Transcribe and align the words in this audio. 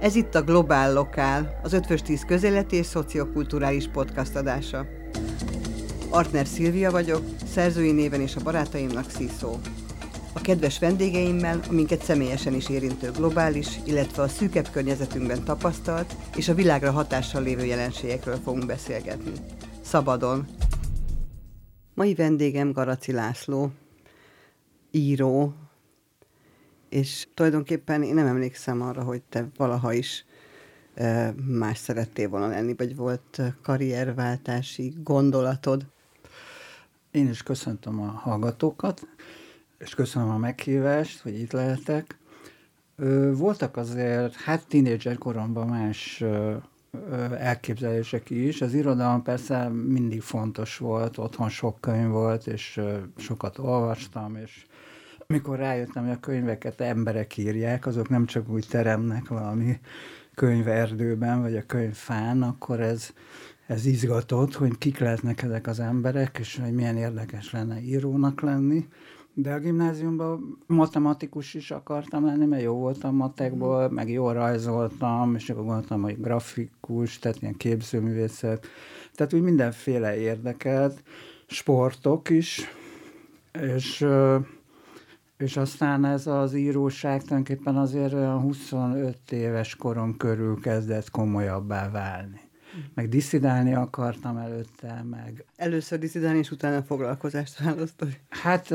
Ez 0.00 0.14
itt 0.14 0.34
a 0.34 0.42
Globál 0.42 0.92
Lokál, 0.92 1.60
az 1.62 1.72
Ötvös 1.72 2.02
10 2.02 2.24
közéleti 2.24 2.76
és 2.76 2.86
szociokulturális 2.86 3.88
podcast 3.88 4.36
adása. 4.36 4.86
Artner 6.08 6.46
Szilvia 6.46 6.90
vagyok, 6.90 7.22
szerzői 7.46 7.92
néven 7.92 8.20
és 8.20 8.36
a 8.36 8.42
barátaimnak 8.42 9.10
Sziszó. 9.10 9.56
A 10.32 10.40
kedves 10.40 10.78
vendégeimmel, 10.78 11.60
aminket 11.68 12.02
személyesen 12.02 12.54
is 12.54 12.68
érintő 12.68 13.10
globális, 13.10 13.68
illetve 13.84 14.22
a 14.22 14.28
szűkebb 14.28 14.68
környezetünkben 14.70 15.44
tapasztalt 15.44 16.14
és 16.36 16.48
a 16.48 16.54
világra 16.54 16.90
hatással 16.90 17.42
lévő 17.42 17.64
jelenségekről 17.64 18.36
fogunk 18.44 18.66
beszélgetni. 18.66 19.32
Szabadon. 19.80 20.46
Mai 21.94 22.14
vendégem 22.14 22.72
Garaci 22.72 23.12
László, 23.12 23.70
író, 24.90 25.54
és 26.88 27.26
tulajdonképpen 27.34 28.02
én 28.02 28.14
nem 28.14 28.26
emlékszem 28.26 28.82
arra, 28.82 29.02
hogy 29.02 29.22
te 29.22 29.48
valaha 29.56 29.92
is 29.92 30.24
más 31.46 31.78
szerettél 31.78 32.28
volna 32.28 32.46
lenni, 32.48 32.74
vagy 32.76 32.96
volt 32.96 33.40
karrierváltási 33.62 34.94
gondolatod? 35.02 35.86
Én 37.10 37.28
is 37.28 37.42
köszöntöm 37.42 38.00
a 38.00 38.06
hallgatókat, 38.06 39.06
és 39.78 39.94
köszönöm 39.94 40.28
a 40.28 40.38
meghívást, 40.38 41.20
hogy 41.20 41.40
itt 41.40 41.52
lehetek. 41.52 42.18
Voltak 43.32 43.76
azért, 43.76 44.34
hát 44.34 44.66
tínédzser 44.66 45.18
koromban 45.18 45.68
más 45.68 46.24
elképzelések 47.38 48.30
is. 48.30 48.60
Az 48.60 48.74
irodalom 48.74 49.22
persze 49.22 49.68
mindig 49.68 50.20
fontos 50.20 50.76
volt, 50.78 51.18
otthon 51.18 51.48
sok 51.48 51.80
könyv 51.80 52.08
volt, 52.08 52.46
és 52.46 52.80
sokat 53.16 53.58
olvastam, 53.58 54.36
és 54.36 54.65
mikor 55.26 55.58
rájöttem, 55.58 56.04
hogy 56.04 56.12
a 56.12 56.20
könyveket 56.20 56.80
emberek 56.80 57.36
írják, 57.36 57.86
azok 57.86 58.08
nem 58.08 58.26
csak 58.26 58.48
úgy 58.48 58.66
teremnek 58.68 59.28
valami 59.28 59.78
könyverdőben, 60.34 61.42
vagy 61.42 61.56
a 61.56 61.66
könyvfán, 61.66 62.42
akkor 62.42 62.80
ez, 62.80 63.10
ez 63.66 63.86
izgatott, 63.86 64.54
hogy 64.54 64.78
kik 64.78 64.98
lehetnek 64.98 65.42
ezek 65.42 65.66
az 65.66 65.80
emberek, 65.80 66.36
és 66.38 66.58
hogy 66.62 66.72
milyen 66.72 66.96
érdekes 66.96 67.52
lenne 67.52 67.80
írónak 67.80 68.40
lenni. 68.40 68.88
De 69.34 69.52
a 69.52 69.58
gimnáziumban 69.58 70.58
matematikus 70.66 71.54
is 71.54 71.70
akartam 71.70 72.24
lenni, 72.24 72.46
mert 72.46 72.62
jó 72.62 72.74
voltam 72.74 73.16
matekból, 73.16 73.90
meg 73.90 74.10
jól 74.10 74.32
rajzoltam, 74.32 75.34
és 75.34 75.50
akkor 75.50 75.64
gondoltam, 75.64 76.02
hogy 76.02 76.20
grafikus, 76.20 77.18
tehát 77.18 77.42
ilyen 77.42 77.56
képzőművészet. 77.56 78.66
Tehát 79.14 79.32
úgy 79.32 79.42
mindenféle 79.42 80.16
érdekelt, 80.16 81.02
sportok 81.46 82.30
is, 82.30 82.60
és 83.52 84.06
és 85.38 85.56
aztán 85.56 86.04
ez 86.04 86.26
az 86.26 86.54
íróság 86.54 87.22
tulajdonképpen 87.22 87.76
azért 87.76 88.12
olyan 88.12 88.40
25 88.40 89.32
éves 89.32 89.76
korom 89.76 90.16
körül 90.16 90.60
kezdett 90.60 91.10
komolyabbá 91.10 91.90
válni 91.90 92.45
meg 92.94 93.08
diszidálni 93.08 93.74
akartam 93.74 94.36
előtte, 94.36 95.04
meg... 95.10 95.44
Először 95.56 95.98
diszidálni, 95.98 96.38
és 96.38 96.50
utána 96.50 96.82
foglalkozást 96.82 97.58
választani. 97.58 98.20
Hát 98.28 98.74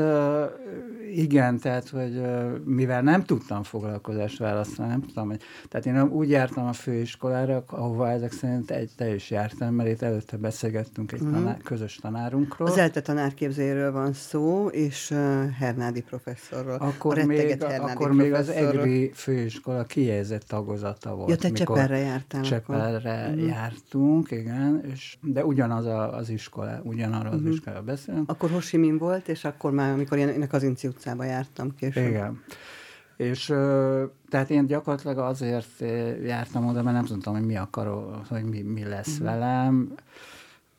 igen, 1.14 1.58
tehát, 1.58 1.88
hogy 1.88 2.20
mivel 2.64 3.02
nem 3.02 3.24
tudtam 3.24 3.62
foglalkozást 3.62 4.38
választani, 4.38 4.88
nem 4.88 5.00
tudtam, 5.00 5.28
hogy... 5.28 5.40
Tehát 5.68 5.86
én 5.86 6.00
úgy 6.02 6.30
jártam 6.30 6.66
a 6.66 6.72
főiskolára, 6.72 7.64
ahova 7.66 8.10
ezek 8.10 8.32
szerint 8.32 8.70
egy 8.70 8.90
te 8.96 9.14
is 9.14 9.30
jártam, 9.30 9.74
mert 9.74 9.88
itt 9.88 10.02
előtte 10.02 10.36
beszélgettünk 10.36 11.12
egy 11.12 11.20
uh-huh. 11.20 11.36
tanár, 11.36 11.60
közös 11.62 11.96
tanárunkról. 11.96 12.68
Az 12.68 12.78
ELTE 12.78 13.00
tanárképzéről 13.00 13.92
van 13.92 14.12
szó, 14.12 14.66
és 14.66 15.14
Hernádi 15.58 16.02
professzorról. 16.02 16.76
Akkor, 16.76 17.24
még, 17.24 17.62
akkor 17.62 18.12
még 18.12 18.32
az 18.32 18.48
EGRI 18.48 19.10
főiskola 19.14 19.84
kijegyzett 19.84 20.42
tagozata 20.42 21.14
volt. 21.14 21.28
Ja, 21.30 21.36
te 21.36 21.50
Csepelre 21.50 21.98
jártál 21.98 22.42
Csepelre 22.42 23.24
akkor. 23.24 23.34
Mhm. 23.36 23.48
Járt 23.92 24.02
jártunk, 24.02 24.30
igen, 24.30 24.80
és, 24.92 25.16
de 25.22 25.44
ugyanaz 25.44 25.86
a, 25.86 26.16
az 26.16 26.28
iskola, 26.28 26.80
ugyanarra 26.82 27.28
az 27.28 27.36
uh-huh. 27.36 27.52
iskola 27.52 27.82
beszélünk. 27.82 28.30
Akkor 28.30 28.50
Hosimin 28.50 28.98
volt, 28.98 29.28
és 29.28 29.44
akkor 29.44 29.72
már, 29.72 29.92
amikor 29.92 30.18
én 30.18 30.48
az 30.50 30.62
Inci 30.62 30.86
utcába 30.86 31.24
jártam 31.24 31.74
később. 31.74 32.08
Igen. 32.08 32.42
És 33.16 33.46
tehát 34.28 34.50
én 34.50 34.66
gyakorlatilag 34.66 35.18
azért 35.18 35.80
jártam 36.24 36.66
oda, 36.66 36.82
mert 36.82 36.96
nem 36.96 37.04
tudtam, 37.04 37.34
hogy 37.34 37.46
mi 37.46 37.56
akarok, 37.56 38.26
hogy 38.28 38.44
mi, 38.44 38.62
mi 38.62 38.84
lesz 38.84 39.12
uh-huh. 39.12 39.26
velem. 39.26 39.94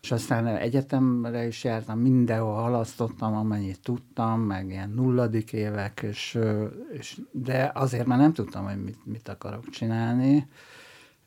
És 0.02 0.12
aztán 0.12 0.48
egyetemre 0.48 1.48
is 1.48 1.64
jártam, 1.64 2.00
mindenhol 2.00 2.54
halasztottam, 2.54 3.36
amennyit 3.36 3.80
tudtam, 3.82 4.42
meg 4.42 4.70
ilyen 4.70 4.90
nulladik 4.90 5.54
évek, 5.54 6.02
és, 6.02 6.40
és, 6.92 7.22
de 7.32 7.72
azért 7.74 8.06
már 8.06 8.18
nem 8.18 8.34
tudtam, 8.34 8.66
hogy 8.66 8.84
mit, 8.84 9.06
mit 9.06 9.28
akarok 9.28 9.70
csinálni 9.70 10.48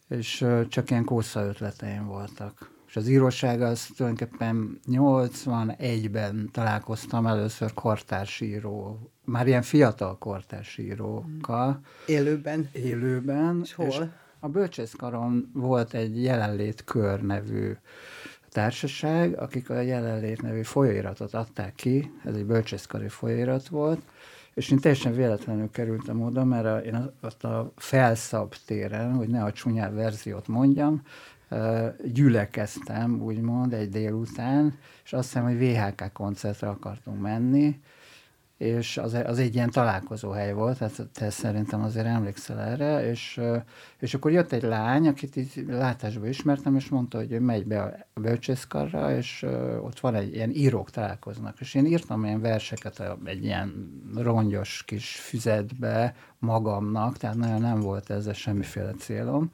és 0.08 0.46
csak 0.68 0.90
ilyen 0.90 1.04
kósza 1.04 1.40
ötleteim 1.44 2.06
voltak. 2.06 2.70
És 2.88 2.96
az 2.96 3.08
íróság 3.08 3.60
az 3.60 3.86
tulajdonképpen 3.96 4.80
81-ben 4.86 6.48
találkoztam 6.52 7.26
először 7.26 7.74
kortársíró, 7.74 8.98
már 9.24 9.46
ilyen 9.46 9.62
fiatal 9.62 10.18
kortársírókkal. 10.18 11.80
Élőben? 12.06 12.68
Élőben. 12.72 13.60
És 13.62 13.74
hol? 13.74 13.86
És 13.86 14.00
a 14.40 14.48
Bölcsészkaron 14.48 15.50
volt 15.52 15.94
egy 15.94 16.22
jelenlét 16.22 16.84
kör 16.84 17.22
nevű 17.22 17.72
társaság, 18.48 19.38
akik 19.38 19.70
a 19.70 19.80
jelenlét 19.80 20.42
nevű 20.42 20.62
folyóiratot 20.62 21.34
adták 21.34 21.74
ki, 21.74 22.12
ez 22.24 22.34
egy 22.34 22.44
bölcsészkari 22.44 23.08
folyóirat 23.08 23.68
volt, 23.68 24.02
és 24.56 24.70
én 24.70 24.78
teljesen 24.78 25.14
véletlenül 25.14 25.70
kerültem 25.70 26.22
oda, 26.22 26.44
mert 26.44 26.64
a, 26.64 26.78
én 26.78 27.10
azt 27.20 27.44
a 27.44 27.72
felszab 27.76 28.54
téren, 28.66 29.14
hogy 29.14 29.28
ne 29.28 29.42
a 29.42 29.52
csúnyább 29.52 29.94
verziót 29.94 30.48
mondjam, 30.48 31.02
gyülekeztem, 32.04 33.20
úgymond, 33.20 33.72
egy 33.72 33.88
délután, 33.88 34.78
és 35.04 35.12
azt 35.12 35.26
hiszem, 35.26 35.44
hogy 35.44 35.58
VHK 35.58 36.12
koncertre 36.12 36.68
akartunk 36.68 37.20
menni, 37.20 37.80
és 38.56 38.96
az, 38.96 39.14
az 39.14 39.38
egy 39.38 39.54
ilyen 39.54 39.70
találkozó 39.70 40.30
hely 40.30 40.52
volt, 40.52 40.78
tehát 40.78 41.08
te 41.12 41.30
szerintem 41.30 41.82
azért 41.82 42.06
emlékszel 42.06 42.60
erre, 42.60 43.10
és, 43.10 43.40
és 43.98 44.14
akkor 44.14 44.30
jött 44.30 44.52
egy 44.52 44.62
lány, 44.62 45.08
akit 45.08 45.36
így 45.36 45.64
látásba 45.68 46.26
ismertem, 46.26 46.76
és 46.76 46.88
mondta, 46.88 47.18
hogy 47.18 47.32
ő 47.32 47.40
megy 47.40 47.66
be 47.66 47.82
a 47.82 48.20
bölcsészkarra, 48.20 49.16
és 49.16 49.46
ott 49.80 50.00
van 50.00 50.14
egy 50.14 50.34
ilyen 50.34 50.50
írók 50.50 50.90
találkoznak, 50.90 51.60
és 51.60 51.74
én 51.74 51.86
írtam 51.86 52.24
ilyen 52.24 52.40
verseket 52.40 53.02
egy 53.24 53.44
ilyen 53.44 53.90
rongyos 54.14 54.84
kis 54.86 55.16
füzetbe 55.16 56.14
magamnak, 56.38 57.16
tehát 57.16 57.36
nagyon 57.36 57.60
nem 57.60 57.80
volt 57.80 58.10
ezzel 58.10 58.34
semmiféle 58.34 58.92
célom, 58.92 59.50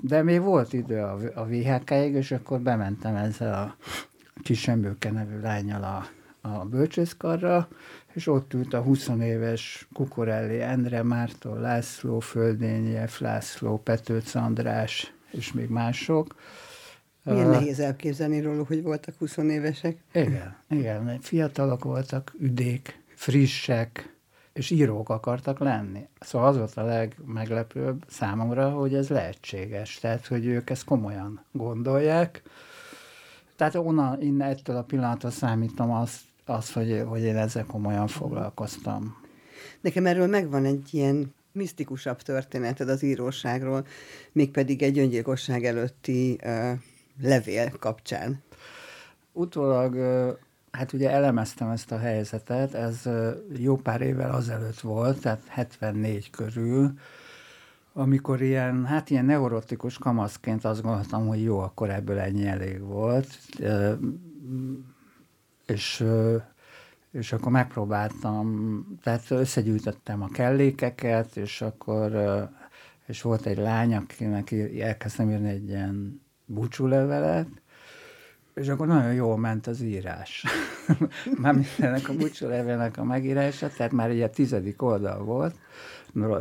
de 0.00 0.22
még 0.22 0.40
volt 0.40 0.72
idő 0.72 0.98
a, 1.00 1.18
a 1.34 1.44
VHK-ig, 1.44 2.14
és 2.14 2.30
akkor 2.30 2.60
bementem 2.60 3.16
ezzel 3.16 3.54
a 3.54 3.76
kis 4.42 4.64
nevű 4.64 5.40
lányjal 5.40 5.82
a, 5.82 6.06
a 6.48 6.64
bölcsészkarra, 6.64 7.68
és 8.18 8.26
ott 8.26 8.54
ült 8.54 8.74
a 8.74 8.80
20 8.80 9.08
éves 9.20 9.88
Kukorelli 9.92 10.60
Endre 10.60 11.02
Mártól, 11.02 11.58
László, 11.58 12.20
Földényi, 12.20 12.98
László, 13.18 13.78
Petőc 13.78 14.34
András, 14.34 15.12
és 15.30 15.52
még 15.52 15.68
mások. 15.68 16.34
Milyen 17.22 17.46
uh, 17.46 17.52
nehéz 17.52 17.80
elképzelni 17.80 18.40
róluk, 18.40 18.66
hogy 18.66 18.82
voltak 18.82 19.14
20 19.18 19.36
évesek. 19.36 19.96
Igen, 20.12 20.56
igen, 20.68 21.18
fiatalok 21.20 21.84
voltak, 21.84 22.34
üdék, 22.38 23.02
frissek, 23.14 24.16
és 24.52 24.70
írók 24.70 25.08
akartak 25.08 25.58
lenni. 25.58 26.08
Szóval 26.20 26.48
az 26.48 26.56
volt 26.56 26.76
a 26.76 26.84
legmeglepőbb 26.84 28.04
számomra, 28.08 28.70
hogy 28.70 28.94
ez 28.94 29.08
lehetséges, 29.08 29.98
tehát 29.98 30.26
hogy 30.26 30.46
ők 30.46 30.70
ezt 30.70 30.84
komolyan 30.84 31.44
gondolják. 31.52 32.42
Tehát 33.56 33.74
onnan, 33.74 34.22
innen 34.22 34.48
ettől 34.48 34.76
a 34.76 34.82
pillanattól 34.82 35.30
számítom 35.30 35.90
azt, 35.90 36.27
az, 36.48 36.72
hogy, 36.72 37.02
hogy 37.06 37.22
én 37.22 37.36
ezzel 37.36 37.64
komolyan 37.64 38.06
foglalkoztam. 38.06 39.16
Nekem 39.80 40.06
erről 40.06 40.26
megvan 40.26 40.64
egy 40.64 40.88
ilyen 40.90 41.34
misztikusabb 41.52 42.22
történeted 42.22 42.88
az 42.88 43.02
íróságról, 43.02 43.86
mégpedig 44.32 44.82
egy 44.82 44.98
öngyilkosság 44.98 45.64
előtti 45.64 46.38
uh, 46.44 46.70
levél 47.22 47.70
kapcsán. 47.78 48.42
Utólag, 49.32 49.96
hát 50.70 50.92
ugye 50.92 51.10
elemeztem 51.10 51.70
ezt 51.70 51.92
a 51.92 51.98
helyzetet, 51.98 52.74
ez 52.74 53.08
jó 53.56 53.76
pár 53.76 54.00
évvel 54.00 54.34
azelőtt 54.34 54.80
volt, 54.80 55.20
tehát 55.20 55.42
74 55.48 56.30
körül, 56.30 56.92
amikor 57.92 58.42
ilyen, 58.42 58.84
hát 58.84 59.10
ilyen 59.10 59.24
neurotikus 59.24 59.98
kamaszként 59.98 60.64
azt 60.64 60.82
gondoltam, 60.82 61.26
hogy 61.26 61.42
jó, 61.42 61.58
akkor 61.58 61.90
ebből 61.90 62.18
ennyi 62.18 62.46
elég 62.46 62.80
volt 62.80 63.38
és, 65.70 66.04
és 67.10 67.32
akkor 67.32 67.52
megpróbáltam, 67.52 68.98
tehát 69.02 69.30
összegyűjtöttem 69.30 70.22
a 70.22 70.28
kellékeket, 70.28 71.36
és 71.36 71.60
akkor 71.60 72.12
és 73.06 73.22
volt 73.22 73.46
egy 73.46 73.58
lány, 73.58 73.94
akinek 73.94 74.52
elkezdtem 74.80 75.30
írni 75.30 75.48
egy 75.48 75.68
ilyen 75.68 76.20
búcsúlevelet, 76.44 77.48
és 78.54 78.68
akkor 78.68 78.86
nagyon 78.86 79.12
jól 79.12 79.38
ment 79.38 79.66
az 79.66 79.80
írás. 79.80 80.44
már 81.42 81.54
mindennek 81.54 82.08
a 82.08 82.14
búcsúlevelnek 82.14 82.96
a 82.96 83.04
megírása, 83.04 83.68
tehát 83.68 83.92
már 83.92 84.10
egy 84.10 84.30
tizedik 84.30 84.82
oldal 84.82 85.24
volt, 85.24 85.54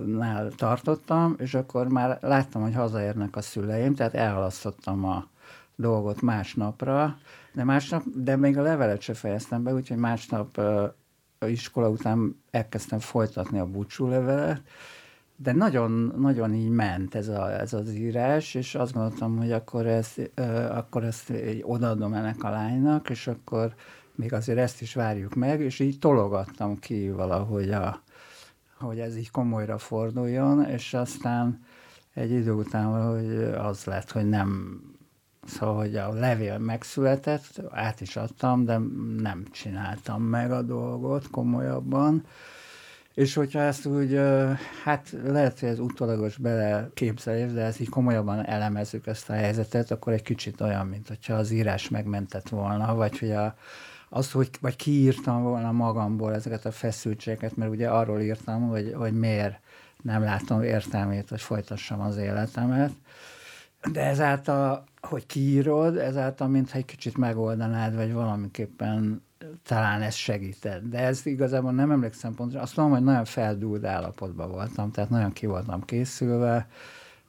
nál 0.06 0.52
tartottam, 0.56 1.36
és 1.40 1.54
akkor 1.54 1.88
már 1.88 2.18
láttam, 2.22 2.62
hogy 2.62 2.74
hazaérnek 2.74 3.36
a 3.36 3.42
szüleim, 3.42 3.96
tehát 3.96 4.14
elhalasztottam 4.14 5.06
a 5.06 5.28
dolgot 5.76 6.22
másnapra, 6.22 7.18
de 7.58 7.64
másnap, 7.64 8.04
de 8.16 8.36
még 8.36 8.58
a 8.58 8.62
levelet 8.62 9.02
se 9.02 9.14
fejeztem 9.14 9.64
be, 9.64 9.74
úgyhogy 9.74 9.98
másnap 9.98 10.58
uh, 10.58 11.50
iskola 11.50 11.90
után 11.90 12.44
elkezdtem 12.52 13.00
folytatni 13.00 13.60
a 13.60 13.66
búcsú 13.66 14.08
levelet, 14.08 14.62
de 15.36 15.52
nagyon, 15.52 16.14
nagyon 16.18 16.54
így 16.54 16.70
ment 16.70 17.16
ez, 17.16 17.28
a, 17.28 17.60
ez 17.60 17.74
az 17.74 17.94
írás, 17.94 18.54
és 18.54 18.76
azt 18.76 18.94
gondoltam, 18.94 19.38
hogy 19.38 19.52
akkor 19.52 19.86
ezt, 19.88 20.32
uh, 20.40 20.78
akkor 20.78 21.04
ezt 21.04 21.34
odaadom 21.62 22.14
ennek 22.14 22.44
a 22.44 22.50
lánynak, 22.50 23.10
és 23.10 23.28
akkor 23.28 23.74
még 24.16 24.34
azért 24.34 24.58
ezt 24.58 24.82
is 24.82 24.94
várjuk 24.94 25.36
meg, 25.36 25.62
és 25.62 25.80
így 25.80 26.00
tologattam 26.00 26.80
ki 26.80 27.10
valahogy, 27.10 27.72
a, 27.72 28.02
hogy 28.80 29.00
ez 29.00 29.18
így 29.18 29.32
komolyra 29.32 29.78
forduljon, 29.78 30.66
és 30.66 30.94
aztán 30.94 31.64
egy 32.14 32.32
idő 32.32 32.52
után 32.52 32.86
hogy 32.86 33.44
az 33.44 33.84
lett, 33.84 34.12
hogy 34.12 34.30
nem, 34.30 34.82
szóval, 35.48 35.76
hogy 35.76 35.96
a 35.96 36.14
levél 36.14 36.58
megszületett, 36.58 37.62
át 37.72 38.02
is 38.02 38.16
adtam, 38.16 38.66
de 38.66 38.78
nem 39.18 39.46
csináltam 39.52 40.22
meg 40.22 40.52
a 40.52 40.62
dolgot 40.62 41.30
komolyabban, 41.30 42.24
és 43.14 43.34
hogyha 43.34 43.60
ezt 43.60 43.86
úgy, 43.86 44.20
hát 44.84 45.16
lehet, 45.24 45.60
hogy 45.60 45.70
ez 45.70 45.80
utolagos 45.80 46.38
beleképzelés, 46.38 47.52
de 47.52 47.62
ezt 47.62 47.80
így 47.80 47.90
komolyabban 47.90 48.46
elemezzük 48.46 49.08
ezt 49.08 49.30
a 49.30 49.34
helyzetet, 49.34 49.92
akkor 49.92 50.14
egy 50.14 50.22
kicsit 50.22 50.62
olyan, 50.62 50.88
mint 50.88 51.08
hogyha 51.08 51.34
az 51.34 51.52
írás 51.52 51.90
megmentett 51.90 52.50
volna, 52.50 52.96
vagy 52.96 53.20
hogy 53.20 53.32
a, 53.32 53.56
az, 54.10 54.32
hogy 54.32 54.50
vagy 54.62 54.76
kiírtam 54.76 55.44
volna 55.44 55.72
magamból 55.72 56.34
ezeket 56.34 56.66
a 56.66 56.72
feszültségeket, 56.72 57.56
mert 57.56 57.72
ugye 57.72 57.90
arról 57.90 58.22
írtam, 58.22 58.68
hogy, 58.68 58.94
hogy 58.96 59.14
miért 59.14 59.60
nem 60.02 60.24
látom 60.24 60.62
értelmét, 60.62 61.30
hogy 61.30 61.42
folytassam 61.42 62.02
az 62.02 62.18
életemet. 62.18 62.92
De 63.92 64.02
ezáltal, 64.02 64.84
hogy 65.08 65.26
kiírod, 65.26 65.98
ezáltal 65.98 66.48
mintha 66.48 66.78
egy 66.78 66.86
kicsit 66.86 67.18
megoldanád, 67.18 67.96
vagy 67.96 68.14
valamiképpen 68.14 69.26
talán 69.64 70.02
ez 70.02 70.16
segített. 70.16 70.90
De 70.90 70.98
ez 71.00 71.26
igazából 71.26 71.72
nem 71.72 71.92
emlékszem 71.92 72.34
pontosan. 72.34 72.62
Azt 72.62 72.76
mondom, 72.76 72.96
hogy 72.96 73.06
nagyon 73.06 73.26
feldúlt 73.26 73.86
állapotban 73.86 74.52
voltam, 74.52 74.92
tehát 74.92 75.10
nagyon 75.10 75.34
ki 75.34 75.46
voltam 75.46 75.86
készülve, 75.86 76.68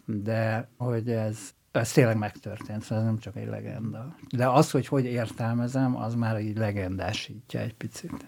de 0.04 0.68
hogy 0.76 1.10
ez, 1.10 1.38
ez 1.72 1.92
tényleg 1.92 2.16
megtörtént, 2.16 2.82
szóval 2.82 2.98
ez 2.98 3.04
nem 3.04 3.18
csak 3.18 3.36
egy 3.36 3.48
legenda. 3.48 4.16
De 4.36 4.48
az, 4.48 4.70
hogy 4.70 4.86
hogy 4.86 5.04
értelmezem, 5.04 5.96
az 5.96 6.14
már 6.14 6.40
így 6.40 6.56
legendásítja 6.56 7.60
egy 7.60 7.74
picit. 7.74 8.26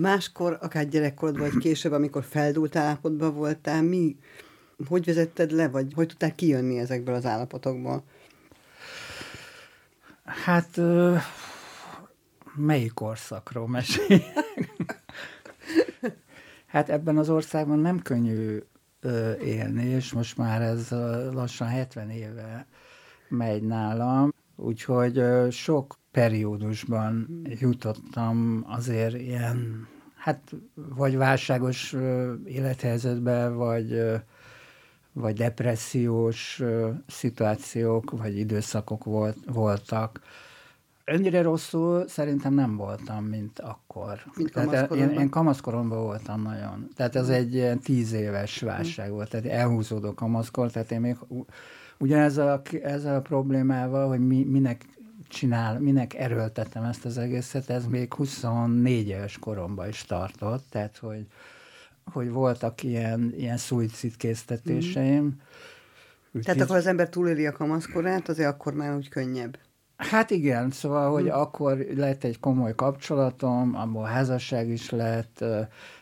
Máskor, 0.00 0.58
akár 0.60 0.88
gyerekkorod 0.88 1.38
vagy 1.38 1.58
később, 1.58 1.92
amikor 1.92 2.24
feldúlt 2.24 2.76
állapotban 2.76 3.34
voltál, 3.34 3.82
mi, 3.82 4.16
hogy 4.86 5.04
vezetted 5.04 5.50
le, 5.50 5.68
vagy 5.68 5.92
hogy 5.94 6.06
tudtál 6.06 6.34
kijönni 6.34 6.78
ezekből 6.78 7.14
az 7.14 7.26
állapotokból? 7.26 8.02
Hát 10.24 10.80
melyik 12.54 12.92
korszakról 12.92 13.68
meséljek? 13.68 15.02
hát 16.66 16.88
ebben 16.88 17.18
az 17.18 17.30
országban 17.30 17.78
nem 17.78 18.02
könnyű 18.02 18.62
élni, 19.44 19.84
és 19.84 20.12
most 20.12 20.36
már 20.36 20.62
ez 20.62 20.90
lassan 21.32 21.68
70 21.68 22.10
éve 22.10 22.66
megy 23.28 23.62
nálam, 23.62 24.34
úgyhogy 24.56 25.22
sok 25.50 25.98
periódusban 26.10 27.42
jutottam 27.44 28.64
azért 28.66 29.14
ilyen, 29.16 29.88
hát 30.16 30.54
vagy 30.74 31.16
válságos 31.16 31.96
élethelyzetbe, 32.44 33.48
vagy 33.48 34.02
vagy 35.18 35.36
depressziós 35.36 36.62
szituációk, 37.06 38.10
vagy 38.10 38.38
időszakok 38.38 39.04
volt, 39.04 39.36
voltak. 39.46 40.20
Ennyire 41.04 41.42
rosszul 41.42 42.08
szerintem 42.08 42.54
nem 42.54 42.76
voltam, 42.76 43.24
mint 43.24 43.58
akkor. 43.58 44.18
Mint 44.36 44.52
tehát 44.52 44.94
én, 44.94 45.08
én 45.08 45.28
kamaszkoromban 45.28 46.02
voltam 46.02 46.42
nagyon. 46.42 46.88
Tehát 46.96 47.16
ez 47.16 47.28
egy 47.28 47.54
ilyen 47.54 47.78
tíz 47.78 48.12
éves 48.12 48.60
válság 48.60 49.10
volt, 49.10 49.30
tehát 49.30 49.46
elhúzódó 49.46 50.14
kamaszkor, 50.14 50.70
tehát 50.70 50.90
én 50.90 51.00
még 51.00 51.16
ugyanezzel 51.98 52.48
a, 52.48 52.76
ezzel 52.82 53.14
a 53.14 53.20
problémával, 53.20 54.08
hogy 54.08 54.26
mi, 54.26 54.44
minek 54.44 54.84
csinál, 55.28 55.80
minek 55.80 56.14
erőltetem 56.14 56.84
ezt 56.84 57.04
az 57.04 57.18
egészet, 57.18 57.70
ez 57.70 57.86
még 57.86 58.14
24 58.14 59.08
éves 59.08 59.38
koromban 59.38 59.88
is 59.88 60.02
tartott, 60.02 60.64
tehát 60.70 60.96
hogy, 60.96 61.26
hogy 62.12 62.30
voltak 62.30 62.82
ilyen, 62.82 63.32
ilyen 63.36 63.56
szuicidkésztetéseim. 63.56 65.24
Mm. 65.24 66.40
Tehát 66.40 66.60
akkor 66.60 66.76
az 66.76 66.86
ember 66.86 67.08
túléli 67.08 67.46
a 67.46 67.52
kamaszkorát, 67.52 68.28
azért 68.28 68.48
akkor 68.48 68.74
már 68.74 68.96
úgy 68.96 69.08
könnyebb. 69.08 69.58
Hát 69.98 70.30
igen, 70.30 70.70
szóval, 70.70 71.10
hogy 71.10 71.28
hmm. 71.28 71.40
akkor 71.40 71.86
lett 71.96 72.24
egy 72.24 72.40
komoly 72.40 72.74
kapcsolatom, 72.74 73.74
abból 73.74 74.04
házasság 74.04 74.68
is 74.68 74.90
lett, 74.90 75.44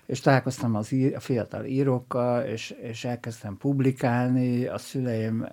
és 0.06 0.20
találkoztam 0.20 0.74
az 0.74 0.92
ír, 0.92 1.14
a 1.14 1.20
fiatal 1.20 1.64
írókkal, 1.64 2.42
és, 2.42 2.70
és 2.70 3.04
elkezdtem 3.04 3.56
publikálni, 3.56 4.66
a 4.66 4.78
szüleim, 4.78 5.46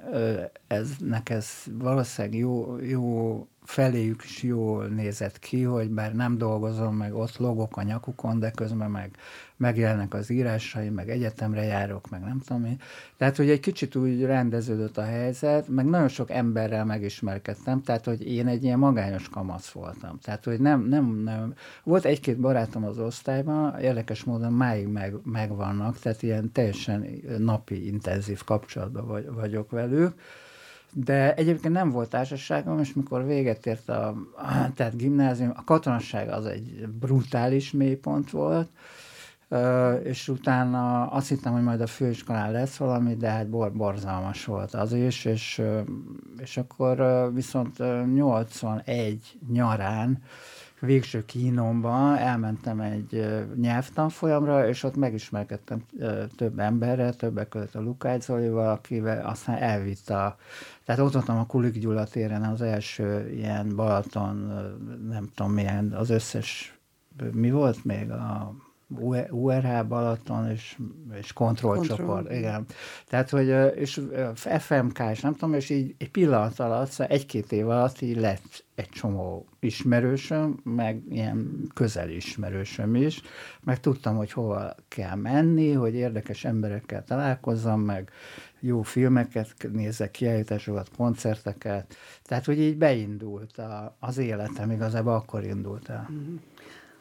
ez, 0.68 0.90
ez 1.24 1.48
valószínűleg 1.72 2.38
jó, 2.38 2.78
jó 2.82 3.48
feléjük 3.64 4.24
is 4.24 4.44
jól 4.44 4.88
nézett 4.88 5.40
ki, 5.40 5.62
hogy 5.64 5.90
bár 5.90 6.14
nem 6.16 6.38
dolgozom, 6.38 6.96
meg 6.96 7.16
ott 7.16 7.38
logok 7.38 7.78
a 7.78 7.84
nyakukon, 7.84 8.40
de 8.40 8.52
közben 8.52 8.92
meg 8.92 9.18
megjelennek 9.64 10.14
az 10.14 10.30
írásai, 10.30 10.90
meg 10.90 11.10
egyetemre 11.10 11.64
járok, 11.64 12.10
meg 12.10 12.22
nem 12.22 12.40
tudom 12.48 12.66
én. 12.66 12.80
Tehát, 13.18 13.36
hogy 13.36 13.50
egy 13.50 13.60
kicsit 13.60 13.96
úgy 13.96 14.24
rendeződött 14.24 14.98
a 14.98 15.04
helyzet, 15.04 15.68
meg 15.68 15.86
nagyon 15.86 16.08
sok 16.08 16.30
emberrel 16.32 16.86
megismerkedtem, 16.86 17.82
tehát, 17.82 18.06
hogy 18.06 18.28
én 18.28 18.48
egy 18.48 18.64
ilyen 18.64 18.80
magányos 18.80 19.30
kamasz 19.30 19.70
voltam. 19.70 20.20
Tehát, 20.20 20.44
hogy 20.44 20.60
nem, 20.60 20.88
nem, 20.88 21.22
nem. 21.24 21.54
Volt 21.84 22.06
egy-két 22.06 22.40
barátom 22.40 22.86
az 22.86 23.00
osztályban, 23.00 23.80
érdekes 23.80 24.24
módon 24.24 24.54
máig 24.54 24.88
meg, 24.88 25.16
megvannak, 25.24 26.00
tehát 26.00 26.24
ilyen 26.24 26.52
teljesen 26.52 27.08
napi, 27.38 27.88
intenzív 27.88 28.44
kapcsolatban 28.44 29.08
vagy, 29.08 29.26
vagyok 29.34 29.72
velük, 29.72 30.14
de 30.94 31.34
egyébként 31.34 31.74
nem 31.74 31.90
volt 31.90 32.10
társaságom, 32.10 32.80
és 32.80 32.94
mikor 32.94 33.26
véget 33.26 33.66
ért 33.66 33.90
a, 33.90 34.16
tehát 34.76 34.98
gimnázium, 34.98 35.52
a 35.56 35.64
katonasság 35.64 36.30
az 36.30 36.46
egy 36.46 36.88
brutális 37.00 37.72
mélypont 37.72 38.32
volt, 38.32 38.70
és 40.04 40.28
utána 40.28 41.08
azt 41.08 41.28
hittem, 41.28 41.54
hogy 41.54 41.64
majd 41.64 41.82
a 41.82 41.88
főiskolán 41.88 42.52
lesz 42.52 42.78
valami, 42.78 43.16
de 43.16 43.30
hát 43.30 43.50
bor, 43.50 43.72
borzalmas 43.72 44.46
volt 44.46 44.74
az 44.74 44.94
is, 44.94 45.26
és, 45.26 45.62
és 46.38 46.58
akkor 46.58 47.30
viszont 47.34 47.78
81 48.14 49.38
nyarán 49.52 50.22
végső 50.86 51.26
kínomban 51.26 52.18
elmentem 52.18 52.80
egy 52.80 53.28
nyelvtanfolyamra, 53.56 54.68
és 54.68 54.84
ott 54.84 54.96
megismerkedtem 54.96 55.84
több 56.36 56.60
emberrel, 56.60 57.14
többek 57.14 57.48
között 57.50 57.76
a 57.76 57.82
Lukács 57.82 58.24
Zolival, 58.24 58.70
akivel 58.70 59.26
aztán 59.26 59.58
elvitt 59.58 60.10
a, 60.10 60.36
tehát 60.86 61.02
ott 61.02 61.14
voltam 61.14 61.38
a 61.38 61.46
Kulik 61.46 61.80
Gyula 61.80 62.06
téren 62.06 62.44
az 62.44 62.62
első 62.62 63.30
ilyen 63.30 63.76
Balaton, 63.76 64.36
nem 65.10 65.30
tudom 65.36 65.52
milyen, 65.52 65.92
az 65.92 66.10
összes, 66.10 66.78
mi 67.32 67.52
volt 67.52 67.86
még 67.86 68.12
a 68.12 68.54
URH 69.30 69.88
Balaton 69.88 70.50
és, 70.50 70.78
és 71.20 71.34
kontrollcsoport, 71.34 72.08
Control. 72.08 72.38
igen. 72.38 72.66
Tehát, 73.08 73.30
hogy 73.30 73.48
és 73.76 74.02
FMK, 74.36 75.00
és 75.12 75.22
nem 75.22 75.34
tudom, 75.34 75.54
és 75.54 75.70
így 75.70 75.96
egy 75.98 76.12
pillanat 76.12 76.60
alatt, 76.60 76.90
szóval 76.90 77.16
egy-két 77.16 77.52
év 77.52 77.70
alatt 77.70 78.02
így 78.02 78.18
lett 78.18 78.66
egy 78.76 78.90
csomó 78.90 79.46
ismerősöm, 79.60 80.60
meg 80.64 81.02
ilyen 81.10 81.68
közel 81.74 82.10
ismerősöm 82.10 82.96
is, 82.96 83.22
meg 83.64 83.80
tudtam, 83.80 84.16
hogy 84.16 84.32
hova 84.32 84.76
kell 84.88 85.16
menni, 85.16 85.72
hogy 85.72 85.94
érdekes 85.94 86.46
emberekkel 86.46 87.04
találkozzam, 87.04 87.82
meg 87.82 88.12
jó 88.60 88.82
filmeket 88.82 89.56
nézek, 89.72 90.12
kiállításokat, 90.12 90.90
koncerteket, 90.98 91.96
tehát, 92.24 92.46
hogy 92.46 92.60
így 92.60 92.78
beindult 92.78 93.58
a, 93.58 93.96
az 94.00 94.18
életem, 94.18 94.72
igazából 94.72 95.14
akkor 95.14 95.44
indult 95.44 95.90
el. 95.90 96.10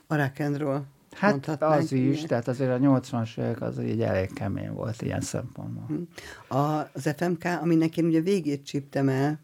A 0.06 0.14
rock'n'roll 0.14 0.80
Hát 1.12 1.62
az 1.62 1.92
is, 1.92 2.22
tehát 2.22 2.48
azért 2.48 2.70
a 2.70 2.78
80-as 2.78 3.38
évek 3.38 3.60
az 3.60 3.80
így 3.80 4.02
elég 4.02 4.32
kemény 4.32 4.72
volt 4.72 5.02
ilyen 5.02 5.20
szempontból. 5.20 5.84
Hm. 5.86 6.56
Az 6.56 7.14
FMK, 7.16 7.44
aminek 7.44 7.96
én 7.96 8.04
ugye 8.04 8.20
végét 8.20 8.64
csíptem 8.64 9.08
el, 9.08 9.40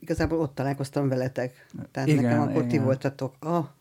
igazából 0.00 0.38
ott 0.38 0.54
találkoztam 0.54 1.08
veletek. 1.08 1.66
Tehát 1.90 2.08
igen, 2.08 2.22
nekem 2.22 2.40
akkor 2.40 2.54
igen. 2.54 2.68
ti 2.68 2.78
voltatok 2.78 3.44
a 3.44 3.74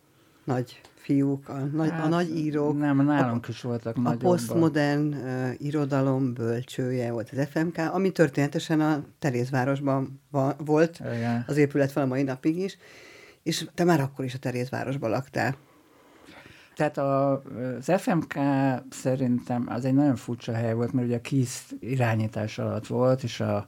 nagy 0.43 0.81
fiúk, 0.95 1.49
a 1.49 1.57
nagy, 1.57 1.89
hát, 1.89 2.05
a 2.05 2.07
nagy 2.07 2.37
írók. 2.37 2.77
Nem, 2.77 3.05
nálunk 3.05 3.45
a, 3.45 3.49
is 3.49 3.61
voltak 3.61 3.97
A 4.03 4.15
posztmodern 4.15 5.13
uh, 5.13 5.49
irodalom 5.57 6.33
bölcsője 6.33 7.11
volt 7.11 7.29
az 7.29 7.47
FMK, 7.49 7.77
ami 7.77 8.11
történetesen 8.11 8.81
a 8.81 9.03
Terézvárosban 9.19 10.21
va, 10.31 10.55
volt, 10.65 10.99
igen. 11.15 11.43
az 11.47 11.57
épület 11.57 11.93
van 11.93 12.03
a 12.03 12.07
mai 12.07 12.23
napig 12.23 12.57
is, 12.57 12.77
és 13.43 13.67
te 13.73 13.83
már 13.83 13.99
akkor 13.99 14.25
is 14.25 14.33
a 14.33 14.37
Terézvárosban 14.37 15.09
laktál. 15.09 15.55
Tehát 16.77 16.97
a, 16.97 17.31
az 17.77 17.91
FMK 17.97 18.33
szerintem 18.89 19.65
az 19.69 19.85
egy 19.85 19.93
nagyon 19.93 20.15
furcsa 20.15 20.53
hely 20.53 20.73
volt, 20.73 20.93
mert 20.93 21.07
ugye 21.07 21.15
a 21.15 21.21
KISZ 21.21 21.73
irányítás 21.79 22.59
alatt 22.59 22.87
volt, 22.87 23.23
és 23.23 23.39
a, 23.39 23.67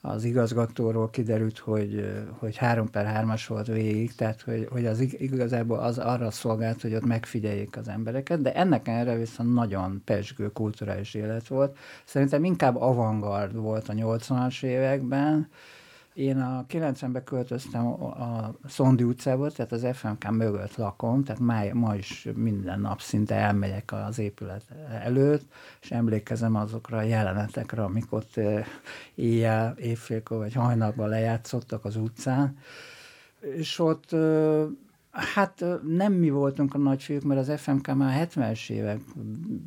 az 0.00 0.24
igazgatóról 0.24 1.10
kiderült, 1.10 1.58
hogy, 1.58 2.12
hogy 2.38 2.56
3 2.56 2.90
per 2.90 3.24
3-as 3.24 3.44
volt 3.48 3.66
végig, 3.66 4.14
tehát 4.14 4.40
hogy, 4.40 4.68
hogy 4.70 4.86
az 4.86 5.00
igazából 5.00 5.78
az 5.78 5.98
arra 5.98 6.30
szolgált, 6.30 6.82
hogy 6.82 6.94
ott 6.94 7.06
megfigyeljék 7.06 7.76
az 7.76 7.88
embereket, 7.88 8.42
de 8.42 8.54
ennek 8.54 8.88
erre 8.88 9.16
viszont 9.16 9.54
nagyon 9.54 10.02
pesgő 10.04 10.52
kulturális 10.52 11.14
élet 11.14 11.48
volt. 11.48 11.76
Szerintem 12.04 12.44
inkább 12.44 12.76
avantgard 12.76 13.56
volt 13.56 13.88
a 13.88 13.92
80-as 13.92 14.62
években, 14.62 15.48
én 16.14 16.38
a 16.38 16.64
90-ben 16.68 17.24
költöztem 17.24 17.86
a 17.86 18.54
Szondi 18.68 19.02
utcába, 19.02 19.50
tehát 19.50 19.72
az 19.72 19.86
FMK 19.92 20.30
mögött 20.30 20.76
lakom, 20.76 21.24
tehát 21.24 21.40
ma, 21.40 21.62
ma 21.72 21.94
is 21.94 22.28
minden 22.34 22.80
nap 22.80 23.00
szinte 23.00 23.34
elmegyek 23.34 23.92
az 23.92 24.18
épület 24.18 24.62
előtt, 25.02 25.52
és 25.82 25.90
emlékezem 25.90 26.54
azokra 26.54 26.96
a 26.96 27.02
jelenetekre, 27.02 27.82
amik 27.82 28.12
ott 28.12 28.40
éjjel, 29.14 29.76
évfélkor 29.78 30.38
vagy 30.38 30.54
hajnalban 30.54 31.08
lejátszottak 31.08 31.84
az 31.84 31.96
utcán. 31.96 32.56
És 33.40 33.78
ott 33.78 34.14
Hát 35.12 35.64
nem 35.86 36.12
mi 36.12 36.30
voltunk 36.30 36.74
a 36.74 36.78
nagyfiúk, 36.78 37.22
mert 37.22 37.48
az 37.48 37.60
FMK 37.60 37.94
már 37.94 38.28
70-es 38.28 38.70
évek 38.70 39.00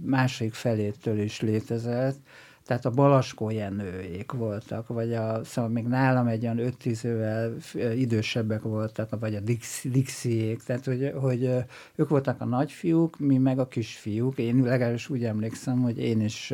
második 0.04 0.54
felétől 0.54 1.20
is 1.20 1.42
létezett, 1.42 2.18
tehát 2.66 2.86
a 2.86 2.90
Balaskó 2.90 3.50
Jenőék 3.50 4.32
voltak, 4.32 4.88
vagy 4.88 5.14
a, 5.14 5.44
szóval 5.44 5.72
még 5.72 5.88
nálam 5.88 6.28
egy 6.28 6.44
olyan 6.44 6.74
5-10 6.84 7.04
évvel 7.04 7.56
idősebbek 7.96 8.62
voltak, 8.62 9.20
vagy 9.20 9.36
a 9.36 9.40
Dixiék, 9.84 10.64
tehát 10.64 10.86
hogy, 10.86 11.12
hogy 11.16 11.50
ők 11.96 12.10
voltak 12.10 12.42
a 12.42 12.46
nagyfiúk, 12.46 13.20
mi 13.20 13.38
meg 13.38 13.60
a 13.60 13.68
kisfiúk. 13.68 14.38
Én 14.38 14.64
legalábbis 14.64 15.10
úgy 15.10 15.24
emlékszem, 15.24 15.82
hogy 15.82 15.98
én 15.98 16.22
is 16.22 16.54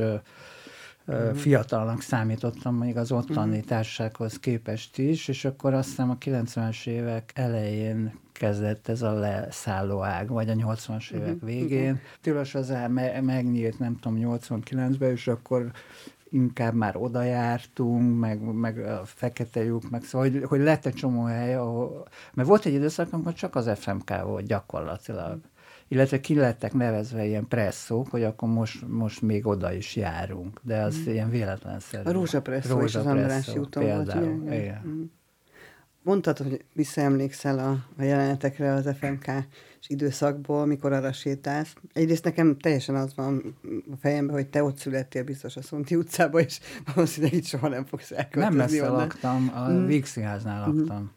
uh-huh. 1.07 1.35
fiatalnak 1.35 2.01
számítottam 2.01 2.75
még 2.75 2.97
az 2.97 3.11
ottani 3.11 3.55
uh-huh. 3.55 3.65
társasághoz 3.65 4.39
képest 4.39 4.97
is, 4.97 5.27
és 5.27 5.45
akkor 5.45 5.73
azt 5.73 5.89
hiszem 5.89 6.09
a 6.09 6.17
90-es 6.17 6.87
évek 6.87 7.31
elején 7.35 8.19
kezdett 8.41 8.87
ez 8.87 9.01
a 9.01 9.11
leszálló 9.11 10.03
ág, 10.03 10.29
vagy 10.29 10.49
a 10.49 10.53
80-as 10.53 11.11
évek 11.11 11.33
uh-huh. 11.33 11.49
végén. 11.49 11.99
Tilos 12.21 12.55
az 12.55 12.71
ár 12.71 12.89
me- 12.89 13.21
megnyílt, 13.21 13.79
nem 13.79 13.99
tudom, 13.99 14.39
89-ben, 14.39 15.11
és 15.11 15.27
akkor 15.27 15.71
inkább 16.29 16.73
már 16.73 16.95
oda 16.95 17.23
jártunk, 17.23 18.19
meg, 18.19 18.41
meg 18.41 18.77
a 18.77 19.01
fekete 19.05 19.63
lyuk, 19.63 19.89
meg 19.89 20.03
szóval, 20.03 20.29
hogy, 20.29 20.43
hogy 20.43 20.59
lett 20.59 20.85
egy 20.85 20.93
csomó 20.93 21.23
hely, 21.23 21.55
ahol, 21.55 22.07
mert 22.33 22.47
volt 22.47 22.65
egy 22.65 22.73
időszak, 22.73 23.13
amikor 23.13 23.33
csak 23.33 23.55
az 23.55 23.69
FMK 23.75 24.23
volt 24.23 24.45
gyakorlatilag. 24.45 25.39
Illetve 25.87 26.19
ki 26.19 26.35
lettek 26.35 26.73
nevezve 26.73 27.25
ilyen 27.25 27.47
presszók, 27.47 28.07
hogy 28.07 28.23
akkor 28.23 28.49
most, 28.49 28.87
most 28.87 29.21
még 29.21 29.47
oda 29.47 29.73
is 29.73 29.95
járunk, 29.95 30.59
de 30.63 30.81
az 30.81 30.97
mm. 30.97 31.11
ilyen 31.11 31.29
véletlenszerű. 31.29 32.09
A 32.09 32.11
rózsapresszó 32.11 32.79
Rózsa 32.79 32.85
és 32.85 32.95
az 32.95 33.05
Andrássy 33.05 33.57
úton 33.57 33.83
volt. 33.83 34.15
Igen. 34.15 34.53
igen. 34.53 34.81
Mm. 34.87 35.03
Mondtad, 36.03 36.37
hogy 36.37 36.65
visszaemlékszel 36.73 37.59
a, 37.59 37.85
a 37.97 38.03
jelenetekre 38.03 38.73
az 38.73 38.89
FMK 38.99 39.25
és 39.81 39.89
időszakból, 39.89 40.65
mikor 40.65 40.93
arra 40.93 41.13
sétálsz. 41.13 41.75
Egyrészt 41.93 42.23
nekem 42.23 42.57
teljesen 42.57 42.95
az 42.95 43.15
van 43.15 43.55
a 43.91 43.95
fejemben, 43.99 44.35
hogy 44.35 44.47
te 44.47 44.63
ott 44.63 44.77
születtél 44.77 45.23
biztos 45.23 45.55
a 45.55 45.61
Szonti 45.61 45.95
utcába, 45.95 46.39
és 46.39 46.59
valószínűleg 46.93 47.35
itt 47.35 47.45
soha 47.45 47.67
nem 47.67 47.85
fogsz 47.85 48.11
elköltözni. 48.11 48.57
Nem 48.57 48.67
messze 48.67 48.83
onnan. 48.83 48.97
laktam, 48.97 49.51
a 49.53 49.69
mm. 49.69 49.85
Vígszínháznál 49.85 50.67
mm. 50.67 50.77
laktam. 50.77 51.11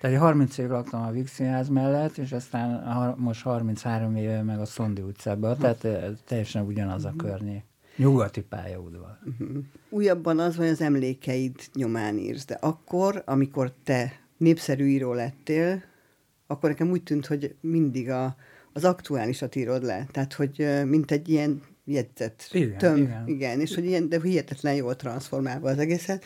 Tehát 0.00 0.18
30 0.18 0.58
év 0.58 0.68
laktam 0.68 1.02
a 1.02 1.10
Vígszínház 1.10 1.68
mellett, 1.68 2.16
és 2.16 2.32
aztán 2.32 3.14
most 3.18 3.42
33 3.42 4.16
éve 4.16 4.42
meg 4.42 4.60
a 4.60 4.64
Szondi 4.64 5.02
utcában, 5.02 5.58
tehát 5.58 5.86
teljesen 6.24 6.66
ugyanaz 6.66 7.04
a 7.04 7.12
mm. 7.12 7.16
környék. 7.16 7.64
Nyugati 7.96 8.42
pályaudvar. 8.42 9.18
Uh-huh. 9.24 9.64
Újabban 9.88 10.38
az, 10.38 10.56
hogy 10.56 10.66
az 10.68 10.80
emlékeid 10.80 11.54
nyomán 11.74 12.18
írsz, 12.18 12.44
de 12.44 12.54
akkor, 12.54 13.22
amikor 13.26 13.72
te 13.84 14.12
népszerű 14.36 14.86
író 14.86 15.12
lettél, 15.12 15.82
akkor 16.46 16.68
nekem 16.68 16.90
úgy 16.90 17.02
tűnt, 17.02 17.26
hogy 17.26 17.54
mindig 17.60 18.10
a, 18.10 18.36
az 18.72 18.84
aktuálisat 18.84 19.54
írod 19.54 19.82
le. 19.82 20.06
Tehát, 20.10 20.32
hogy 20.32 20.66
mint 20.84 21.10
egy 21.10 21.28
ilyen 21.28 21.62
jegyzet. 21.84 22.48
Igen, 22.52 22.78
töm, 22.78 22.96
igen. 22.96 23.28
igen. 23.28 23.60
és 23.60 23.74
hogy 23.74 23.84
ilyen, 23.84 24.08
de 24.08 24.20
hihetetlen 24.22 24.74
jól 24.74 24.96
transformálva 24.96 25.70
az 25.70 25.78
egészet. 25.78 26.24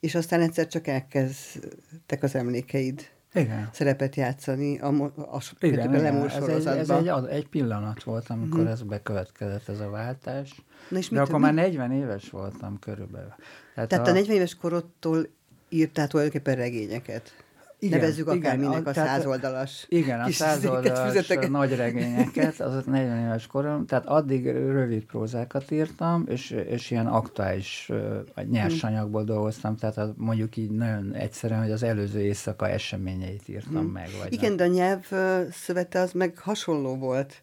És 0.00 0.14
aztán 0.14 0.40
egyszer 0.40 0.66
csak 0.66 0.86
elkezdtek 0.86 2.22
az 2.22 2.34
emlékeid 2.34 3.08
igen. 3.36 3.68
szerepet 3.72 4.16
játszani 4.16 4.78
a, 4.78 4.86
a, 4.86 5.12
a, 5.16 5.40
igen, 5.60 5.94
igen. 5.94 6.28
Ez, 6.28 6.48
egy, 6.48 6.78
ez 6.78 6.90
egy, 6.90 7.10
egy 7.28 7.48
pillanat 7.48 8.02
volt, 8.02 8.28
amikor 8.28 8.60
hmm. 8.60 8.68
ez 8.68 8.82
bekövetkezett, 8.82 9.68
ez 9.68 9.80
a 9.80 9.90
váltás. 9.90 10.62
Na 10.88 10.98
és 10.98 11.08
De 11.08 11.18
mit, 11.18 11.28
akkor 11.28 11.40
mi? 11.40 11.44
már 11.44 11.54
40 11.54 11.92
éves 11.92 12.30
voltam 12.30 12.78
körülbelül. 12.78 13.34
Tehát, 13.74 13.88
Tehát 13.88 14.06
a, 14.06 14.10
a 14.10 14.12
40 14.12 14.36
éves 14.36 14.54
korodtól 14.54 15.26
írtál 15.68 16.08
tulajdonképpen 16.08 16.56
regényeket? 16.56 17.44
Igen, 17.78 17.98
Nevezzük 17.98 18.28
akár 18.28 18.58
igen, 18.58 18.72
a, 18.72 18.92
százoldalas 18.92 19.86
Igen, 19.88 20.20
a 20.20 20.30
százoldalas 20.30 21.26
nagy 21.48 21.74
regényeket, 21.74 22.60
az 22.60 22.84
40 22.84 23.24
éves 23.24 23.46
korom, 23.46 23.86
tehát 23.86 24.06
addig 24.06 24.46
rövid 24.50 25.04
prózákat 25.04 25.70
írtam, 25.70 26.24
és, 26.28 26.50
és 26.50 26.90
ilyen 26.90 27.06
aktuális 27.06 27.90
vagy 28.34 28.48
nyersanyagból 28.48 29.22
hmm. 29.22 29.34
dolgoztam, 29.34 29.76
tehát 29.76 30.12
mondjuk 30.16 30.56
így 30.56 30.70
nagyon 30.70 31.14
egyszerűen, 31.14 31.62
hogy 31.62 31.70
az 31.70 31.82
előző 31.82 32.20
éjszaka 32.20 32.68
eseményeit 32.68 33.48
írtam 33.48 33.82
hmm. 33.82 33.92
meg. 33.92 34.08
Vagy 34.22 34.32
igen, 34.32 34.52
nem. 34.52 34.56
de 34.56 34.64
a 34.64 34.66
nyelv 34.66 35.04
szövete 35.50 36.00
az 36.00 36.12
meg 36.12 36.38
hasonló 36.38 36.96
volt. 36.96 37.42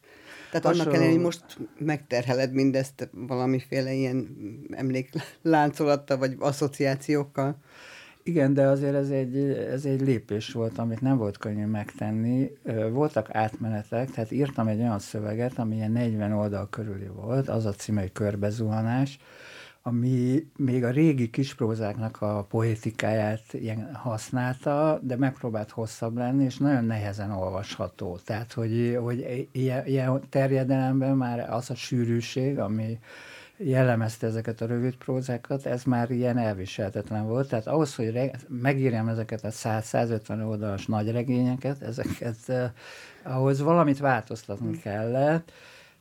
Tehát 0.51 0.65
Hasonló... 0.65 0.81
annak 0.81 0.93
ellenére, 0.93 1.15
hogy 1.15 1.23
most 1.23 1.43
megterheled 1.77 2.53
mindezt 2.53 3.09
valamiféle 3.11 3.93
ilyen 3.93 4.27
emlékláncolattal, 4.71 6.17
vagy 6.17 6.35
asszociációkkal. 6.39 7.57
Igen, 8.23 8.53
de 8.53 8.67
azért 8.67 8.95
ez 8.95 9.09
egy, 9.09 9.37
ez 9.71 9.85
egy 9.85 10.01
lépés 10.01 10.51
volt, 10.51 10.77
amit 10.77 11.01
nem 11.01 11.17
volt 11.17 11.37
könnyű 11.37 11.65
megtenni. 11.65 12.51
Voltak 12.91 13.35
átmenetek, 13.35 14.11
tehát 14.11 14.31
írtam 14.31 14.67
egy 14.67 14.79
olyan 14.79 14.99
szöveget, 14.99 15.59
ami 15.59 15.75
ilyen 15.75 15.91
40 15.91 16.31
oldal 16.31 16.69
körüli 16.69 17.07
volt, 17.07 17.49
az 17.49 17.65
a 17.65 17.71
címe, 17.71 18.01
hogy 18.01 18.11
körbezuhanás, 18.11 19.19
ami 19.81 20.47
még 20.57 20.83
a 20.83 20.89
régi 20.89 21.29
kisprózáknak 21.29 22.21
a 22.21 22.45
poétikáját 22.49 23.57
használta, 23.93 24.99
de 25.01 25.15
megpróbált 25.15 25.71
hosszabb 25.71 26.17
lenni, 26.17 26.43
és 26.43 26.57
nagyon 26.57 26.85
nehezen 26.85 27.31
olvasható. 27.31 28.19
Tehát, 28.25 28.53
hogy, 28.53 28.97
hogy 29.01 29.47
ilyen, 29.51 29.85
ilyen 29.85 30.21
terjedelemben 30.29 31.17
már 31.17 31.49
az 31.49 31.69
a 31.69 31.75
sűrűség, 31.75 32.59
ami, 32.59 32.99
jellemezte 33.63 34.27
ezeket 34.27 34.61
a 34.61 34.65
rövid 34.65 34.95
prózákat, 34.95 35.65
ez 35.65 35.83
már 35.83 36.11
ilyen 36.11 36.37
elviselhetetlen 36.37 37.27
volt. 37.27 37.49
Tehát 37.49 37.67
ahhoz, 37.67 37.95
hogy 37.95 38.11
re- 38.11 38.31
megírjam 38.47 39.07
ezeket 39.07 39.43
a 39.43 39.49
100-150 39.49 40.47
oldalas 40.47 40.85
nagy 40.85 41.11
regényeket, 41.11 41.81
ezeket 41.81 42.37
eh, 42.45 42.71
ahhoz 43.23 43.61
valamit 43.61 43.99
változtatni 43.99 44.69
mm. 44.69 44.79
kellett, 44.81 45.51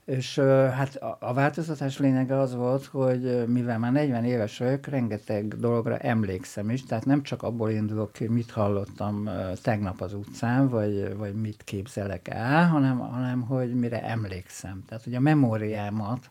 és 0.04 0.38
hát 0.74 0.96
a, 0.96 1.16
a 1.20 1.32
változtatás 1.32 1.98
lényege 1.98 2.38
az 2.38 2.54
volt, 2.54 2.84
hogy 2.84 3.46
mivel 3.46 3.78
már 3.78 3.92
40 3.92 4.24
éves 4.24 4.58
vagyok, 4.58 4.86
rengeteg 4.86 5.58
dologra 5.58 5.98
emlékszem 5.98 6.70
is, 6.70 6.84
tehát 6.84 7.04
nem 7.04 7.22
csak 7.22 7.42
abból 7.42 7.70
indulok 7.70 8.12
ki, 8.12 8.28
mit 8.28 8.50
hallottam 8.50 9.30
tegnap 9.62 10.00
az 10.00 10.14
utcán, 10.14 10.68
vagy, 10.68 11.16
vagy 11.16 11.34
mit 11.34 11.62
képzelek 11.64 12.28
el, 12.28 12.66
hanem, 12.66 12.98
hanem 12.98 13.40
hogy 13.40 13.74
mire 13.74 14.02
emlékszem. 14.02 14.84
Tehát, 14.88 15.04
hogy 15.04 15.14
a 15.14 15.20
memóriámat 15.20 16.30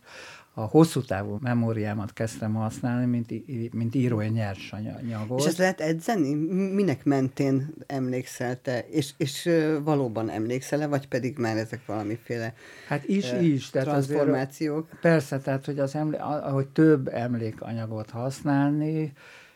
a 0.53 0.61
hosszú 0.61 1.01
távú 1.01 1.37
memóriámat 1.41 2.13
kezdtem 2.13 2.53
használni, 2.53 3.05
mint, 3.05 3.73
mint 3.73 3.95
írói 3.95 4.27
nyersanyagot. 4.27 5.39
És 5.39 5.45
ezt 5.45 5.57
lehet 5.57 5.81
edzeni? 5.81 6.33
Minek 6.73 7.03
mentén 7.03 7.73
emlékszel 7.87 8.61
te? 8.61 8.85
És, 8.89 9.13
és 9.17 9.49
valóban 9.83 10.29
emlékszel-e, 10.29 10.87
vagy 10.87 11.07
pedig 11.07 11.37
már 11.37 11.57
ezek 11.57 11.85
valamiféle 11.85 12.53
Hát 12.87 13.07
is, 13.07 13.31
uh, 13.31 13.43
is. 13.43 13.69
Tehát 13.69 13.87
transformációk? 13.87 14.85
Azért, 14.85 15.01
persze, 15.01 15.39
tehát 15.39 15.65
hogy 15.65 15.79
az 15.79 15.95
emlé- 15.95 16.19
ahogy 16.19 16.67
több 16.67 17.07
emlékanyagot 17.07 18.09
használni, 18.09 19.13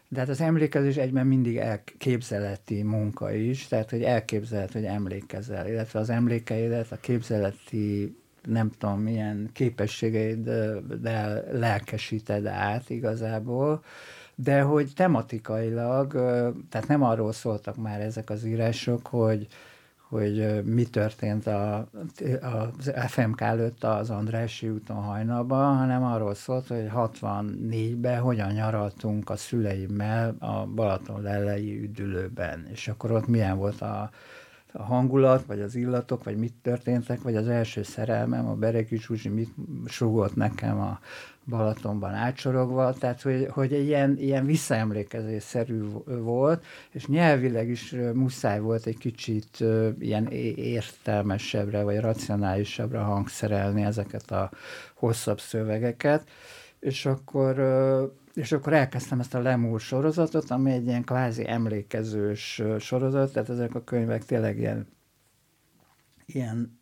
de 0.08 0.20
hát 0.20 0.30
az 0.30 0.42
emlékezés 0.42 0.96
egyben 0.96 1.28
mindig 1.28 1.58
elképzeleti 1.58 2.84
munka 2.84 3.34
is, 3.34 3.68
tehát 3.68 3.90
hogy 3.90 4.04
elképzelhet, 4.04 4.72
hogy 4.72 4.84
emlékezel, 4.84 5.68
illetve 5.68 6.00
az 6.00 6.10
emlékeidet 6.10 6.92
a 6.92 6.96
képzeleti 6.96 8.16
nem 8.46 8.72
tudom, 8.78 9.00
milyen 9.00 9.52
de 11.02 11.44
lelkesíted 11.52 12.46
át 12.46 12.90
igazából, 12.90 13.84
de 14.36 14.62
hogy 14.62 14.92
tematikailag, 14.96 16.12
tehát 16.70 16.88
nem 16.88 17.04
arról 17.04 17.32
szóltak 17.32 17.76
már 17.76 18.02
ezek 18.02 18.30
az 18.30 18.46
írások, 18.46 19.08
hogy, 19.08 19.48
hogy 20.10 20.64
mi 20.64 20.84
történt 20.84 21.48
a, 21.48 21.88
az 22.42 22.94
FMK 23.08 23.42
előtt 23.42 23.84
az 23.84 24.10
Andrássy 24.10 24.70
úton 24.70 25.04
hajnalban, 25.04 25.78
hanem 25.78 26.04
arról 26.04 26.34
szólt, 26.34 26.68
hogy 26.68 26.90
64-ben 26.96 28.20
hogyan 28.20 28.52
nyaraltunk 28.52 29.30
a 29.30 29.36
szüleimmel 29.36 30.36
a 30.40 30.66
Balaton 30.66 31.22
lelei 31.22 31.80
üdülőben, 31.82 32.68
és 32.72 32.88
akkor 32.88 33.12
ott 33.12 33.28
milyen 33.28 33.58
volt 33.58 33.82
a 33.82 34.10
a 34.78 34.84
hangulat, 34.84 35.46
vagy 35.46 35.62
az 35.62 35.76
illatok, 35.76 36.24
vagy 36.24 36.38
mit 36.38 36.54
történtek, 36.62 37.22
vagy 37.22 37.36
az 37.36 37.48
első 37.48 37.84
szerelmem, 37.84 38.48
a 38.48 38.54
Bereki 38.54 38.98
Zsuzsi 38.98 39.30
mit 39.30 39.54
sugott 39.86 40.36
nekem 40.36 40.80
a 40.80 41.00
Balatonban 41.48 42.14
átsorogva, 42.14 42.94
tehát 42.94 43.22
hogy, 43.22 43.48
hogy 43.50 43.72
ilyen, 43.72 44.18
ilyen 44.18 44.46
visszaemlékezésszerű 44.46 45.82
volt, 46.06 46.66
és 46.92 47.08
nyelvileg 47.08 47.70
is 47.70 47.96
muszáj 48.14 48.60
volt 48.60 48.86
egy 48.86 48.98
kicsit 48.98 49.64
ilyen 50.00 50.28
értelmesebbre, 50.56 51.84
vagy 51.84 52.00
racionálisabbra 52.00 53.04
hangszerelni 53.04 53.84
ezeket 53.84 54.32
a 54.32 54.52
hosszabb 54.94 55.40
szövegeket, 55.40 56.28
és 56.80 57.06
akkor 57.06 57.60
és 58.36 58.52
akkor 58.52 58.74
elkezdtem 58.74 59.20
ezt 59.20 59.34
a 59.34 59.42
Lemúr 59.42 59.80
sorozatot, 59.80 60.52
ami 60.52 60.72
egy 60.72 60.86
ilyen 60.86 61.04
kvázi 61.04 61.48
emlékezős 61.48 62.62
sorozat, 62.80 63.34
tehát 63.34 63.50
ezek 63.50 63.76
a 63.76 63.84
könyvek 63.84 64.26
tényleg 64.26 64.58
ilyen, 64.58 64.88
ilyen 66.26 66.80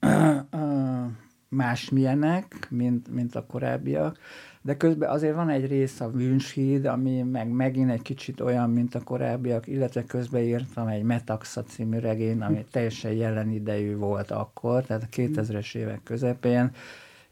másmilyenek, 1.49 2.67
mint, 2.69 3.13
mint 3.13 3.35
a 3.35 3.45
korábbiak, 3.45 4.17
de 4.61 4.77
közben 4.77 5.09
azért 5.09 5.35
van 5.35 5.49
egy 5.49 5.67
rész 5.67 5.99
a 5.99 6.11
Vünshíd, 6.11 6.85
ami 6.85 7.21
meg 7.21 7.49
megint 7.49 7.91
egy 7.91 8.01
kicsit 8.01 8.39
olyan, 8.39 8.69
mint 8.69 8.95
a 8.95 9.03
korábbiak, 9.03 9.67
illetve 9.67 10.05
közben 10.05 10.41
írtam 10.41 10.87
egy 10.87 11.03
Metaxa 11.03 11.63
című 11.63 11.99
regény, 11.99 12.41
ami 12.41 12.65
teljesen 12.71 13.11
jelen 13.11 13.49
idejű 13.49 13.95
volt 13.95 14.31
akkor, 14.31 14.83
tehát 14.83 15.03
a 15.03 15.15
2000-es 15.15 15.75
évek 15.75 16.03
közepén, 16.03 16.71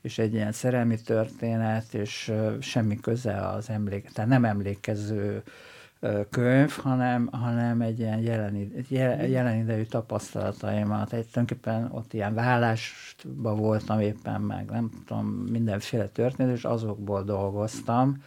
és 0.01 0.17
egy 0.17 0.33
ilyen 0.33 0.51
szerelmi 0.51 1.01
történet, 1.01 1.93
és 1.93 2.33
semmi 2.59 2.99
köze 2.99 3.47
az 3.47 3.69
emlék, 3.69 4.09
tehát 4.11 4.29
nem 4.29 4.45
emlékező 4.45 5.43
könyv, 6.29 6.71
hanem, 6.71 7.29
hanem 7.31 7.81
egy 7.81 7.99
ilyen 7.99 8.19
jelen, 8.19 8.71
jelen 9.29 9.57
idejű 9.57 9.83
tapasztalataimat. 9.83 11.13
Egy 11.13 11.27
tulajdonképpen 11.27 11.89
ott 11.91 12.13
ilyen 12.13 12.33
vállásban 12.33 13.57
voltam 13.57 13.99
éppen 13.99 14.41
meg, 14.41 14.69
nem 14.69 14.89
tudom, 15.05 15.25
mindenféle 15.27 16.07
történet, 16.07 16.55
és 16.55 16.63
azokból 16.63 17.23
dolgoztam. 17.23 18.23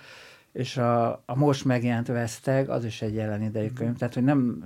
És 0.52 0.76
a, 0.76 1.10
a 1.26 1.34
most 1.34 1.64
megjelent 1.64 2.06
Veszteg, 2.06 2.68
az 2.68 2.84
is 2.84 3.02
egy 3.02 3.14
jelen 3.14 3.42
idejű 3.42 3.66
mhm. 3.66 3.76
könyv, 3.76 3.96
tehát 3.96 4.14
hogy 4.14 4.24
nem, 4.24 4.64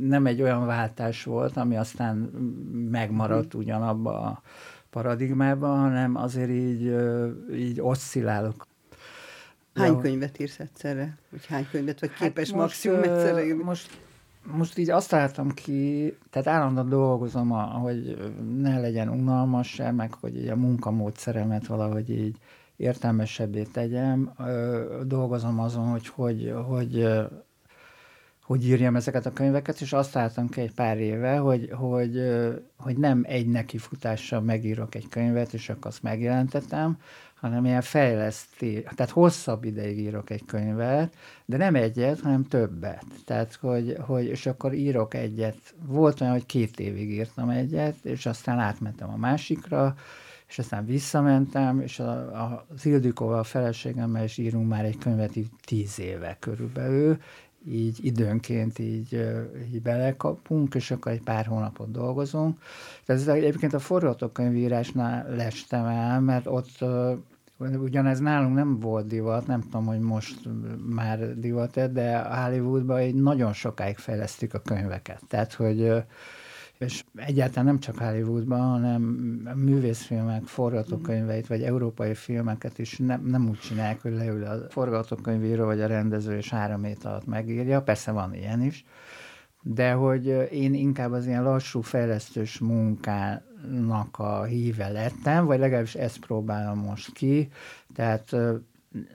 nem 0.00 0.26
egy 0.26 0.42
olyan 0.42 0.66
váltás 0.66 1.24
volt, 1.24 1.56
ami 1.56 1.76
aztán 1.76 2.16
megmaradt 2.90 3.52
mhm. 3.52 3.62
ugyanabba 3.62 4.20
a 4.20 4.42
paradigmában, 4.90 5.78
hanem 5.78 6.16
azért 6.16 6.50
így, 6.50 6.94
így 7.54 7.80
oszcillálok. 7.80 8.66
Hány 9.74 9.92
ja. 9.92 9.98
könyvet 9.98 10.40
írsz 10.40 10.58
egyszerre? 10.58 11.18
Vagy 11.30 11.46
hány 11.46 11.66
könyvet, 11.70 12.00
vagy 12.00 12.10
hát 12.10 12.18
képes 12.18 12.50
hát 12.50 12.58
maximum 12.58 13.02
egyszerre 13.02 13.44
írni? 13.44 13.62
Most, 13.62 13.98
most 14.42 14.78
így 14.78 14.90
azt 14.90 15.08
találtam 15.08 15.50
ki, 15.50 16.16
tehát 16.30 16.48
állandóan 16.48 16.88
dolgozom, 16.88 17.50
hogy 17.50 18.32
ne 18.60 18.80
legyen 18.80 19.08
unalmas 19.08 19.68
sem, 19.68 19.94
meg 19.94 20.14
hogy 20.14 20.36
így 20.36 20.48
a 20.48 20.56
munkamódszeremet 20.56 21.66
valahogy 21.66 22.10
így 22.10 22.36
értelmesebbé 22.76 23.62
tegyem. 23.62 24.32
Dolgozom 25.04 25.60
azon, 25.60 25.86
hogy 25.86 26.06
hogy, 26.08 26.54
hogy 26.66 27.08
hogy 28.50 28.66
írjam 28.66 28.96
ezeket 28.96 29.26
a 29.26 29.32
könyveket, 29.32 29.80
és 29.80 29.92
azt 29.92 30.14
láttam 30.14 30.48
ki 30.48 30.60
egy 30.60 30.72
pár 30.72 30.98
éve, 30.98 31.36
hogy, 31.36 31.70
hogy, 31.72 32.20
hogy 32.76 32.96
nem 32.96 33.24
egy 33.28 33.46
nekifutással 33.46 34.40
megírok 34.40 34.94
egy 34.94 35.08
könyvet, 35.08 35.52
és 35.52 35.68
akkor 35.68 35.86
azt 35.86 36.02
megjelentetem, 36.02 36.98
hanem 37.34 37.64
ilyen 37.64 37.80
fejleszti, 37.80 38.82
tehát 38.82 39.10
hosszabb 39.10 39.64
ideig 39.64 39.98
írok 39.98 40.30
egy 40.30 40.44
könyvet, 40.44 41.14
de 41.44 41.56
nem 41.56 41.74
egyet, 41.74 42.20
hanem 42.20 42.46
többet. 42.46 43.04
Tehát, 43.24 43.58
hogy, 43.60 43.96
hogy 44.00 44.24
és 44.24 44.46
akkor 44.46 44.72
írok 44.72 45.14
egyet. 45.14 45.74
Volt 45.86 46.20
olyan, 46.20 46.32
hogy 46.32 46.46
két 46.46 46.80
évig 46.80 47.10
írtam 47.10 47.48
egyet, 47.48 48.04
és 48.04 48.26
aztán 48.26 48.58
átmentem 48.58 49.10
a 49.10 49.16
másikra, 49.16 49.94
és 50.48 50.58
aztán 50.58 50.86
visszamentem, 50.86 51.80
és 51.80 51.98
a, 51.98 52.10
a, 52.42 52.66
az 52.74 52.86
Ildikóval, 52.86 53.38
a 53.38 53.44
feleségemmel 53.44 54.24
is 54.24 54.38
írunk 54.38 54.68
már 54.68 54.84
egy 54.84 54.98
könyvet 54.98 55.32
tíz 55.64 56.00
éve 56.00 56.36
körülbelül, 56.40 57.18
így 57.66 57.98
időnként 58.04 58.78
így, 58.78 59.28
így 59.72 59.82
belekapunk, 59.82 60.74
és 60.74 60.90
akkor 60.90 61.12
egy 61.12 61.22
pár 61.22 61.46
hónapot 61.46 61.90
dolgozunk. 61.90 62.58
Ez 63.06 63.28
egyébként 63.28 63.74
a 63.74 63.78
forgatókönyvírásnál 63.78 65.34
lestem 65.36 65.86
el, 65.86 66.20
mert 66.20 66.46
ott 66.46 66.84
ugyanez 67.58 68.20
nálunk 68.20 68.54
nem 68.54 68.80
volt 68.80 69.06
divat, 69.06 69.46
nem 69.46 69.60
tudom, 69.60 69.86
hogy 69.86 70.00
most 70.00 70.48
már 70.88 71.38
divat 71.38 71.92
de 71.92 72.18
Hollywoodban 72.18 72.98
egy 72.98 73.14
nagyon 73.14 73.52
sokáig 73.52 73.96
fejlesztük 73.96 74.54
a 74.54 74.58
könyveket. 74.58 75.22
Tehát, 75.28 75.52
hogy 75.52 76.04
és 76.80 77.04
egyáltalán 77.14 77.64
nem 77.64 77.78
csak 77.78 77.98
Hollywoodban, 77.98 78.60
hanem 78.60 79.02
művészfilmek 79.56 80.44
forgatókönyveit, 80.44 81.46
vagy 81.46 81.62
európai 81.62 82.14
filmeket 82.14 82.78
is 82.78 82.96
nem, 82.98 83.24
nem 83.26 83.48
úgy 83.48 83.58
csinálják, 83.58 84.02
hogy 84.02 84.12
leül 84.12 84.44
a 84.44 84.56
forgatókönyvíró, 84.68 85.64
vagy 85.64 85.80
a 85.80 85.86
rendező, 85.86 86.36
és 86.36 86.48
három 86.48 86.84
hét 86.84 87.04
alatt 87.04 87.26
megírja. 87.26 87.82
Persze 87.82 88.10
van 88.10 88.34
ilyen 88.34 88.62
is, 88.62 88.84
de 89.62 89.92
hogy 89.92 90.26
én 90.52 90.74
inkább 90.74 91.12
az 91.12 91.26
ilyen 91.26 91.42
lassú, 91.42 91.80
fejlesztős 91.80 92.58
munkának 92.58 94.18
a 94.18 94.44
híve 94.44 94.88
lettem, 94.88 95.44
vagy 95.44 95.58
legalábbis 95.58 95.94
ezt 95.94 96.18
próbálom 96.18 96.78
most 96.78 97.12
ki. 97.12 97.48
Tehát 97.94 98.36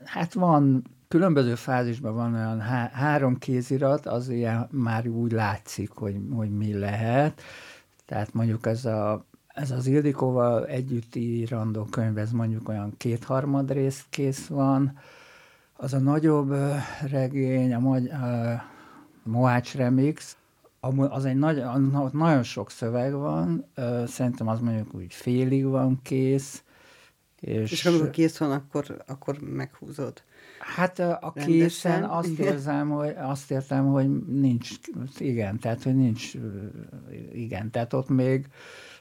hát 0.04 0.34
van 0.34 0.84
különböző 1.08 1.56
fázisban 1.56 2.16
van 2.16 2.34
olyan 2.34 2.60
há- 2.60 2.92
három 2.92 3.38
kézirat, 3.38 4.06
az 4.06 4.30
ilyen 4.30 4.68
már 4.72 5.08
úgy 5.08 5.32
látszik, 5.32 5.90
hogy, 5.90 6.16
hogy 6.32 6.50
mi 6.50 6.74
lehet. 6.74 7.42
Tehát 8.06 8.34
mondjuk 8.34 8.66
ez, 8.66 8.86
a, 8.86 9.26
ez 9.48 9.72
az 9.72 9.88
Ildikóval 9.88 10.68
együtt 10.68 11.16
írandó 11.16 11.84
könyv, 11.84 12.18
ez 12.18 12.32
mondjuk 12.32 12.70
olyan 12.70 12.94
kétharmad 12.98 13.72
rész 13.72 14.06
kész 14.10 14.48
van. 14.48 14.98
Az 15.74 15.94
a 15.94 16.00
nagyobb 16.00 16.56
regény, 17.10 17.74
a, 17.74 17.80
magy- 17.80 18.10
a 18.10 18.64
Moács 19.24 19.76
Remix, 19.76 20.38
az 21.10 21.26
egy 21.26 21.38
nagy, 21.38 21.64
nagyon 22.12 22.44
sok 22.44 22.72
szöveg 22.72 23.14
van, 23.14 23.66
szerintem 24.06 24.48
az 24.48 24.60
mondjuk 24.60 24.94
úgy 24.94 25.14
félig 25.14 25.66
van 25.66 26.00
kész. 26.02 26.64
És, 27.40 27.72
és 27.72 27.86
amikor 27.86 28.10
kész 28.10 28.38
van, 28.38 28.52
akkor, 28.52 29.04
akkor 29.08 29.40
meghúzod. 29.40 30.24
Hát 30.66 31.00
a 31.00 31.34
készen 31.46 32.04
azt 32.04 32.40
érzem, 32.40 32.90
hogy 32.90 33.14
azt 33.18 33.52
értem, 33.52 33.86
hogy 33.86 34.26
nincs, 34.26 34.70
igen, 35.18 35.60
tehát 35.60 35.84
hogy 35.84 35.96
nincs, 35.96 36.34
igen, 37.34 37.72
tehát 37.72 37.94
ott 37.94 38.10
még 38.10 38.48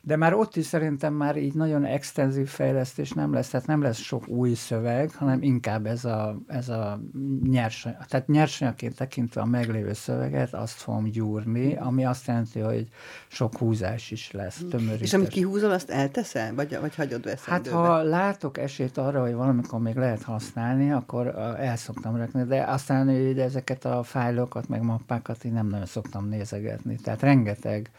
de 0.06 0.16
már 0.16 0.34
ott 0.34 0.56
is 0.56 0.66
szerintem 0.66 1.14
már 1.14 1.36
így 1.36 1.54
nagyon 1.54 1.84
extenzív 1.84 2.48
fejlesztés 2.48 3.12
nem 3.12 3.32
lesz, 3.32 3.48
tehát 3.48 3.66
nem 3.66 3.82
lesz 3.82 3.98
sok 3.98 4.28
új 4.28 4.54
szöveg, 4.54 5.14
hanem 5.14 5.42
inkább 5.42 5.86
ez 5.86 6.04
a, 6.04 6.36
ez 6.46 6.68
a 6.68 7.00
nyersanyag, 7.42 8.04
tehát 8.08 8.26
nyersanyagként 8.26 8.96
tekintve 8.96 9.40
a 9.40 9.44
meglévő 9.44 9.92
szöveget, 9.92 10.54
azt 10.54 10.72
fogom 10.74 11.04
gyúrni, 11.04 11.76
ami 11.76 12.04
azt 12.04 12.26
jelenti, 12.26 12.60
hogy 12.60 12.88
sok 13.28 13.58
húzás 13.58 14.10
is 14.10 14.30
lesz, 14.30 14.62
tömörítés. 14.70 15.00
És 15.00 15.14
amit 15.14 15.28
kihúzol, 15.28 15.70
azt 15.70 15.90
elteszel, 15.90 16.54
vagy, 16.54 16.78
vagy 16.80 16.94
hagyod 16.94 17.24
veszed? 17.24 17.48
Hát 17.48 17.68
ha 17.68 18.02
látok 18.02 18.58
esélyt 18.58 18.98
arra, 18.98 19.20
hogy 19.20 19.34
valamikor 19.34 19.80
még 19.80 19.96
lehet 19.96 20.22
használni, 20.22 20.92
akkor 20.92 21.26
el 21.58 21.76
szoktam 21.76 22.16
rakni, 22.16 22.44
de 22.44 22.62
aztán 22.62 23.06
hogy 23.06 23.38
ezeket 23.38 23.84
a 23.84 24.02
fájlokat, 24.02 24.68
meg 24.68 24.82
mappákat 24.82 25.44
én 25.44 25.52
nem 25.52 25.66
nagyon 25.66 25.86
szoktam 25.86 26.28
nézegetni. 26.28 26.96
Tehát 26.96 27.22
rengeteg 27.22 27.90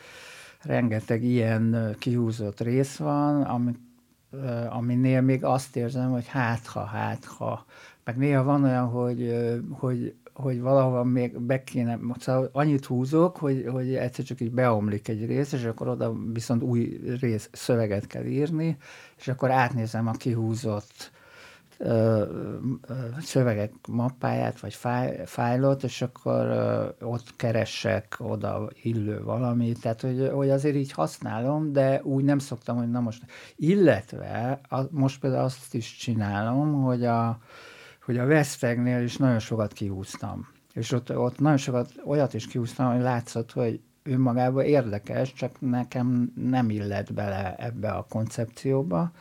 rengeteg 0.66 1.24
ilyen 1.24 1.96
kihúzott 2.00 2.60
rész 2.60 2.98
van, 2.98 3.42
ami, 3.42 3.72
aminél 4.70 5.22
még 5.22 5.44
azt 5.44 5.76
érzem, 5.76 6.12
hogy 6.12 6.28
hát 6.28 6.66
ha, 6.66 6.84
hát 6.84 7.26
ha. 7.26 7.66
Meg 8.04 8.18
néha 8.18 8.44
van 8.44 8.64
olyan, 8.64 8.86
hogy, 8.86 9.36
hogy, 9.72 10.16
hogy 10.34 10.62
valahol 10.62 11.06
még 11.06 11.40
be 11.40 11.64
kéne, 11.64 12.00
szóval 12.20 12.50
annyit 12.52 12.86
húzok, 12.86 13.38
hogy, 13.38 13.66
hogy 13.72 13.96
egyszer 13.96 14.26
csak 14.26 14.42
így 14.42 14.52
beomlik 14.52 15.08
egy 15.08 15.26
rész, 15.26 15.52
és 15.52 15.64
akkor 15.64 15.88
oda 15.88 16.14
viszont 16.34 16.64
új 16.64 17.00
rész 17.20 17.50
szöveget 17.52 18.08
kell 18.08 18.26
írni, 18.26 18.78
és 19.18 19.28
akkor 19.28 19.52
átnézem 19.52 20.08
a 20.08 20.12
kihúzott 20.12 21.12
szövegek 23.20 23.74
mappáját, 23.88 24.60
vagy 24.60 24.74
fáj, 24.74 25.22
fájlot, 25.26 25.84
és 25.84 26.02
akkor 26.02 26.46
ott 27.02 27.36
keressek 27.36 28.16
oda 28.18 28.70
illő 28.82 29.24
valamit, 29.24 29.82
tehát 29.82 30.02
hogy, 30.02 30.30
hogy 30.34 30.50
azért 30.50 30.76
így 30.76 30.92
használom, 30.92 31.72
de 31.72 32.02
úgy 32.04 32.24
nem 32.24 32.40
szoktam, 32.40 32.78
hogy 32.78 32.90
na 32.90 33.00
most, 33.00 33.24
illetve 33.56 34.60
most 34.90 35.20
például 35.20 35.44
azt 35.44 35.74
is 35.74 35.96
csinálom, 35.96 36.84
hogy 36.84 37.06
a, 37.06 37.40
hogy 38.06 38.18
a 38.18 38.26
Vesztegnél 38.26 39.04
is 39.04 39.18
nagyon 39.18 39.40
sokat 39.40 39.74
kihúztam. 39.74 40.48
És 40.74 40.92
ott, 40.92 41.18
ott 41.18 41.40
nagyon 41.40 41.58
sokat 41.58 41.92
olyat 42.06 42.34
is 42.34 42.48
kihúztam, 42.48 42.92
hogy 42.92 43.02
látszott, 43.02 43.52
hogy 43.52 43.82
önmagában 44.04 44.64
érdekes, 44.64 45.34
csak 45.34 45.62
nekem 45.62 46.32
nem 46.36 46.70
illet 46.70 47.14
bele 47.14 47.56
ebbe 47.58 47.90
a 47.90 48.06
koncepcióba, 48.10 49.12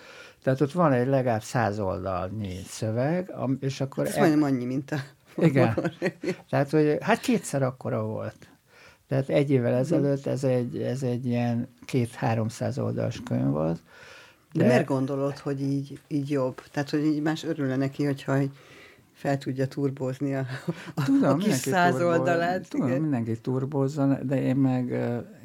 tehát 0.45 0.61
ott 0.61 0.73
van 0.73 0.93
egy 0.93 1.07
legalább 1.07 1.43
száz 1.43 1.79
oldalnyi 1.79 2.61
szöveg, 2.69 3.33
és 3.61 3.81
akkor... 3.81 4.07
Ez 4.07 4.15
e... 4.15 4.19
majdnem 4.19 4.43
annyi, 4.43 4.65
mint 4.65 4.91
a... 4.91 4.97
Igen. 5.37 5.93
Tehát, 6.51 6.71
hogy 6.71 6.99
hát 7.01 7.21
kétszer 7.21 7.63
akkora 7.63 8.03
volt. 8.03 8.49
Tehát 9.09 9.29
egy 9.29 9.51
évvel 9.51 9.71
mhm. 9.71 9.81
ezelőtt 9.81 10.27
ez 10.27 10.45
egy, 10.45 10.77
ez 10.77 11.03
egy 11.03 11.27
ilyen 11.27 11.69
két-háromszáz 11.85 12.79
oldalas 12.79 13.21
könyv 13.25 13.51
volt. 13.51 13.81
De, 14.53 14.63
de 14.63 14.69
miért 14.69 14.87
gondolod, 14.87 15.39
hogy 15.39 15.63
így, 15.63 15.99
így 16.09 16.31
jobb? 16.31 16.63
Tehát, 16.71 16.91
hogy 16.91 17.05
így 17.05 17.23
más 17.23 17.45
örülne 17.45 17.77
neki, 17.77 18.05
hogyha 18.05 18.37
egy 18.37 18.51
fel 19.25 19.39
tudja 19.39 19.67
turbózni 19.67 20.35
a, 20.35 20.47
a, 20.95 21.05
tudom, 21.05 21.31
a 21.31 21.37
kis 21.37 21.55
száz 21.55 22.01
oldalát. 22.01 22.69
Tudom, 22.69 22.87
igen. 22.87 23.01
mindenki 23.01 23.41
turbózza, 23.41 24.19
de 24.23 24.43
én 24.43 24.57
meg, 24.57 24.91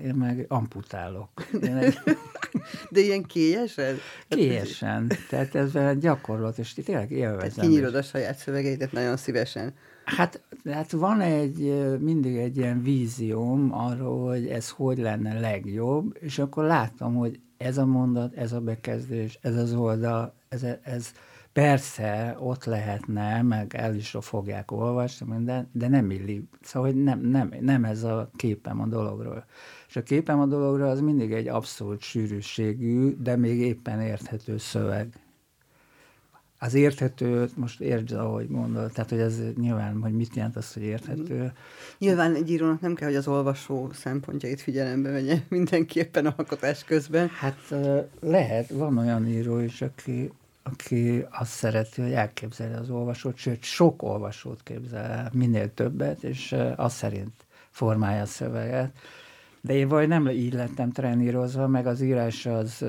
én 0.03 0.13
meg 0.13 0.45
amputálok. 0.47 1.29
Én 1.61 1.75
egy... 1.75 1.97
de 2.91 2.99
ilyen 2.99 3.23
kélyesen? 3.23 3.95
Kélyesen. 4.27 5.11
Tehát 5.29 5.55
ez 5.55 5.71
gyakorlat, 5.99 6.57
és 6.57 6.73
tényleg 6.73 7.11
élvezem. 7.11 7.49
Tehát 7.49 7.59
kinyírod 7.59 7.95
a 7.95 8.01
saját 8.01 8.37
szövegeidet 8.37 8.91
nagyon 8.91 9.17
szívesen. 9.17 9.73
Hát, 10.05 10.41
hát 10.65 10.91
van 10.91 11.21
egy, 11.21 11.83
mindig 11.99 12.35
egy 12.35 12.57
ilyen 12.57 12.83
vízióm 12.83 13.73
arról, 13.73 14.29
hogy 14.29 14.47
ez 14.47 14.69
hogy 14.69 14.97
lenne 14.97 15.39
legjobb, 15.39 16.17
és 16.19 16.39
akkor 16.39 16.63
látom, 16.63 17.15
hogy 17.15 17.39
ez 17.57 17.77
a 17.77 17.85
mondat, 17.85 18.35
ez 18.35 18.51
a 18.51 18.59
bekezdés, 18.59 19.39
ez 19.41 19.55
az 19.55 19.73
oldal, 19.73 20.33
ez, 20.49 20.65
ez 20.81 21.11
persze 21.59 22.35
ott 22.39 22.65
lehetne, 22.65 23.41
meg 23.41 23.75
el 23.75 23.95
is 23.95 24.15
fogják 24.21 24.71
olvasni, 24.71 25.43
de, 25.43 25.67
de 25.71 25.87
nem 25.87 26.11
illik. 26.11 26.43
Szóval 26.61 26.91
hogy 26.91 27.03
nem, 27.03 27.19
nem, 27.19 27.53
nem 27.59 27.83
ez 27.83 28.03
a 28.03 28.29
képem 28.35 28.81
a 28.81 28.85
dologról. 28.85 29.45
És 29.87 29.95
a 29.95 30.03
képem 30.03 30.39
a 30.39 30.45
dologról 30.45 30.89
az 30.89 30.99
mindig 30.99 31.31
egy 31.31 31.47
abszolút 31.47 32.01
sűrűségű, 32.01 33.15
de 33.21 33.35
még 33.35 33.59
éppen 33.59 34.01
érthető 34.01 34.57
szöveg 34.57 35.07
az 36.61 36.73
érthető, 36.73 37.49
most 37.55 37.81
értsd, 37.81 38.11
ahogy 38.11 38.47
mondod, 38.47 38.91
tehát 38.91 39.09
hogy 39.09 39.19
ez 39.19 39.39
nyilván, 39.57 40.01
hogy 40.01 40.13
mit 40.13 40.35
jelent 40.35 40.55
az, 40.55 40.73
hogy 40.73 40.83
érthető. 40.83 41.43
Mm. 41.43 41.47
Nyilván 41.97 42.35
egy 42.35 42.51
írónak 42.51 42.81
nem 42.81 42.95
kell, 42.95 43.07
hogy 43.07 43.17
az 43.17 43.27
olvasó 43.27 43.89
szempontjait 43.93 44.61
figyelembe 44.61 45.11
vegye 45.11 45.37
mindenképpen 45.49 46.25
alkotás 46.25 46.83
közben. 46.83 47.27
Hát 47.27 47.75
lehet, 48.19 48.69
van 48.69 48.97
olyan 48.97 49.27
író 49.27 49.59
is, 49.59 49.81
aki, 49.81 50.31
aki 50.63 51.25
azt 51.29 51.51
szereti, 51.51 52.01
hogy 52.01 52.13
elképzelje 52.13 52.77
az 52.77 52.89
olvasót, 52.89 53.37
sőt, 53.37 53.63
sok 53.63 54.03
olvasót 54.03 54.63
képzel, 54.63 55.29
minél 55.33 55.73
többet, 55.73 56.23
és 56.23 56.55
az 56.75 56.93
szerint 56.93 57.45
formálja 57.69 58.21
a 58.21 58.25
szöveget. 58.25 58.97
De 59.61 59.73
én 59.73 59.87
vagy 59.87 60.07
nem 60.07 60.29
így 60.29 60.53
lettem 60.53 60.91
trenírozva, 60.91 61.67
meg 61.67 61.87
az 61.87 62.01
írás 62.01 62.45
az, 62.45 62.85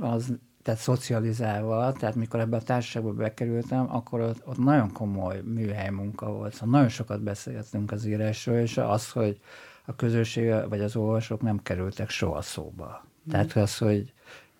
az 0.00 0.32
tehát 0.62 0.80
szocializálva, 0.80 1.92
tehát 1.92 2.14
mikor 2.14 2.40
ebbe 2.40 2.56
a 2.56 2.62
társaságba 2.62 3.12
bekerültem, 3.12 3.94
akkor 3.94 4.20
ott, 4.20 4.46
ott 4.46 4.58
nagyon 4.58 4.92
komoly 4.92 5.40
műhely 5.40 5.90
munka 5.90 6.32
volt. 6.32 6.52
Szóval 6.52 6.68
nagyon 6.68 6.88
sokat 6.88 7.22
beszélgettünk 7.22 7.92
az 7.92 8.04
írásról, 8.04 8.56
és 8.56 8.76
az, 8.76 9.10
hogy 9.10 9.40
a 9.84 9.94
közösség 9.96 10.68
vagy 10.68 10.80
az 10.80 10.96
olvasók 10.96 11.42
nem 11.42 11.62
kerültek 11.62 12.10
soha 12.10 12.42
szóba. 12.42 13.04
Mm. 13.04 13.30
Tehát 13.30 13.56
az, 13.56 13.78
hogy 13.78 14.12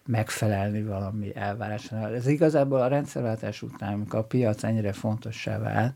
megfelelni 0.06 0.82
valami 0.82 1.36
elvárásnak. 1.36 2.14
Ez 2.14 2.26
igazából 2.26 2.80
a 2.80 2.88
rendszerváltás 2.88 3.62
után, 3.62 3.92
amikor 3.92 4.18
a 4.18 4.24
piac 4.24 4.62
ennyire 4.62 4.92
fontossá 4.92 5.58
vált, 5.58 5.94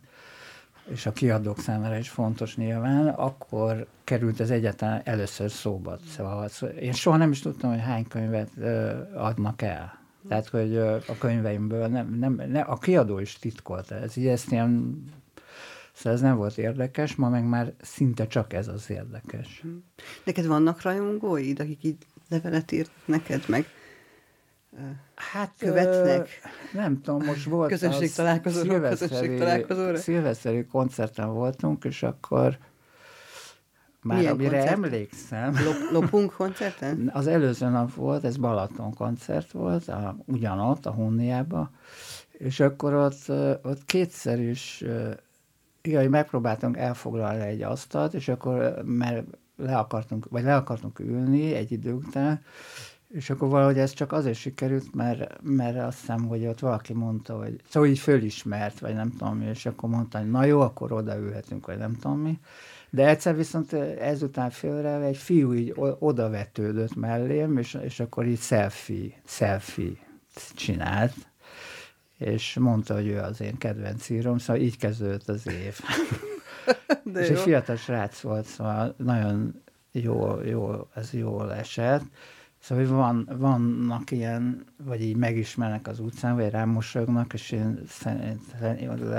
és 0.90 1.07
a 1.07 1.12
kiadók 1.12 1.59
számára 1.59 1.97
is 1.97 2.09
fontos 2.09 2.57
nyilván, 2.57 3.09
akkor 3.09 3.87
került 4.05 4.40
ez 4.40 4.51
egyáltalán 4.51 5.01
először 5.05 5.51
szóba. 5.51 5.99
Szóval 6.16 6.49
én 6.81 6.92
soha 6.92 7.16
nem 7.16 7.31
is 7.31 7.40
tudtam, 7.40 7.71
hogy 7.71 7.81
hány 7.81 8.07
könyvet 8.09 8.51
adnak 9.14 9.62
el. 9.62 9.99
Tehát, 10.29 10.49
hogy 10.49 10.77
a 10.77 11.18
könyveimből 11.18 11.87
nem, 11.87 12.14
nem, 12.18 12.42
nem, 12.49 12.71
a 12.71 12.79
kiadó 12.79 13.18
is 13.18 13.38
titkolta. 13.38 13.94
Ez 13.94 14.16
így 14.16 14.27
ezt 14.27 14.53
ilyen 14.53 15.05
Szóval 15.92 16.12
ez 16.12 16.21
nem 16.21 16.37
volt 16.37 16.59
érdekes, 16.59 17.14
ma 17.14 17.29
meg 17.29 17.44
már 17.44 17.73
szinte 17.81 18.27
csak 18.27 18.53
ez 18.53 18.68
az 18.68 18.90
érdekes. 18.90 19.64
Neked 20.25 20.47
vannak 20.47 20.83
rajongóid, 20.83 21.61
akik 21.61 21.85
így 21.85 21.97
levelet 22.29 22.73
írt 22.73 22.90
neked, 23.05 23.44
meg 23.49 23.66
hát, 25.14 25.53
követnek? 25.59 26.29
Nem 26.73 27.01
tudom, 27.01 27.25
most 27.25 27.45
volt 27.45 27.69
közösség 27.71 28.12
találkozóra, 28.12 28.88
közösség 28.88 29.38
találkozóra. 29.38 29.97
Szilveszteri 29.97 30.67
koncerten 30.67 31.33
voltunk, 31.33 31.85
és 31.85 32.03
akkor 32.03 32.59
már 34.03 34.19
Milyen 34.19 34.33
amire 34.33 34.59
koncert? 34.59 34.73
emlékszem. 34.73 35.53
Lop, 35.64 35.91
lopunk 35.93 36.33
koncerten? 36.33 37.11
Az 37.12 37.27
előző 37.27 37.69
nap 37.69 37.95
volt, 37.95 38.25
ez 38.25 38.37
Balaton 38.37 38.95
koncert 38.95 39.51
volt, 39.53 39.88
a, 39.88 40.17
ugyanott, 40.25 40.87
a 40.87 40.91
Hunniába, 40.93 41.71
és 42.33 42.61
akkor 42.61 42.95
ott, 42.95 43.29
ott 43.62 43.85
kétszer 43.85 44.41
is, 44.41 44.85
igen, 45.83 46.01
hogy 46.01 46.11
megpróbáltunk 46.11 46.77
elfoglalni 46.77 47.47
egy 47.47 47.62
asztalt, 47.62 48.14
és 48.14 48.29
akkor 48.29 48.83
mert 48.85 49.27
le 49.57 49.77
akartunk, 49.77 50.29
vagy 50.31 50.43
le 50.43 50.57
akartunk 50.57 50.99
ülni 50.99 51.55
egy 51.55 51.73
idő 51.73 51.93
után, 51.93 52.43
és 53.09 53.31
akkor 53.31 53.49
valahogy 53.49 53.79
ez 53.79 53.92
csak 53.92 54.12
azért 54.12 54.38
sikerült, 54.38 54.94
mert, 54.94 55.42
mert 55.42 55.79
azt 55.79 56.01
hiszem, 56.01 56.27
hogy 56.27 56.47
ott 56.47 56.59
valaki 56.59 56.92
mondta, 56.92 57.37
hogy 57.37 57.61
szóval 57.68 57.88
így 57.88 57.99
fölismert, 57.99 58.79
vagy 58.79 58.94
nem 58.94 59.11
tudom 59.11 59.37
mi, 59.37 59.47
és 59.47 59.66
akkor 59.66 59.88
mondta, 59.88 60.18
hogy 60.18 60.31
na 60.31 60.44
jó, 60.44 60.61
akkor 60.61 60.92
odaülhetünk, 60.92 61.66
vagy 61.66 61.79
nem 61.79 61.94
tudom 61.94 62.18
mi. 62.18 62.38
De 62.90 63.09
egyszer 63.09 63.37
viszont 63.37 63.73
ezután 63.73 64.51
félre 64.51 65.01
egy 65.01 65.16
fiú 65.16 65.53
így 65.53 65.75
odavetődött 65.99 66.94
mellém, 66.94 67.59
és, 67.59 67.75
és 67.75 68.01
akkor 68.01 68.27
így 68.27 68.40
selfie, 68.40 69.11
selfie 69.25 69.97
csinált, 70.55 71.14
és 72.18 72.55
mondta, 72.55 72.94
hogy 72.94 73.07
ő 73.07 73.18
az 73.18 73.40
én 73.40 73.59
kedvenc 73.59 74.09
írom, 74.09 74.38
szóval 74.38 74.62
így 74.62 74.77
kezdődött 74.77 75.29
az 75.29 75.47
év. 75.47 75.79
De 77.12 77.21
és 77.21 77.29
jó. 77.29 77.35
egy 77.35 77.40
fiatal 77.40 77.77
srác 77.77 78.21
volt, 78.21 78.47
szóval 78.47 78.94
nagyon 78.97 79.62
jó, 79.92 80.40
jó, 80.40 80.88
ez 80.94 81.12
jól 81.12 81.55
esett. 81.55 82.03
Szóval 82.61 82.87
van, 82.87 83.29
vannak 83.38 84.11
ilyen, 84.11 84.64
vagy 84.85 85.03
így 85.03 85.16
megismernek 85.16 85.87
az 85.87 86.01
utcán, 86.01 86.37
vagy 86.37 86.51
rám 86.51 86.68
mosolyognak, 86.68 87.33
és 87.33 87.51
én, 87.51 87.88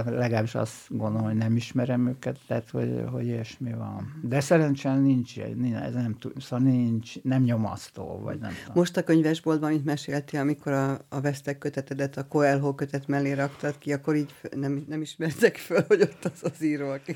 legalábbis 0.06 0.56
azt 0.56 0.76
gondolom, 0.88 1.28
hogy 1.28 1.36
nem 1.36 1.56
ismerem 1.56 2.08
őket, 2.08 2.40
tehát 2.48 2.70
hogy, 2.70 3.04
hogy 3.12 3.26
ilyesmi 3.26 3.74
van. 3.74 4.20
De 4.24 4.40
szerencsére 4.40 4.96
nincs, 4.96 5.36
nincs 5.56 5.76
ez 5.76 5.94
nem, 5.94 6.18
szóval 6.38 6.68
nincs, 6.68 7.22
nem 7.22 7.42
nyomasztó, 7.42 8.20
vagy 8.24 8.40
nem 8.40 8.52
tudom. 8.52 8.74
Most 8.76 8.98
a 8.98 9.04
könyvesboltban, 9.04 9.70
amit 9.70 9.86
meséltél, 9.86 10.40
amikor 10.40 10.72
a, 10.72 11.00
a 11.10 11.22
Vesztek 11.22 11.58
kötetedet, 11.58 12.18
a 12.18 12.28
Coelho 12.28 12.76
kötet 12.76 13.08
mellé 13.08 13.32
raktad 13.32 13.78
ki, 13.78 13.94
akkor 13.94 14.16
így 14.16 14.36
nem, 14.56 14.86
nem 14.88 15.02
ismertek 15.02 15.58
föl, 15.58 15.84
hogy 15.88 16.02
ott 16.02 16.26
az 16.26 16.52
az 16.54 16.64
író, 16.64 16.90
aki 16.90 17.16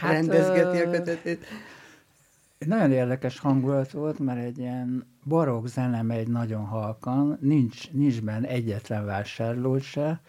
hát, 0.00 0.12
rendezgeti 0.12 0.78
a 0.78 0.90
kötetét. 0.90 1.46
Nagyon 2.58 2.92
érdekes 2.92 3.38
hangulat 3.38 3.90
volt, 3.90 4.18
mert 4.18 4.44
egy 4.44 4.58
ilyen 4.58 5.11
barokk 5.24 5.66
zene 5.66 6.02
megy 6.02 6.28
nagyon 6.28 6.64
halkan, 6.64 7.38
nincs, 7.40 7.90
nincs 7.90 8.22
benne 8.22 8.48
egyetlen 8.48 9.04
vásárló 9.04 9.78
se, 9.78 10.20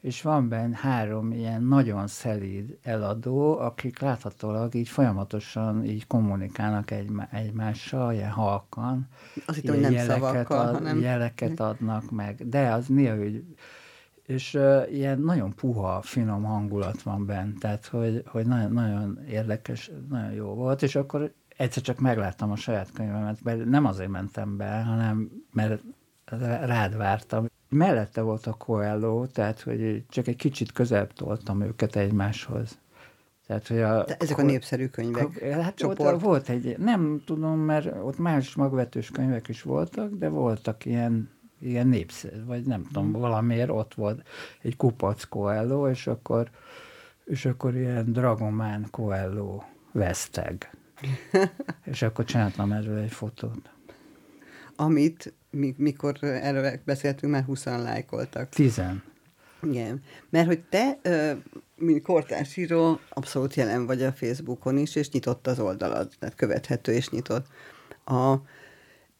és 0.00 0.22
van 0.22 0.48
benne 0.48 0.76
három 0.76 1.32
ilyen 1.32 1.62
nagyon 1.62 2.06
szelíd 2.06 2.78
eladó, 2.82 3.58
akik 3.58 3.98
láthatólag 3.98 4.74
így 4.74 4.88
folyamatosan 4.88 5.84
így 5.84 6.06
kommunikálnak 6.06 6.90
egy, 6.90 7.10
egymással, 7.30 8.12
ilyen 8.12 8.30
halkan. 8.30 9.08
Azt 9.46 9.58
hittem, 9.58 9.74
hogy 9.74 9.82
nem 9.82 9.92
jeleket, 9.92 10.22
szavakkal, 10.22 10.66
ad, 10.68 10.74
hanem... 10.74 11.00
Jeleket 11.00 11.60
adnak 11.70 12.10
meg, 12.10 12.48
de 12.48 12.72
az 12.72 12.86
néha, 12.86 13.16
hogy 13.16 13.44
és 14.26 14.54
uh, 14.54 14.92
ilyen 14.92 15.20
nagyon 15.20 15.54
puha, 15.54 16.02
finom 16.02 16.42
hangulat 16.42 17.02
van 17.02 17.26
benne, 17.26 17.52
tehát 17.58 17.86
hogy, 17.86 18.22
hogy 18.26 18.46
nagyon, 18.46 18.72
nagyon 18.72 19.18
érdekes, 19.28 19.90
nagyon 20.08 20.32
jó 20.32 20.54
volt, 20.54 20.82
és 20.82 20.94
akkor 20.94 21.32
egyszer 21.62 21.82
csak 21.82 21.98
megláttam 21.98 22.50
a 22.50 22.56
saját 22.56 22.92
könyvemet, 22.92 23.42
mert 23.42 23.64
nem 23.64 23.84
azért 23.84 24.10
mentem 24.10 24.56
be, 24.56 24.82
hanem 24.82 25.30
mert 25.52 25.82
rád 26.64 26.96
vártam. 26.96 27.46
Mellette 27.68 28.20
volt 28.20 28.46
a 28.46 28.52
Coelho, 28.52 29.26
tehát 29.26 29.60
hogy 29.60 30.04
csak 30.08 30.26
egy 30.26 30.36
kicsit 30.36 30.72
közelebb 30.72 31.12
toltam 31.12 31.62
őket 31.62 31.96
egymáshoz. 31.96 32.78
Tehát, 33.46 33.66
hogy 33.66 33.80
a, 33.80 34.04
De 34.04 34.16
ezek 34.18 34.38
a 34.38 34.42
népszerű 34.42 34.86
könyvek. 34.86 35.38
Hát 35.38 35.74
csoport. 35.74 36.14
Ott 36.14 36.20
volt 36.20 36.48
egy, 36.48 36.78
nem 36.78 37.22
tudom, 37.26 37.58
mert 37.58 37.86
ott 38.02 38.18
más 38.18 38.54
magvetős 38.54 39.10
könyvek 39.10 39.48
is 39.48 39.62
voltak, 39.62 40.14
de 40.14 40.28
voltak 40.28 40.84
ilyen, 40.84 41.30
ilyen 41.58 41.86
népszerű, 41.86 42.44
vagy 42.44 42.66
nem 42.66 42.82
tudom, 42.82 43.10
hmm. 43.10 43.20
valamiért 43.20 43.70
ott 43.70 43.94
volt 43.94 44.26
egy 44.62 44.76
kupac 44.76 45.24
Coelho, 45.24 45.88
és 45.88 46.06
akkor, 46.06 46.50
és 47.24 47.44
akkor 47.44 47.76
ilyen 47.76 48.12
Dragomán 48.12 48.86
Coelho 48.90 49.62
veszteg. 49.92 50.70
és 51.92 52.02
akkor 52.02 52.24
csináltam 52.24 52.72
erről 52.72 52.98
egy 52.98 53.12
fotót. 53.12 53.70
Amit, 54.76 55.32
mi, 55.50 55.74
mikor 55.76 56.16
erről 56.20 56.80
beszéltünk, 56.84 57.32
már 57.32 57.44
20 57.44 57.64
lájkoltak. 57.64 58.48
Tizen. 58.48 59.02
Igen, 59.62 60.02
mert 60.30 60.46
hogy 60.46 60.60
te, 60.60 60.98
mint 61.76 62.02
kortársíró, 62.02 63.00
abszolút 63.08 63.54
jelen 63.54 63.86
vagy 63.86 64.02
a 64.02 64.12
Facebookon 64.12 64.78
is, 64.78 64.94
és 64.94 65.10
nyitott 65.10 65.46
az 65.46 65.60
oldalad, 65.60 66.10
tehát 66.18 66.34
követhető 66.34 66.92
és 66.92 67.08
nyitott. 67.08 67.46
A, 68.04 68.34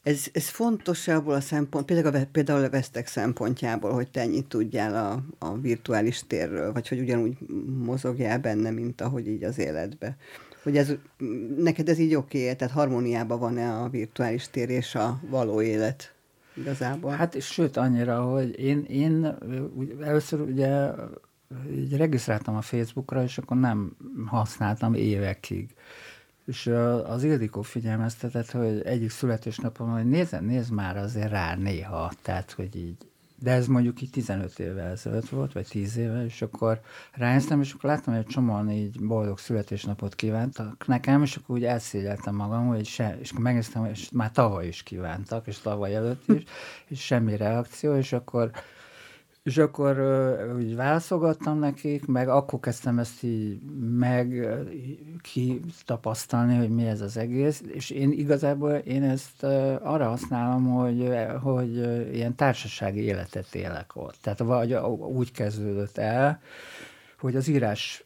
ez, 0.02 0.26
ez 0.32 0.48
fontos 0.48 1.08
abból 1.08 1.34
a 1.34 1.40
szempont, 1.40 1.84
például 1.84 2.16
a, 2.16 2.26
például 2.32 2.64
a 2.64 2.70
vesztek 2.70 3.06
szempontjából, 3.06 3.92
hogy 3.92 4.10
te 4.10 4.20
ennyit 4.20 4.46
tudjál 4.46 4.94
a, 5.06 5.46
a 5.46 5.58
virtuális 5.58 6.26
térről, 6.26 6.72
vagy 6.72 6.88
hogy 6.88 7.00
ugyanúgy 7.00 7.36
mozogjál 7.84 8.38
benne, 8.38 8.70
mint 8.70 9.00
ahogy 9.00 9.28
így 9.28 9.44
az 9.44 9.58
életbe 9.58 10.16
Hogy 10.62 10.76
ez, 10.76 10.92
neked 11.56 11.88
ez 11.88 11.98
így 11.98 12.14
oké, 12.14 12.42
okay, 12.42 12.56
tehát 12.56 12.74
harmóniában 12.74 13.38
van-e 13.38 13.72
a 13.72 13.88
virtuális 13.88 14.48
tér 14.50 14.70
és 14.70 14.94
a 14.94 15.20
való 15.28 15.62
élet 15.62 16.14
igazából? 16.54 17.10
Hát 17.10 17.40
sőt, 17.40 17.76
annyira, 17.76 18.22
hogy 18.22 18.58
én, 18.58 18.84
én 18.88 19.36
először 20.00 20.40
ugye 20.40 20.90
így 21.74 21.96
regisztráltam 21.96 22.56
a 22.56 22.60
Facebookra, 22.60 23.22
és 23.22 23.38
akkor 23.38 23.56
nem 23.56 23.96
használtam 24.26 24.94
évekig. 24.94 25.74
És 26.46 26.66
az 27.04 27.24
Ildikó 27.24 27.62
figyelmeztetett, 27.62 28.50
hogy 28.50 28.82
egyik 28.84 29.10
születésnapon, 29.10 29.88
hogy 29.88 30.08
nézd, 30.08 30.42
nézd 30.42 30.72
már 30.72 30.96
azért 30.96 31.30
rá 31.30 31.56
néha, 31.56 32.12
tehát, 32.22 32.50
hogy 32.50 32.76
így 32.76 32.96
de 33.42 33.50
ez 33.50 33.66
mondjuk 33.66 34.02
így 34.02 34.10
15 34.10 34.58
évvel 34.58 34.90
ezelőtt 34.90 35.28
volt, 35.28 35.52
vagy 35.52 35.66
10 35.68 35.96
éve, 35.96 36.24
és 36.24 36.42
akkor 36.42 36.80
rájöttem, 37.12 37.60
és 37.60 37.72
akkor 37.72 37.90
láttam, 37.90 38.14
hogy 38.14 38.26
csomóan 38.26 38.70
így 38.70 39.00
boldog 39.00 39.38
születésnapot 39.38 40.14
kívántak 40.14 40.86
nekem, 40.86 41.22
és 41.22 41.36
akkor 41.36 41.56
úgy 41.56 41.64
elszégyeltem 41.64 42.34
magam, 42.34 42.66
hogy 42.66 42.86
se, 42.86 43.16
és 43.20 43.30
akkor 43.30 43.42
megnéztem, 43.42 43.84
és 43.84 44.08
már 44.12 44.30
tavaly 44.30 44.66
is 44.66 44.82
kívántak, 44.82 45.46
és 45.46 45.58
tavaly 45.58 45.94
előtt 45.94 46.28
is, 46.28 46.42
és 46.86 47.00
semmi 47.00 47.36
reakció, 47.36 47.96
és 47.96 48.12
akkor 48.12 48.50
és 49.42 49.58
akkor 49.58 49.98
úgy 50.56 50.76
válaszolgattam 50.76 51.58
nekik, 51.58 52.06
meg 52.06 52.28
akkor 52.28 52.60
kezdtem 52.60 52.98
ezt 52.98 53.22
így 53.22 53.60
meg 53.98 54.48
kitapasztalni, 55.22 56.56
hogy 56.56 56.70
mi 56.70 56.86
ez 56.86 57.00
az 57.00 57.16
egész, 57.16 57.62
és 57.66 57.90
én 57.90 58.12
igazából 58.12 58.72
én 58.72 59.02
ezt 59.02 59.42
arra 59.82 60.08
használom, 60.08 60.70
hogy, 60.70 61.10
hogy 61.42 61.76
ilyen 62.14 62.34
társasági 62.34 63.00
életet 63.00 63.54
élek 63.54 63.96
ott. 63.96 64.16
Tehát 64.20 64.38
vagy 64.38 64.74
úgy 65.14 65.32
kezdődött 65.32 65.98
el, 65.98 66.40
hogy 67.18 67.36
az 67.36 67.48
írás 67.48 68.04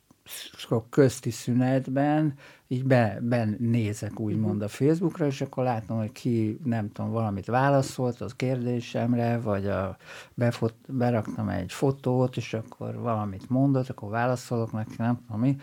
közti 0.91 1.31
szünetben 1.31 2.35
így 2.69 2.85
be, 2.85 3.19
benézek 3.23 4.21
úgymond 4.21 4.63
a 4.63 4.69
Facebookra, 4.69 5.27
és 5.27 5.41
akkor 5.41 5.65
látom, 5.65 5.99
hogy 5.99 6.13
ki, 6.13 6.59
nem 6.65 6.93
tudom, 6.93 7.11
valamit 7.11 7.47
válaszolt 7.47 8.21
az 8.21 8.35
kérdésemre, 8.35 9.39
vagy 9.39 9.67
a, 9.67 9.97
befot, 10.35 10.75
beraktam 10.89 11.49
egy 11.49 11.73
fotót, 11.73 12.37
és 12.37 12.55
akkor 12.55 12.99
valamit 12.99 13.51
mondott, 13.51 13.89
akkor 13.89 14.11
válaszolok 14.11 14.73
neki, 14.73 14.95
nem 14.99 15.19
tudom 15.27 15.41
mi. 15.41 15.57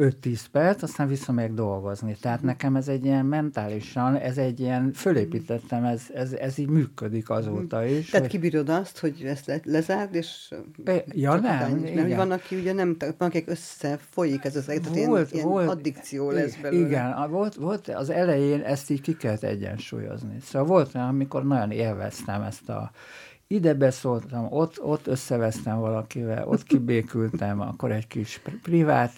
5-10 0.00 0.40
perc, 0.52 0.82
aztán 0.82 1.08
visszamegyek 1.08 1.52
dolgozni. 1.52 2.16
Tehát 2.20 2.42
nekem 2.42 2.76
ez 2.76 2.88
egy 2.88 3.04
ilyen 3.04 3.26
mentálisan, 3.26 4.16
ez 4.16 4.38
egy 4.38 4.60
ilyen, 4.60 4.92
fölépítettem, 4.92 5.84
ez, 5.84 6.02
ez, 6.14 6.32
ez 6.32 6.58
így 6.58 6.68
működik 6.68 7.30
azóta 7.30 7.84
is. 7.84 8.10
Tehát 8.10 8.26
hogy... 8.26 8.40
kibírod 8.40 8.68
azt, 8.68 8.98
hogy 8.98 9.22
ezt 9.24 9.46
le, 9.46 9.60
lezárd, 9.64 10.14
és... 10.14 10.54
Ja, 11.06 11.34
nem, 11.34 11.72
Mert 11.72 12.06
igen. 12.06 12.16
van, 12.16 12.30
aki 12.30 12.56
ugye 12.56 12.72
nem, 12.72 12.96
van, 12.98 13.28
akik 13.28 13.48
összefolyik 13.48 14.44
ez 14.44 14.56
az 14.56 14.68
egész, 14.68 14.88
tehát 14.88 15.06
volt, 15.06 15.32
ilyen, 15.32 15.46
volt, 15.46 15.64
ilyen 15.64 15.76
addikció 15.76 16.30
lesz 16.30 16.56
belőle. 16.56 16.86
Igen, 16.86 17.30
volt, 17.30 17.54
volt 17.54 17.88
az 17.88 18.10
elején 18.10 18.60
ezt 18.60 18.90
így 18.90 19.00
ki 19.00 19.16
kellett 19.16 19.42
egyensúlyozni. 19.42 20.36
Szóval 20.42 20.68
volt 20.68 20.94
olyan, 20.94 21.08
amikor 21.08 21.46
nagyon 21.46 21.70
élveztem 21.70 22.42
ezt 22.42 22.68
a 22.68 22.90
ide 23.52 23.74
beszóltam, 23.74 24.46
ott, 24.50 24.82
ott 24.82 25.06
összevesztem 25.06 25.78
valakivel, 25.78 26.48
ott 26.48 26.62
kibékültem, 26.62 27.60
akkor 27.60 27.92
egy 27.92 28.06
kis 28.06 28.40
privát 28.62 29.12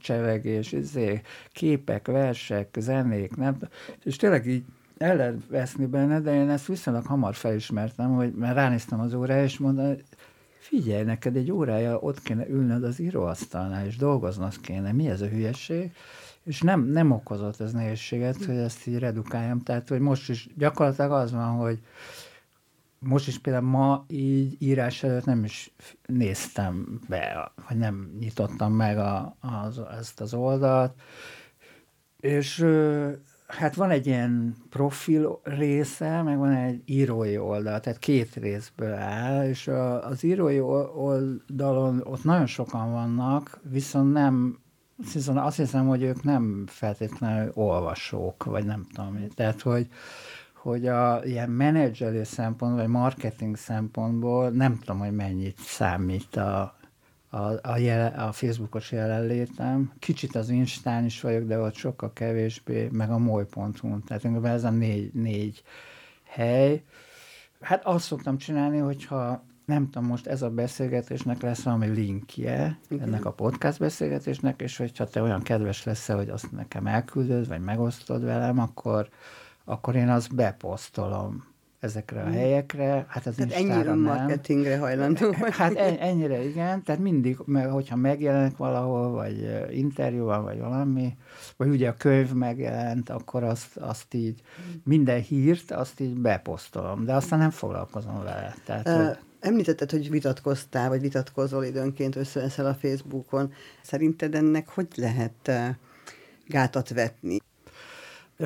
csevegés, 0.00 0.72
izé, 0.72 1.20
képek, 1.52 2.06
versek, 2.06 2.76
zenék, 2.78 3.36
nem? 3.36 3.56
És 4.04 4.16
tényleg 4.16 4.46
így 4.46 4.64
el 4.98 5.16
lehet 5.16 5.46
veszni 5.48 5.86
benne, 5.86 6.20
de 6.20 6.34
én 6.34 6.50
ezt 6.50 6.66
viszonylag 6.66 7.06
hamar 7.06 7.34
felismertem, 7.34 8.14
hogy 8.14 8.34
mert 8.34 8.54
ránéztem 8.54 9.00
az 9.00 9.14
órára, 9.14 9.42
és 9.42 9.58
mondtam, 9.58 9.96
figyelj, 10.58 11.02
neked 11.02 11.36
egy 11.36 11.50
órája 11.50 11.98
ott 11.98 12.22
kéne 12.22 12.48
ülnöd 12.48 12.84
az 12.84 12.98
íróasztalnál, 13.00 13.86
és 13.86 13.96
dolgoznod 13.96 14.60
kéne, 14.60 14.92
mi 14.92 15.08
ez 15.08 15.20
a 15.20 15.26
hülyeség? 15.26 15.92
És 16.44 16.60
nem, 16.60 16.84
nem 16.84 17.10
okozott 17.10 17.60
ez 17.60 17.72
nehézséget, 17.72 18.44
hogy 18.44 18.56
ezt 18.56 18.86
így 18.86 18.98
redukáljam. 18.98 19.62
Tehát, 19.62 19.88
hogy 19.88 20.00
most 20.00 20.28
is 20.28 20.48
gyakorlatilag 20.56 21.12
az 21.12 21.32
van, 21.32 21.50
hogy 21.50 21.78
most 23.04 23.28
is 23.28 23.38
például 23.38 23.66
ma 23.66 24.04
így 24.08 24.56
írás 24.58 25.02
előtt 25.02 25.24
nem 25.24 25.44
is 25.44 25.74
néztem 26.06 27.00
be, 27.08 27.52
vagy 27.68 27.76
nem 27.76 28.16
nyitottam 28.18 28.72
meg 28.72 28.98
a, 28.98 29.36
az, 29.40 29.80
ezt 29.98 30.20
az 30.20 30.34
oldalt, 30.34 31.00
és 32.20 32.66
hát 33.46 33.74
van 33.74 33.90
egy 33.90 34.06
ilyen 34.06 34.56
profil 34.70 35.40
része, 35.42 36.22
meg 36.22 36.38
van 36.38 36.50
egy 36.50 36.82
írói 36.84 37.38
oldal, 37.38 37.80
tehát 37.80 37.98
két 37.98 38.34
részből 38.34 38.92
áll, 38.92 39.48
és 39.48 39.68
az 40.00 40.22
írói 40.22 40.60
oldalon 40.60 42.00
ott 42.04 42.24
nagyon 42.24 42.46
sokan 42.46 42.92
vannak, 42.92 43.60
viszont 43.70 44.12
nem 44.12 44.62
viszont 45.12 45.38
azt 45.38 45.56
hiszem, 45.56 45.86
hogy 45.86 46.02
ők 46.02 46.22
nem 46.22 46.64
feltétlenül 46.66 47.50
olvasók, 47.54 48.44
vagy 48.44 48.64
nem 48.64 48.86
tudom. 48.94 49.28
Tehát, 49.34 49.60
hogy 49.60 49.88
hogy 50.64 50.86
a 50.86 51.20
ilyen 51.24 51.50
menedzselő 51.50 52.22
szempontból, 52.22 52.80
vagy 52.80 52.90
marketing 52.90 53.56
szempontból 53.56 54.50
nem 54.50 54.78
tudom, 54.78 54.98
hogy 54.98 55.12
mennyit 55.12 55.58
számít 55.58 56.36
a, 56.36 56.76
a, 57.28 57.38
a, 57.62 57.76
jele, 57.76 58.06
a 58.06 58.32
Facebookos 58.32 58.92
jelenlétem. 58.92 59.92
Kicsit 59.98 60.34
az 60.34 60.48
Instán 60.48 61.04
is 61.04 61.20
vagyok, 61.20 61.42
de 61.42 61.58
ott 61.58 61.74
sokkal 61.74 62.12
kevésbé, 62.12 62.88
meg 62.92 63.10
a 63.10 63.18
moly.hu. 63.18 64.00
Tehát 64.06 64.44
ez 64.44 64.64
a 64.64 64.70
négy, 64.70 65.12
négy 65.12 65.62
hely. 66.22 66.82
Hát 67.60 67.84
azt 67.84 68.04
szoktam 68.04 68.38
csinálni, 68.38 68.78
hogyha 68.78 69.44
nem 69.64 69.90
tudom, 69.90 70.08
most 70.08 70.26
ez 70.26 70.42
a 70.42 70.50
beszélgetésnek 70.50 71.42
lesz 71.42 71.62
valami 71.62 71.86
linkje, 71.86 72.78
uh-huh. 72.82 73.06
ennek 73.06 73.24
a 73.24 73.32
podcast 73.32 73.78
beszélgetésnek, 73.78 74.62
és 74.62 74.76
hogyha 74.76 75.04
te 75.04 75.22
olyan 75.22 75.42
kedves 75.42 75.84
leszel, 75.84 76.16
hogy 76.16 76.28
azt 76.28 76.52
nekem 76.52 76.86
elküldöd, 76.86 77.48
vagy 77.48 77.60
megosztod 77.60 78.24
velem, 78.24 78.58
akkor 78.58 79.08
akkor 79.64 79.96
én 79.96 80.08
azt 80.08 80.34
beposztolom 80.34 81.52
ezekre 81.84 82.22
a 82.22 82.28
mm. 82.28 82.32
helyekre. 82.32 83.06
Hát 83.08 83.26
az 83.26 83.34
tehát 83.34 83.52
ennyire 83.52 83.94
marketingre 83.94 84.78
hajlandó 84.78 85.32
Hát 85.50 85.74
ennyire 85.76 86.44
igen, 86.44 86.82
tehát 86.82 87.00
mindig, 87.00 87.38
mert 87.44 87.70
hogyha 87.70 87.96
megjelenik 87.96 88.56
valahol, 88.56 89.10
vagy 89.10 89.66
interjúval, 89.70 90.42
vagy 90.42 90.58
valami, 90.58 91.16
vagy 91.56 91.68
ugye 91.68 91.88
a 91.88 91.94
könyv 91.94 92.32
megjelent, 92.32 93.10
akkor 93.10 93.44
azt, 93.44 93.76
azt 93.76 94.14
így, 94.14 94.40
minden 94.84 95.20
hírt, 95.20 95.70
azt 95.70 96.00
így 96.00 96.14
beposztolom, 96.14 97.04
de 97.04 97.14
aztán 97.14 97.38
nem 97.38 97.50
foglalkozom 97.50 98.22
vele. 98.22 98.54
Tehát, 98.64 98.88
uh, 98.88 99.06
hogy... 99.06 99.18
Említetted, 99.40 99.90
hogy 99.90 100.10
vitatkoztál, 100.10 100.88
vagy 100.88 101.00
vitatkozol 101.00 101.64
időnként 101.64 102.16
összeveszel 102.16 102.66
a 102.66 102.74
Facebookon. 102.74 103.52
Szerinted 103.82 104.34
ennek 104.34 104.68
hogy 104.68 104.86
lehet 104.96 105.50
gátat 106.46 106.88
vetni? 106.88 107.38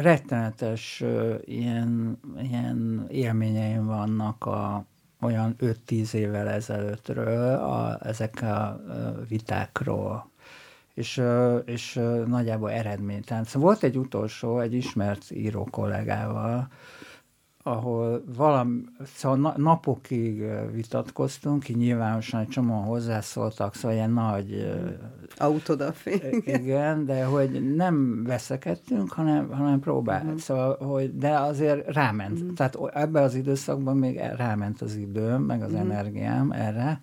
Rettenetes 0.01 1.05
ilyen, 1.45 2.21
ilyen 2.41 3.07
élményeim 3.11 3.87
vannak 3.87 4.47
a, 4.47 4.85
olyan 5.21 5.57
5-10 5.59 6.13
évvel 6.13 6.49
ezelőttről 6.49 7.55
a, 7.55 7.99
ezek 8.03 8.43
a 8.43 8.81
vitákról, 9.29 10.31
és, 10.95 11.23
és 11.65 12.01
nagyjából 12.27 12.71
eredménytelen. 12.71 13.45
Szóval 13.45 13.69
volt 13.69 13.83
egy 13.83 13.97
utolsó, 13.97 14.61
egy 14.61 14.75
ismert 14.75 15.31
író 15.31 15.69
kollégával, 15.71 16.69
ahol 17.63 18.25
valami, 18.37 18.81
szóval 19.15 19.55
napokig 19.57 20.43
vitatkoztunk, 20.73 21.63
ki 21.63 21.75
nyilvánosan 21.75 22.41
egy 22.41 22.49
csomóan 22.49 22.85
hozzászóltak, 22.85 23.75
szóval 23.75 23.97
ilyen 23.97 24.11
nagy... 24.11 24.79
Autodafé. 25.37 26.43
Igen, 26.45 27.05
de 27.05 27.25
hogy 27.25 27.75
nem 27.75 28.25
veszekedtünk, 28.25 29.13
hanem, 29.13 29.51
hanem 29.51 29.81
próbált. 29.81 30.25
Uh-huh. 30.25 30.39
Szóval, 30.39 30.77
hogy, 30.77 31.19
de 31.19 31.39
azért 31.39 31.95
ráment. 31.95 32.41
Uh-huh. 32.41 32.53
Tehát 32.53 32.79
ebben 32.93 33.23
az 33.23 33.35
időszakban 33.35 33.97
még 33.97 34.21
ráment 34.37 34.83
az 34.83 34.95
időm, 34.95 35.43
meg 35.43 35.63
az 35.63 35.73
uh-huh. 35.73 35.85
energiám 35.85 36.53
erre, 36.53 37.01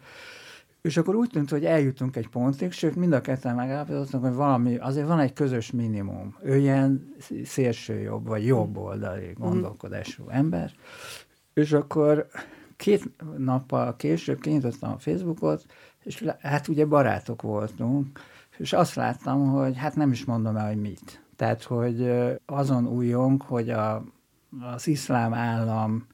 és 0.86 0.98
akkor 0.98 1.16
úgy 1.16 1.30
tűnt, 1.30 1.50
hogy 1.50 1.66
eljutunk 1.66 2.16
egy 2.16 2.28
pontig, 2.28 2.72
sőt, 2.72 2.96
mind 2.96 3.14
a 3.14 3.22
ketten 3.22 3.56
megállapítottunk, 3.56 4.24
hogy 4.24 4.34
valami, 4.34 4.78
azért 4.78 5.08
van 5.08 5.20
egy 5.20 5.34
közös 5.34 5.72
minimum. 5.72 6.36
Ő 6.44 6.58
ilyen 6.58 7.16
szélső 7.44 8.00
jobb, 8.00 8.28
vagy 8.28 8.46
jobb 8.46 8.78
oldali 8.78 9.26
mhm. 9.26 9.42
gondolkodású 9.42 10.24
ember. 10.30 10.72
És 11.54 11.72
akkor 11.72 12.28
két 12.78 13.10
nappal 13.38 13.96
később 13.96 14.40
kinyitottam 14.40 14.92
a 14.92 14.98
Facebookot, 14.98 15.66
és 16.04 16.26
hát 16.40 16.68
ugye 16.68 16.86
barátok 16.86 17.42
voltunk, 17.42 18.20
és 18.58 18.74
azt 18.74 18.96
láttam, 18.96 19.50
hogy 19.50 19.78
hát 19.78 19.96
nem 19.96 20.12
is 20.12 20.26
mondom 20.26 20.56
el, 20.56 20.68
hogy 20.68 20.82
mit. 20.82 21.24
Tehát, 21.36 21.64
hogy 21.64 22.12
azon 22.46 22.88
újjong, 22.88 23.42
hogy 23.42 23.70
a, 23.70 24.04
az 24.76 24.88
iszlám 24.88 25.34
állam 25.34 26.08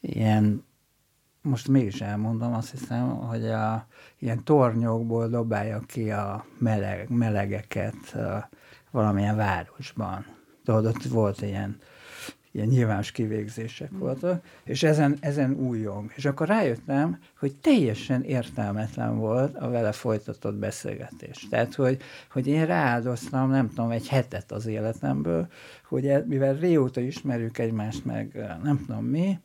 ilyen 0.00 0.64
most 1.44 1.68
mégis 1.68 2.00
elmondom, 2.00 2.54
azt 2.54 2.70
hiszem, 2.70 3.08
hogy 3.08 3.46
a 3.46 3.86
ilyen 4.18 4.44
tornyokból 4.44 5.28
dobálja 5.28 5.80
ki 5.86 6.10
a 6.10 6.44
meleg, 6.58 7.08
melegeket 7.08 8.14
a, 8.14 8.48
valamilyen 8.90 9.36
városban. 9.36 10.26
Tudod, 10.64 10.86
ott 10.86 11.02
volt 11.02 11.42
ilyen 11.42 11.78
ilyen 12.54 12.66
nyilvános 12.66 13.10
kivégzések 13.10 13.94
mm. 13.94 13.98
voltak, 13.98 14.44
és 14.64 14.82
ezen, 14.82 15.16
ezen 15.20 15.52
újjong. 15.52 16.12
És 16.14 16.24
akkor 16.24 16.46
rájöttem, 16.48 17.18
hogy 17.38 17.56
teljesen 17.56 18.22
értelmetlen 18.22 19.18
volt 19.18 19.56
a 19.56 19.68
vele 19.68 19.92
folytatott 19.92 20.54
beszélgetés. 20.54 21.46
Tehát, 21.50 21.74
hogy, 21.74 22.02
hogy 22.30 22.46
én 22.46 22.66
rááldoztam, 22.66 23.50
nem 23.50 23.68
tudom, 23.68 23.90
egy 23.90 24.08
hetet 24.08 24.52
az 24.52 24.66
életemből, 24.66 25.48
hogy 25.88 26.06
e, 26.06 26.24
mivel 26.26 26.54
régóta 26.54 27.00
ismerjük 27.00 27.58
egymást, 27.58 28.04
meg 28.04 28.46
nem 28.62 28.84
tudom 28.86 29.04
mi, 29.04 29.38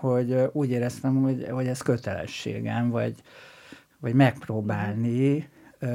hogy 0.00 0.48
úgy 0.52 0.70
éreztem, 0.70 1.22
hogy, 1.22 1.46
hogy 1.50 1.66
ez 1.66 1.80
kötelességem, 1.80 2.90
vagy, 2.90 3.14
vagy 4.00 4.14
megpróbálni 4.14 5.48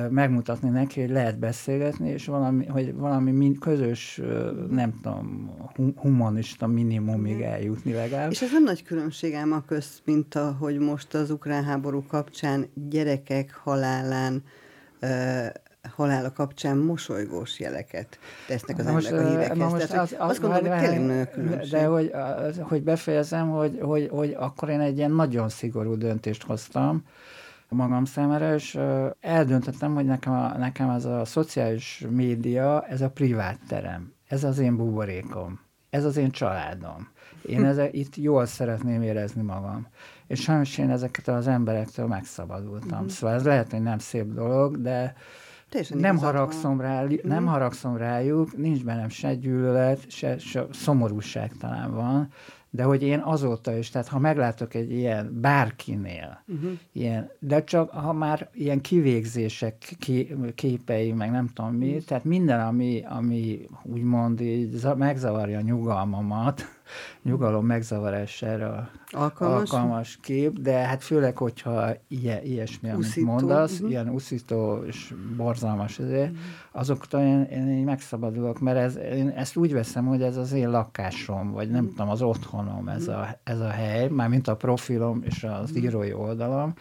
megmutatni 0.10 0.70
neki, 0.70 1.02
hogy 1.02 1.10
lehet 1.10 1.40
beszélgetni, 1.40 2.10
és 2.10 2.26
valami, 2.26 2.66
hogy 2.66 2.94
valami 2.94 3.54
közös, 3.60 4.22
nem 4.70 5.00
tudom, 5.02 5.52
humanista 5.96 6.68
minimumig 6.68 7.42
eljutni 7.42 7.94
legalább. 7.94 8.32
És 8.32 8.42
ez 8.42 8.52
nem 8.52 8.64
nagy 8.64 8.84
különbség 8.84 9.34
ám 9.34 9.52
a 9.52 9.64
közt, 9.66 10.02
mint 10.06 10.36
ahogy 10.36 10.80
most 10.80 11.14
az 11.14 11.32
ukrán 11.32 11.64
háború 11.64 12.06
kapcsán 12.08 12.70
gyerekek 12.90 13.54
halálán 13.54 14.44
halála 15.90 16.32
kapcsán 16.32 16.78
mosolygós 16.78 17.60
jeleket 17.60 18.20
tesznek 18.48 18.78
az 18.78 18.86
emberek 18.86 19.14
a 19.14 19.30
hírekhez. 19.30 19.58
Most 19.58 19.88
Tehát, 19.88 20.04
az, 20.04 20.16
az, 20.20 20.30
azt 20.30 20.42
gondolom, 20.42 20.68
hogy 20.68 20.80
tényleg 20.80 21.06
nagyon 21.06 21.28
különbség. 21.32 21.72
De 21.72 21.86
hogy, 21.86 22.12
hogy 22.60 22.84
befejezem, 22.84 23.50
hogy, 23.50 23.80
hogy, 23.82 24.10
hogy 24.12 24.36
akkor 24.40 24.70
én 24.70 24.80
egy 24.80 24.98
ilyen 24.98 25.12
nagyon 25.12 25.50
szigorú 25.50 25.96
döntést 25.96 26.44
hoztam, 26.44 27.04
magam 27.74 28.06
számára, 28.06 28.54
és 28.54 28.80
eldöntöttem, 29.20 29.94
hogy 29.94 30.06
nekem, 30.06 30.34
a, 30.34 30.58
nekem 30.58 30.90
ez 30.90 31.06
a 31.06 31.26
szociális 31.26 32.06
média, 32.10 32.86
ez 32.86 33.02
a 33.02 33.10
privát 33.10 33.60
terem, 33.68 34.14
ez 34.28 34.44
az 34.44 34.60
én 34.60 34.76
buborékom, 34.76 35.60
ez 35.90 36.06
az 36.06 36.18
én 36.18 36.32
családom. 36.32 37.12
Én 37.46 37.58
hm. 37.58 37.66
ezzel, 37.66 37.90
itt 37.92 38.16
jól 38.16 38.46
szeretném 38.46 39.02
érezni 39.02 39.42
magam. 39.42 39.88
És 40.28 40.42
sajnos 40.42 40.78
én 40.78 40.90
ezeket 40.90 41.28
az 41.28 41.48
emberektől 41.48 42.08
megszabadultam. 42.08 43.04
Mm. 43.04 43.08
Szóval 43.08 43.36
ez 43.36 43.44
lehet, 43.44 43.72
hogy 43.72 43.82
nem 43.82 43.98
szép 43.98 44.34
dolog, 44.34 44.82
de 44.82 45.16
Teljesen 45.74 45.98
nem 45.98 46.18
haragszom, 46.18 46.82
rá, 46.82 47.04
mm. 47.04 47.14
nem 47.24 47.46
haragszom 47.46 47.98
rájuk, 47.98 48.58
nincs 48.58 48.84
bennem 48.84 49.10
se 49.10 49.36
gyűlölet, 49.36 50.10
se, 50.10 50.38
se 50.38 50.66
szomorúság 50.72 51.52
talán 51.60 51.94
van, 51.94 52.30
de 52.70 52.84
hogy 52.84 53.04
én 53.04 53.20
azóta 53.20 53.78
is, 53.78 53.90
tehát 53.90 54.08
ha 54.08 54.20
meglátok 54.20 54.74
egy 54.74 54.92
ilyen 54.92 55.40
bárkinél, 55.42 56.44
uh-huh. 56.48 56.72
ilyen, 56.92 57.30
de 57.40 57.64
csak 57.64 57.90
ha 57.90 58.14
már 58.14 58.50
ilyen 58.54 58.82
kivégzések 58.82 59.96
ké, 60.00 60.38
képei, 60.56 61.12
meg 61.12 61.32
nem 61.32 61.48
tudom 61.54 61.74
mi, 61.74 61.88
uh-huh. 61.88 62.04
tehát 62.04 62.24
minden, 62.24 62.60
ami, 62.60 63.04
ami 63.10 63.68
úgymond 63.84 64.42
így 64.42 64.86
megzavarja 64.98 65.58
a 65.58 65.62
nyugalmamat, 65.62 66.62
nyugalom 67.24 67.66
megzavarására 67.66 68.90
alkalmas, 69.12 69.72
alkalmas 69.72 70.18
kép, 70.22 70.60
de 70.60 70.72
hát 70.72 71.04
főleg, 71.04 71.38
hogyha 71.38 71.90
ilyen, 72.08 72.44
ilyesmi, 72.44 72.90
amit 72.90 73.06
uszító, 73.06 73.26
mondasz, 73.26 73.74
uh-huh. 73.74 73.90
ilyen 73.90 74.10
uszító 74.10 74.84
és 74.86 75.14
borzalmas 75.38 76.00
ezért, 76.00 76.30
uh-huh. 76.30 76.46
azoktól 76.72 77.22
én, 77.22 77.42
én 77.42 77.78
így 77.78 77.84
megszabadulok, 77.84 78.60
mert 78.60 78.78
ez, 78.78 78.96
én 78.96 79.30
ezt 79.30 79.56
úgy 79.56 79.74
veszem, 79.74 80.06
hogy 80.06 80.22
ez 80.22 80.38
az 80.38 80.52
én 80.52 80.70
lakásom, 80.70 81.52
vagy 81.52 81.70
nem 81.70 81.80
uh-huh. 81.80 81.96
tudom, 81.96 82.10
az 82.10 82.22
otthonom 82.22 82.88
ez 82.88 83.08
a, 83.08 83.40
ez 83.44 83.60
a 83.60 83.70
hely, 83.70 84.08
már 84.08 84.30
mint 84.30 84.48
a 84.48 84.56
profilom 84.56 85.22
és 85.26 85.44
az 85.44 85.70
uh-huh. 85.70 85.84
írói 85.84 86.14
oldalam, 86.14 86.74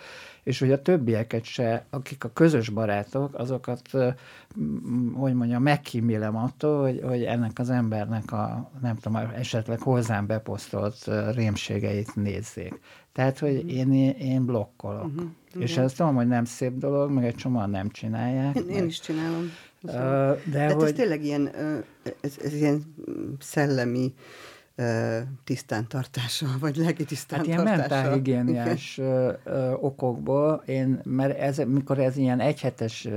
és 0.43 0.59
hogy 0.59 0.73
a 0.73 0.83
többieket 0.83 1.45
se, 1.45 1.85
akik 1.91 2.25
a 2.25 2.33
közös 2.33 2.69
barátok, 2.69 3.39
azokat, 3.39 3.83
hogy 5.15 5.35
mondjam, 5.35 5.63
megkímélem 5.63 6.37
attól, 6.37 6.83
hogy, 6.83 7.01
hogy 7.05 7.23
ennek 7.23 7.59
az 7.59 7.71
embernek 7.71 8.33
a, 8.33 8.71
nem 8.81 8.97
tudom, 8.97 9.17
esetleg 9.17 9.81
hozzám 9.81 10.27
beposztolt 10.27 11.11
rémségeit 11.35 12.15
nézzék. 12.15 12.81
Tehát, 13.13 13.39
hogy 13.39 13.57
uh-huh. 13.57 13.73
én, 13.73 13.93
én 14.11 14.45
blokkolok. 14.45 15.05
Uh-huh. 15.05 15.31
És 15.59 15.77
ezt 15.77 15.97
tudom, 15.97 16.15
hogy 16.15 16.29
nem 16.29 16.45
szép 16.45 16.73
dolog, 16.79 17.11
meg 17.11 17.25
egy 17.25 17.35
csomóan 17.35 17.71
nem 17.71 17.91
csinálják. 17.91 18.57
Én, 18.57 18.69
én 18.69 18.87
is 18.87 19.01
csinálom. 19.01 19.51
Uh, 19.83 19.93
de 20.51 20.73
hogy... 20.73 20.85
ez 20.85 20.93
tényleg 20.93 21.25
ilyen, 21.25 21.51
ez, 22.21 22.37
ez 22.45 22.55
ilyen 22.55 22.95
szellemi 23.39 24.15
tisztántartása, 25.45 26.47
vagy 26.61 26.77
lelki 26.77 27.05
tisztántartása. 27.05 27.59
Hát 27.59 27.69
ilyen 27.69 27.79
mentálhigiéniás 27.79 29.01
okokból, 29.81 30.63
én, 30.67 31.01
mert 31.05 31.39
ez, 31.39 31.59
mikor 31.67 31.99
ez 31.99 32.17
ilyen 32.17 32.41
egyhetes 32.41 33.09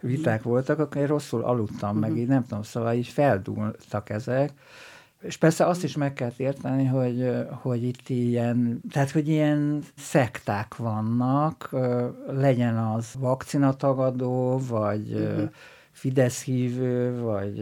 viták 0.00 0.42
voltak, 0.42 0.78
akkor 0.78 1.00
én 1.00 1.06
rosszul 1.06 1.42
aludtam, 1.42 1.96
meg 1.96 2.10
mhm. 2.10 2.18
így 2.18 2.26
nem 2.26 2.42
tudom, 2.46 2.62
szóval 2.62 2.94
így 2.94 3.08
feldúltak 3.08 4.10
ezek, 4.10 4.52
és 5.20 5.36
persze 5.36 5.66
azt 5.66 5.84
is 5.84 5.96
meg 5.96 6.12
kell 6.12 6.32
érteni, 6.36 6.84
hogy, 6.84 7.30
hogy 7.50 7.82
itt 7.82 8.08
ilyen, 8.08 8.80
tehát 8.90 9.10
hogy 9.10 9.28
ilyen 9.28 9.82
szekták 9.96 10.76
vannak, 10.76 11.70
legyen 12.26 12.76
az 12.76 13.14
vakcinatagadó, 13.18 14.60
vagy 14.68 15.12
uh-huh 15.12 15.50
Fidesz 16.00 16.44
hívő, 16.44 17.20
vagy 17.20 17.58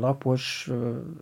lapos, 0.00 0.70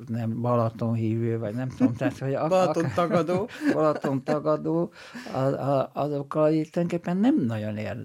nem 0.07 0.41
Balaton 0.41 0.95
hívő, 0.95 1.39
vagy 1.39 1.55
nem 1.55 1.69
tudom, 1.69 1.95
tehát, 1.95 2.19
hogy 2.19 2.33
Balaton 2.49 2.91
tagadó. 2.95 3.49
Balaton 3.73 4.23
tagadó, 4.23 4.93
az, 5.35 5.55
azokkal 5.93 6.53
itt 6.53 6.73
tulajdonképpen 6.73 7.17
nem 7.17 7.45
nagyon 7.47 7.77
ér, 7.77 7.97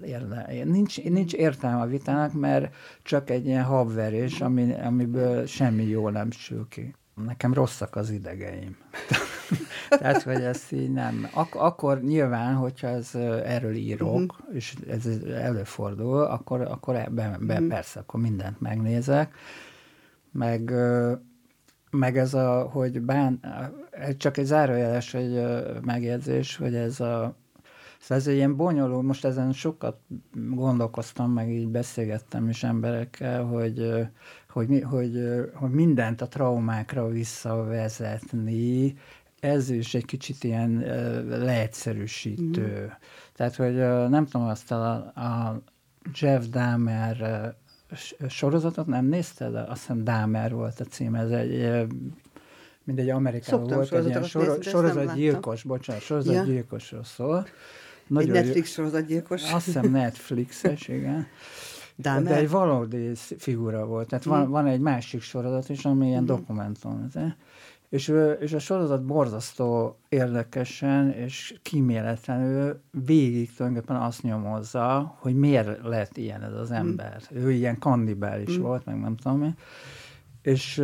ér, 0.50 0.66
nincs, 0.66 1.02
nincs 1.02 1.32
értelme 1.32 1.80
a 1.80 1.86
vitának, 1.86 2.32
mert 2.32 2.74
csak 3.02 3.30
egy 3.30 3.46
ilyen 3.46 3.64
habverés, 3.64 4.40
ami, 4.40 4.74
amiből 4.84 5.46
semmi 5.46 5.84
jó 5.84 6.08
nem 6.08 6.30
sül 6.30 6.66
ki. 6.68 6.94
Nekem 7.24 7.54
rosszak 7.54 7.96
az 7.96 8.10
idegeim. 8.10 8.76
Tehát, 9.98 10.22
hogy 10.22 10.40
ezt 10.42 10.72
így 10.72 10.92
nem. 10.92 11.28
Ak- 11.32 11.54
akkor 11.54 12.02
nyilván, 12.02 12.54
hogyha 12.54 12.86
ez, 12.86 13.14
erről 13.44 13.74
írok, 13.74 14.14
uh-huh. 14.14 14.54
és 14.54 14.74
ez 14.88 15.06
előfordul, 15.34 16.22
akkor, 16.22 16.60
akkor 16.60 16.94
be, 16.94 17.36
be, 17.40 17.54
uh-huh. 17.54 17.68
persze, 17.68 18.00
akkor 18.00 18.20
mindent 18.20 18.60
megnézek. 18.60 19.34
Meg, 20.32 20.72
meg 21.90 22.18
ez 22.18 22.34
a, 22.34 22.62
hogy 22.62 23.00
bán, 23.00 23.40
csak 24.16 24.36
egy 24.36 24.44
zárójeles 24.44 25.14
egy 25.14 25.42
megjegyzés, 25.82 26.56
hogy 26.56 26.74
ez 26.74 27.00
a 27.00 27.38
Szóval 28.00 28.16
ez 28.16 28.26
egy 28.26 28.34
ilyen 28.34 28.56
bonyolult, 28.56 29.06
most 29.06 29.24
ezen 29.24 29.52
sokat 29.52 29.96
gondolkoztam, 30.32 31.32
meg 31.32 31.50
így 31.50 31.68
beszélgettem 31.68 32.48
is 32.48 32.62
emberekkel, 32.62 33.44
hogy, 33.44 34.08
hogy, 34.52 34.82
hogy, 34.84 35.20
hogy 35.54 35.70
mindent 35.70 36.20
a 36.20 36.28
traumákra 36.28 37.08
visszavezetni, 37.08 38.96
ez 39.40 39.70
is 39.70 39.94
egy 39.94 40.04
kicsit 40.04 40.44
ilyen 40.44 40.78
leegyszerűsítő. 41.28 42.82
Mm. 42.84 42.92
Tehát, 43.36 43.56
hogy 43.56 43.74
nem 44.10 44.26
tudom, 44.26 44.46
azt 44.46 44.72
a, 44.72 44.92
a 44.96 45.62
Jeff 46.20 46.44
Dahmer 46.44 47.54
sorozatot 48.28 48.86
nem 48.86 49.04
nézted? 49.04 49.54
Azt 49.54 49.80
hiszem 49.80 50.04
Dahmer 50.04 50.52
volt 50.52 50.80
a 50.80 50.84
cím, 50.84 51.14
ez 51.14 51.30
egy 51.30 51.86
mindegy 52.84 53.10
Amerikában 53.10 53.66
volt 53.66 53.92
egy 53.92 54.06
ilyen 54.06 54.22
sor, 54.22 54.58
sorozatgyilkos, 54.62 55.62
bocsánat, 55.62 56.02
sorozatgyilkosról 56.02 57.00
ja. 57.00 57.06
szól. 57.06 57.46
Nagyon 58.06 58.34
egy 58.34 58.44
Netflix 58.44 58.70
sorozatgyilkos? 58.70 59.52
Azt 59.52 59.64
hiszem 59.64 59.90
Netflixes, 59.90 60.88
igen. 60.88 61.26
Dahmer? 62.00 62.22
De 62.22 62.36
egy 62.36 62.50
valódi 62.50 63.12
figura 63.14 63.86
volt. 63.86 64.08
Tehát 64.08 64.24
van, 64.24 64.46
mm. 64.46 64.50
van 64.50 64.66
egy 64.66 64.80
másik 64.80 65.22
sorozat 65.22 65.68
is, 65.68 65.84
ami 65.84 66.06
ilyen 66.06 66.22
mm. 66.22 66.26
dokumentum. 66.26 67.08
És, 67.88 68.12
és 68.40 68.52
a 68.52 68.58
sorozat 68.58 69.04
borzasztó 69.04 69.98
érdekesen 70.08 71.10
és 71.10 71.58
kíméletlenül 71.62 72.80
végig 72.90 73.54
tulajdonképpen 73.54 73.96
azt 73.96 74.22
nyomozza, 74.22 75.14
hogy 75.18 75.34
miért 75.34 75.82
lett 75.82 76.16
ilyen 76.16 76.42
ez 76.42 76.54
az 76.54 76.70
ember. 76.70 77.22
Mm. 77.34 77.36
Ő 77.36 77.50
ilyen 77.52 77.78
kannibális 77.78 78.58
mm. 78.58 78.62
volt, 78.62 78.84
meg 78.84 79.00
nem 79.00 79.16
tudom 79.16 79.38
mi. 79.38 79.54
És, 80.42 80.82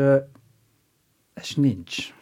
és 1.34 1.54
nincs. 1.54 2.14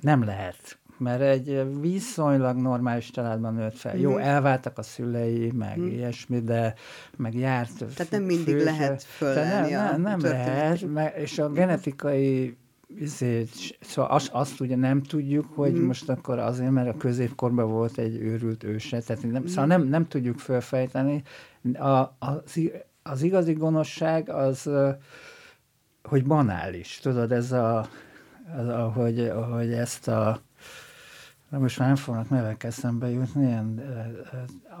Nem 0.00 0.24
lehet. 0.24 0.78
Mert 0.98 1.20
egy 1.20 1.80
viszonylag 1.80 2.56
normális 2.56 3.10
családban 3.10 3.54
nőtt 3.54 3.76
fel. 3.76 3.96
Mm. 3.96 4.00
Jó, 4.00 4.16
elváltak 4.16 4.78
a 4.78 4.82
szülei, 4.82 5.50
meg 5.50 5.78
mm. 5.78 5.86
ilyesmi, 5.86 6.40
de 6.40 6.74
meg 7.16 7.34
járt. 7.34 7.84
Tehát 7.94 8.12
nem 8.12 8.22
mindig 8.22 8.54
főse. 8.54 8.64
lehet 8.64 9.02
fölelni 9.02 9.70
nem, 9.70 9.90
nem, 9.90 10.00
nem 10.00 10.20
lehet, 10.20 10.92
mert, 10.92 11.16
és 11.16 11.38
a 11.38 11.50
genetikai 11.50 12.56
ezért, 13.02 13.50
szóval 13.80 14.10
azt, 14.10 14.28
azt 14.32 14.60
ugye 14.60 14.76
nem 14.76 15.02
tudjuk, 15.02 15.46
hogy 15.54 15.72
mm. 15.72 15.84
most 15.84 16.08
akkor 16.08 16.38
azért, 16.38 16.70
mert 16.70 16.88
a 16.88 16.96
középkorban 16.96 17.70
volt 17.70 17.98
egy 17.98 18.16
őrült 18.16 18.64
őse, 18.64 19.00
tehát 19.00 19.22
nem, 19.22 19.42
mm. 19.42 19.46
szóval 19.46 19.66
nem, 19.66 19.82
nem 19.82 20.08
tudjuk 20.08 20.38
felfejteni. 20.38 21.22
A, 21.72 22.16
az, 22.18 22.60
az 23.02 23.22
igazi 23.22 23.52
gonoszság 23.52 24.28
az, 24.28 24.70
hogy 26.02 26.24
banális. 26.24 26.98
Tudod, 27.02 27.32
ez 27.32 27.52
a, 27.52 27.88
az, 28.56 28.68
ahogy, 28.68 29.20
ahogy 29.20 29.72
ezt 29.72 30.08
a 30.08 30.40
de 31.54 31.60
most 31.60 31.78
már 31.78 31.88
nem 31.88 31.96
fognak 31.96 32.28
nevek 32.28 32.64
eszembe 32.64 33.10
jutni, 33.10 33.46
ilyen, 33.46 33.82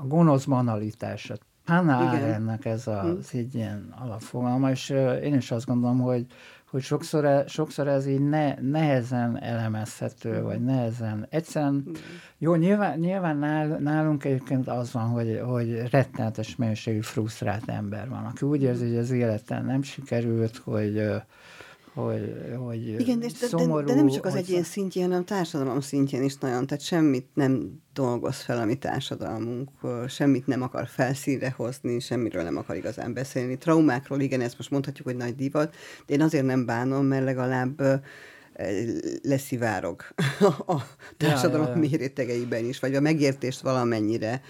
a 0.00 0.06
gonosz 0.06 0.44
banalitása 0.44 1.34
Hannah 1.64 2.12
Arendtnek 2.12 2.64
ez 2.64 2.86
az 2.86 3.30
hm. 3.30 3.36
egy 3.36 3.54
ilyen 3.54 3.94
alapfogalma, 3.98 4.70
és 4.70 4.90
én 5.22 5.34
is 5.34 5.50
azt 5.50 5.66
gondolom, 5.66 6.00
hogy 6.00 6.26
hogy 6.70 6.82
sokszor, 6.82 7.24
e, 7.24 7.44
sokszor 7.46 7.88
ez 7.88 8.06
így 8.06 8.28
ne, 8.28 8.54
nehezen 8.54 9.42
elemezhető, 9.42 10.42
vagy 10.42 10.64
nehezen. 10.64 11.26
Egyszerűen, 11.30 11.72
mm. 11.72 11.92
jó, 12.38 12.54
nyilván, 12.54 12.98
nyilván 12.98 13.36
nál, 13.36 13.66
nálunk 13.66 14.24
egyébként 14.24 14.68
az 14.68 14.92
van, 14.92 15.08
hogy, 15.08 15.40
hogy 15.44 15.88
rettenetes 15.90 16.56
mennyiségű 16.56 17.00
frusztrált 17.00 17.68
ember 17.68 18.08
van, 18.08 18.24
aki 18.24 18.46
úgy 18.46 18.62
érzi, 18.62 18.88
hogy 18.88 18.96
az 18.96 19.10
életen 19.10 19.64
nem 19.64 19.82
sikerült, 19.82 20.56
hogy 20.56 21.22
hogy, 21.94 22.34
hogy 22.64 23.00
Igen, 23.00 23.20
de, 23.20 23.28
szomorú, 23.28 23.86
de, 23.86 23.92
de 23.92 24.00
nem 24.00 24.08
csak 24.08 24.24
az 24.24 24.34
egyén 24.34 24.62
szintjén, 24.62 25.04
hanem 25.04 25.20
a 25.20 25.24
társadalom 25.24 25.80
szintjén 25.80 26.22
is 26.22 26.36
nagyon, 26.36 26.66
tehát 26.66 26.84
semmit 26.84 27.26
nem 27.34 27.82
dolgoz 27.92 28.36
fel 28.36 28.58
a 28.58 28.64
mi 28.64 28.74
társadalmunk, 28.74 29.70
semmit 30.08 30.46
nem 30.46 30.62
akar 30.62 30.86
felszínre 30.86 31.54
hozni, 31.56 32.00
semmiről 32.00 32.42
nem 32.42 32.56
akar 32.56 32.76
igazán 32.76 33.12
beszélni. 33.12 33.58
Traumákról, 33.58 34.20
igen, 34.20 34.40
ezt 34.40 34.56
most 34.56 34.70
mondhatjuk, 34.70 35.06
hogy 35.06 35.16
nagy 35.16 35.34
divat, 35.34 35.74
de 36.06 36.14
én 36.14 36.20
azért 36.20 36.44
nem 36.44 36.66
bánom, 36.66 37.06
mert 37.06 37.24
legalább 37.24 37.82
leszivárog 39.22 40.02
a 40.66 40.76
társadalom 41.16 41.66
ja, 41.66 41.72
ja, 41.72 41.82
ja. 41.82 41.88
mérétegeiben 41.88 42.64
is, 42.64 42.80
vagy 42.80 42.94
a 42.94 43.00
megértést 43.00 43.60
valamennyire 43.60 44.42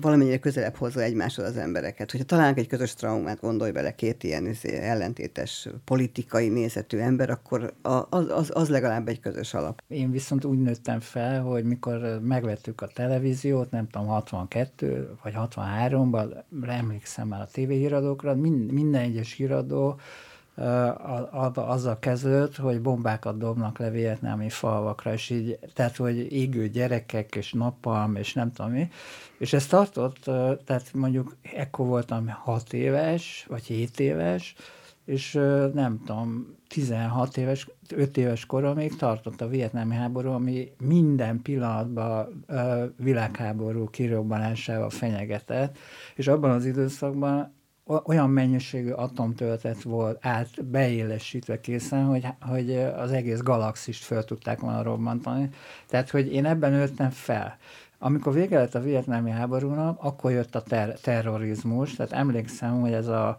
valamennyire 0.00 0.38
közelebb 0.38 0.74
hozza 0.74 1.00
egymáshoz 1.00 1.44
az 1.44 1.56
embereket. 1.56 2.10
Hogyha 2.10 2.26
találnak 2.26 2.58
egy 2.58 2.66
közös 2.66 2.94
traumát, 2.94 3.40
gondolj 3.40 3.70
bele 3.70 3.94
két 3.94 4.24
ilyen 4.24 4.46
izé, 4.46 4.76
ellentétes 4.76 5.68
politikai 5.84 6.48
nézetű 6.48 6.98
ember, 6.98 7.30
akkor 7.30 7.74
az, 7.82 8.30
az, 8.30 8.50
az 8.54 8.68
legalább 8.68 9.08
egy 9.08 9.20
közös 9.20 9.54
alap. 9.54 9.82
Én 9.88 10.10
viszont 10.10 10.44
úgy 10.44 10.58
nőttem 10.58 11.00
fel, 11.00 11.42
hogy 11.42 11.64
mikor 11.64 12.20
megvettük 12.22 12.80
a 12.80 12.86
televíziót, 12.86 13.70
nem 13.70 13.88
tudom, 13.88 14.06
62 14.06 15.10
vagy 15.22 15.34
63-ban, 15.36 16.42
emlékszem 16.68 17.28
már 17.28 17.40
a 17.40 17.48
tévéhíradókra, 17.52 18.34
minden 18.34 19.00
egyes 19.00 19.32
híradó 19.32 20.00
azzal 21.54 21.98
kezdődött, 21.98 22.56
hogy 22.56 22.80
bombákat 22.80 23.38
dobnak 23.38 23.78
le 23.78 23.90
vietnámi 23.90 24.48
falvakra, 24.48 25.12
és 25.12 25.30
így, 25.30 25.58
tehát, 25.74 25.96
hogy 25.96 26.32
égő 26.32 26.68
gyerekek, 26.68 27.34
és 27.34 27.52
napalm, 27.52 28.16
és 28.16 28.32
nem 28.32 28.52
tudom 28.52 28.70
mi. 28.70 28.90
És 29.38 29.52
ez 29.52 29.66
tartott, 29.66 30.18
tehát 30.64 30.90
mondjuk 30.92 31.36
ekkor 31.54 31.86
voltam 31.86 32.28
6 32.28 32.72
éves, 32.72 33.46
vagy 33.48 33.64
7 33.64 34.00
éves, 34.00 34.54
és 35.04 35.32
nem 35.74 36.02
tudom, 36.06 36.56
16 36.68 37.36
éves, 37.36 37.68
5 37.94 38.16
éves 38.16 38.46
koromig 38.46 38.96
tartott 38.96 39.40
a 39.40 39.48
vietnámi 39.48 39.94
háború, 39.94 40.30
ami 40.30 40.72
minden 40.78 41.42
pillanatban 41.42 42.44
világháború 42.96 43.90
kirobbanásával 43.90 44.90
fenyegetett, 44.90 45.78
és 46.14 46.28
abban 46.28 46.50
az 46.50 46.64
időszakban 46.64 47.56
olyan 48.04 48.30
mennyiségű 48.30 48.90
atomtöltet 48.90 49.82
volt 49.82 50.26
át 50.26 50.64
beélesítve 50.64 51.60
készen, 51.60 52.04
hogy, 52.04 52.26
hogy 52.40 52.76
az 52.76 53.12
egész 53.12 53.40
galaxist 53.40 54.04
föl 54.04 54.24
tudták 54.24 54.60
volna 54.60 54.82
robbantani. 54.82 55.50
Tehát, 55.86 56.10
hogy 56.10 56.32
én 56.32 56.44
ebben 56.44 56.72
öltem 56.72 57.10
fel. 57.10 57.56
Amikor 57.98 58.32
vége 58.32 58.58
lett 58.58 58.74
a 58.74 58.80
vietnámi 58.80 59.30
háborúnak, 59.30 59.98
akkor 60.02 60.30
jött 60.30 60.54
a 60.54 60.62
ter- 60.62 61.02
terrorizmus, 61.02 61.94
tehát 61.94 62.12
emlékszem, 62.12 62.80
hogy 62.80 62.92
ez 62.92 63.06
a 63.06 63.36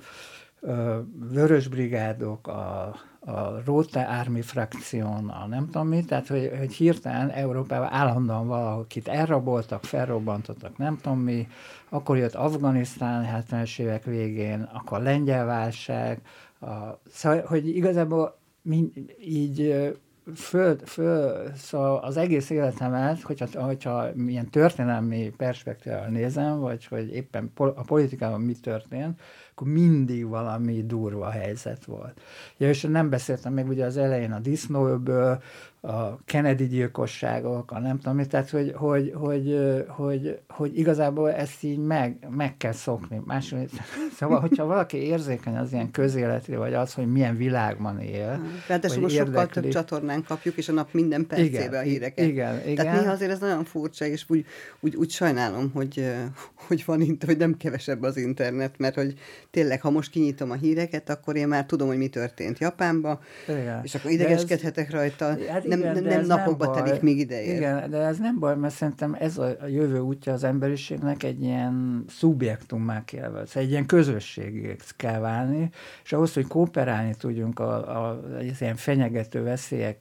vörös 1.31 1.67
brigádok, 1.67 2.47
a, 2.47 2.95
a 3.29 3.61
Rote 3.65 4.01
Army 4.01 4.41
frakción, 4.41 5.29
a 5.29 5.47
nem 5.47 5.65
tudom 5.65 5.87
mit, 5.87 6.07
tehát 6.07 6.27
hogy, 6.27 6.51
hogy 6.57 6.73
hirtelen 6.73 7.29
Európában 7.29 7.91
állandóan 7.91 8.47
valakit 8.47 9.07
elraboltak, 9.07 9.83
felrobbantottak, 9.83 10.77
nem 10.77 10.97
tudom 11.01 11.19
mi, 11.19 11.47
akkor 11.89 12.17
jött 12.17 12.35
Afganisztán 12.35 13.43
70-es 13.49 13.79
évek 13.79 14.03
végén, 14.03 14.69
akkor 14.73 15.01
lengyel 15.01 15.45
válság, 15.45 16.21
a, 16.59 16.99
szóval, 17.11 17.41
hogy 17.45 17.67
igazából 17.75 18.37
mind, 18.61 18.91
így 19.21 19.89
föl, 20.35 20.77
föl, 20.85 21.51
szóval 21.55 21.97
az 21.97 22.17
egész 22.17 22.49
életemet, 22.49 23.21
hogyha, 23.21 23.63
hogyha 23.63 24.07
milyen 24.13 24.49
történelmi 24.49 25.33
perspektívával 25.37 26.07
nézem, 26.07 26.59
vagy 26.59 26.85
hogy 26.85 27.13
éppen 27.13 27.51
a 27.55 27.83
politikában 27.83 28.41
mi 28.41 28.53
történt, 28.53 29.21
akkor 29.59 29.71
mindig 29.73 30.27
valami 30.27 30.85
durva 30.85 31.29
helyzet 31.29 31.85
volt. 31.85 32.21
Ja, 32.57 32.69
és 32.69 32.81
nem 32.81 33.09
beszéltem 33.09 33.53
még 33.53 33.67
ugye 33.67 33.85
az 33.85 33.97
elején 33.97 34.31
a 34.31 34.39
disznóből, 34.39 35.41
a 35.81 36.23
Kennedy 36.25 36.67
gyilkosságok, 36.67 37.71
a 37.71 37.79
nem 37.79 37.99
tudom, 37.99 38.23
tehát 38.23 38.49
hogy, 38.49 38.73
hogy, 38.75 39.13
hogy, 39.15 39.57
hogy, 39.87 40.39
hogy 40.47 40.77
igazából 40.77 41.31
ezt 41.31 41.63
így 41.63 41.77
meg, 41.77 42.27
meg 42.29 42.57
kell 42.57 42.71
szokni. 42.71 43.21
Máshogy, 43.25 43.69
szóval, 44.19 44.39
hogyha 44.39 44.65
valaki 44.65 44.97
érzékeny 44.97 45.57
az 45.57 45.71
ilyen 45.71 45.91
közéletre, 45.91 46.57
vagy 46.57 46.73
az, 46.73 46.93
hogy 46.93 47.11
milyen 47.11 47.37
világban 47.37 47.99
él. 47.99 48.41
Ráadásul 48.67 49.01
most 49.01 49.15
sokkal 49.15 49.47
több 49.47 49.67
csatornán 49.67 50.23
kapjuk, 50.23 50.57
és 50.57 50.69
a 50.69 50.71
nap 50.71 50.93
minden 50.93 51.27
percébe 51.27 51.59
igen, 51.59 51.73
a 51.73 51.79
híreket. 51.79 52.25
Igen, 52.25 52.61
igen. 52.67 52.75
Tehát 52.75 52.99
néha 52.99 53.11
azért 53.11 53.31
ez 53.31 53.39
nagyon 53.39 53.63
furcsa, 53.63 54.05
és 54.05 54.25
úgy, 54.27 54.45
úgy, 54.79 54.95
úgy 54.95 55.09
sajnálom, 55.09 55.71
hogy, 55.73 56.13
hogy 56.53 56.83
van, 56.85 57.17
hogy 57.25 57.37
nem 57.37 57.57
kevesebb 57.57 58.01
az 58.01 58.17
internet, 58.17 58.77
mert 58.77 58.95
hogy 58.95 59.13
tényleg, 59.51 59.81
ha 59.81 59.89
most 59.89 60.11
kinyitom 60.11 60.51
a 60.51 60.55
híreket, 60.55 61.09
akkor 61.09 61.35
én 61.35 61.47
már 61.47 61.65
tudom, 61.65 61.87
hogy 61.87 61.97
mi 61.97 62.07
történt 62.07 62.59
Japánba, 62.59 63.19
igen. 63.47 63.81
és 63.83 63.95
akkor 63.95 64.11
idegeskedhetek 64.11 64.87
ez, 64.87 64.93
rajta. 64.93 65.37
Hát 65.49 65.67
nem, 65.69 65.79
igen, 65.79 65.93
nem, 65.93 66.03
nem 66.03 66.25
napokba 66.25 66.75
nem 66.75 66.83
telik, 66.83 67.01
még 67.01 67.17
ideér. 67.17 67.55
Igen, 67.55 67.89
de 67.89 67.97
ez 67.97 68.17
nem 68.17 68.39
baj, 68.39 68.55
mert 68.55 68.73
szerintem 68.73 69.15
ez 69.19 69.37
a, 69.37 69.55
a 69.61 69.67
jövő 69.67 69.99
útja 69.99 70.33
az 70.33 70.43
emberiségnek 70.43 71.23
egy 71.23 71.43
ilyen 71.43 72.05
szubjektummá 72.09 73.05
kell, 73.05 73.29
vagy 73.29 73.49
egy 73.53 73.69
ilyen 73.69 73.85
közösségé 73.85 74.75
kell 74.97 75.19
válni, 75.19 75.69
és 76.03 76.13
ahhoz, 76.13 76.33
hogy 76.33 76.47
kooperálni 76.47 77.15
tudjunk 77.17 77.59
a, 77.59 78.03
a, 78.03 78.21
az 78.37 78.61
ilyen 78.61 78.75
fenyegető 78.75 79.43
veszélyek 79.43 79.97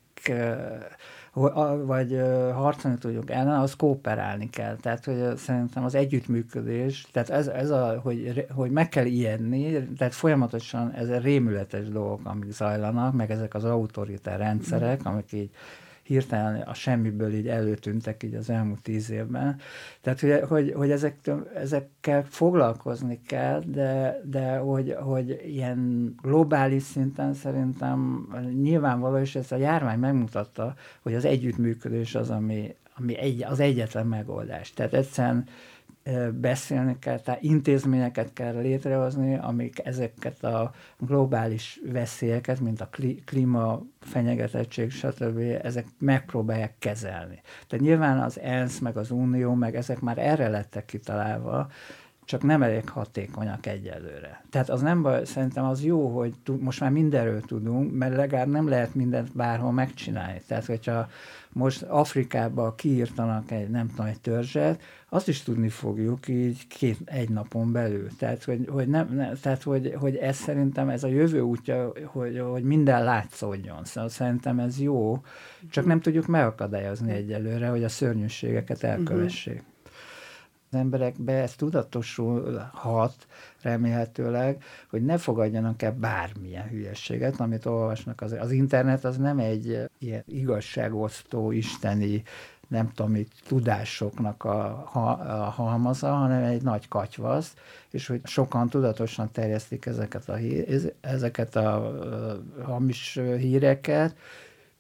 vagy 1.85 2.21
harcolni 2.55 2.99
tudjuk 2.99 3.31
ellen, 3.31 3.61
az 3.61 3.75
kooperálni 3.75 4.51
kell. 4.51 4.77
Tehát, 4.77 5.05
hogy 5.05 5.37
szerintem 5.37 5.85
az 5.85 5.95
együttműködés, 5.95 7.07
tehát 7.13 7.31
ez, 7.31 7.47
ez 7.47 7.71
a, 7.71 8.01
hogy, 8.03 8.47
hogy 8.55 8.71
meg 8.71 8.89
kell 8.89 9.05
ijedni, 9.05 9.89
tehát 9.97 10.15
folyamatosan 10.15 10.93
ez 10.93 11.09
a 11.09 11.19
rémületes 11.19 11.89
dolgok, 11.89 12.21
amik 12.25 12.51
zajlanak, 12.51 13.15
meg 13.15 13.31
ezek 13.31 13.55
az 13.55 13.65
autoritár 13.65 14.39
rendszerek, 14.39 15.01
amik 15.05 15.33
így 15.33 15.51
hirtelen 16.09 16.61
a 16.61 16.75
semmiből 16.75 17.33
így 17.33 17.49
előtűntek 17.49 18.23
így 18.23 18.35
az 18.35 18.51
elmúlt 18.51 18.83
tíz 18.83 19.11
évben. 19.11 19.61
Tehát, 20.01 20.21
hogy, 20.21 20.41
hogy, 20.49 20.73
hogy 20.77 20.91
ezek, 20.91 21.31
ezekkel 21.55 22.25
foglalkozni 22.29 23.21
kell, 23.27 23.63
de, 23.67 24.21
de 24.25 24.57
hogy, 24.57 24.95
hogy 25.01 25.43
ilyen 25.47 26.15
globális 26.23 26.83
szinten 26.83 27.35
szerintem 27.35 28.29
nyilvánvaló, 28.63 29.17
és 29.17 29.35
ez 29.35 29.53
a 29.53 29.57
járvány 29.57 29.99
megmutatta, 29.99 30.75
hogy 31.03 31.15
az 31.15 31.25
együttműködés 31.25 32.15
az, 32.15 32.31
ami, 32.31 32.75
ami 32.95 33.19
egy, 33.19 33.45
az 33.45 33.61
egyetlen 33.61 34.07
megoldás. 34.07 34.73
Tehát 34.73 34.95
egyszerűen 34.95 35.45
beszélni 36.41 36.97
kell, 36.99 37.21
tehát 37.21 37.43
intézményeket 37.43 38.33
kell 38.33 38.61
létrehozni, 38.61 39.39
amik 39.39 39.81
ezeket 39.85 40.45
a 40.45 40.73
globális 40.99 41.81
veszélyeket, 41.93 42.61
mint 42.61 42.81
a 42.81 42.89
klíma 43.25 43.83
fenyegetettség, 44.01 44.91
stb. 44.91 45.39
ezek 45.63 45.87
megpróbálják 45.99 46.75
kezelni. 46.79 47.41
Tehát 47.67 47.85
nyilván 47.85 48.19
az 48.19 48.41
ENSZ, 48.41 48.79
meg 48.79 48.97
az 48.97 49.11
Unió, 49.11 49.55
meg 49.55 49.77
ezek 49.77 50.01
már 50.01 50.19
erre 50.19 50.49
lettek 50.49 50.85
kitalálva, 50.85 51.71
csak 52.29 52.43
nem 52.43 52.63
elég 52.63 52.89
hatékonyak 52.89 53.67
egyelőre. 53.67 54.45
Tehát 54.51 54.71
az 54.71 54.81
nem 54.81 55.03
baj, 55.03 55.25
szerintem 55.25 55.65
az 55.65 55.85
jó, 55.85 56.19
hogy 56.19 56.35
most 56.61 56.81
már 56.81 56.91
mindenről 56.91 57.41
tudunk, 57.41 57.93
mert 57.93 58.17
legalább 58.17 58.49
nem 58.49 58.69
lehet 58.69 58.95
mindent 58.95 59.37
bárhol 59.37 59.73
megcsinálni. 59.73 60.43
Tehát, 60.47 60.65
hogyha 60.65 61.09
most 61.59 61.83
Afrikába 61.83 62.75
kiírtanak 62.75 63.51
egy, 63.51 63.69
nem 63.69 63.89
tudom, 63.89 64.07
egy 64.07 64.21
törzset, 64.21 64.83
azt 65.09 65.29
is 65.29 65.43
tudni 65.43 65.69
fogjuk 65.69 66.29
így 66.29 66.67
két, 66.67 66.99
egy 67.05 67.29
napon 67.29 67.73
belül. 67.73 68.09
Tehát, 68.19 68.45
hogy, 68.45 68.69
hogy, 68.71 68.89
nem, 68.89 69.15
ne, 69.15 69.33
tehát 69.33 69.63
hogy, 69.63 69.95
hogy 69.99 70.17
ez 70.17 70.37
szerintem 70.37 70.89
ez 70.89 71.05
a 71.05 71.09
jövő 71.09 71.41
útja, 71.41 71.93
hogy, 72.05 72.39
hogy 72.39 72.63
minden 72.63 73.05
látszódjon. 73.05 73.85
Szóval 73.85 74.11
szerintem 74.11 74.59
ez 74.59 74.81
jó, 74.81 75.23
csak 75.71 75.85
nem 75.85 76.01
tudjuk 76.01 76.27
megakadályozni 76.27 77.13
egyelőre, 77.13 77.69
hogy 77.69 77.85
a 77.85 77.89
szörnyűségeket 77.89 78.83
elkövessék. 78.83 79.55
Uh-huh 79.55 79.77
az 80.71 80.79
emberekbe 80.79 81.33
ez 81.33 81.55
tudatosulhat 81.55 83.27
remélhetőleg, 83.63 84.63
hogy 84.91 85.05
ne 85.05 85.19
fogadjanak 85.19 85.83
el 85.83 85.93
bármilyen 85.93 86.69
hülyességet, 86.69 87.41
amit 87.41 87.67
olvasnak. 87.67 88.21
Az, 88.21 88.33
az 88.33 88.51
internet 88.51 89.05
az 89.05 89.17
nem 89.17 89.39
egy 89.39 89.89
ilyen 89.99 90.23
igazságosztó, 90.27 91.51
isteni, 91.51 92.23
nem 92.69 92.93
tudom 92.95 93.11
mit, 93.11 93.33
tudásoknak 93.47 94.45
a, 94.45 94.89
a 94.93 95.51
halmaza, 95.51 96.13
hanem 96.13 96.43
egy 96.43 96.63
nagy 96.63 96.89
katyvasz, 96.89 97.55
és 97.91 98.07
hogy 98.07 98.21
sokan 98.25 98.69
tudatosan 98.69 99.31
terjesztik 99.33 99.87
ezeket 99.87 100.29
a, 100.29 100.37
ezeket 101.01 101.57
a 101.57 101.99
hamis 102.63 103.21
híreket, 103.37 104.17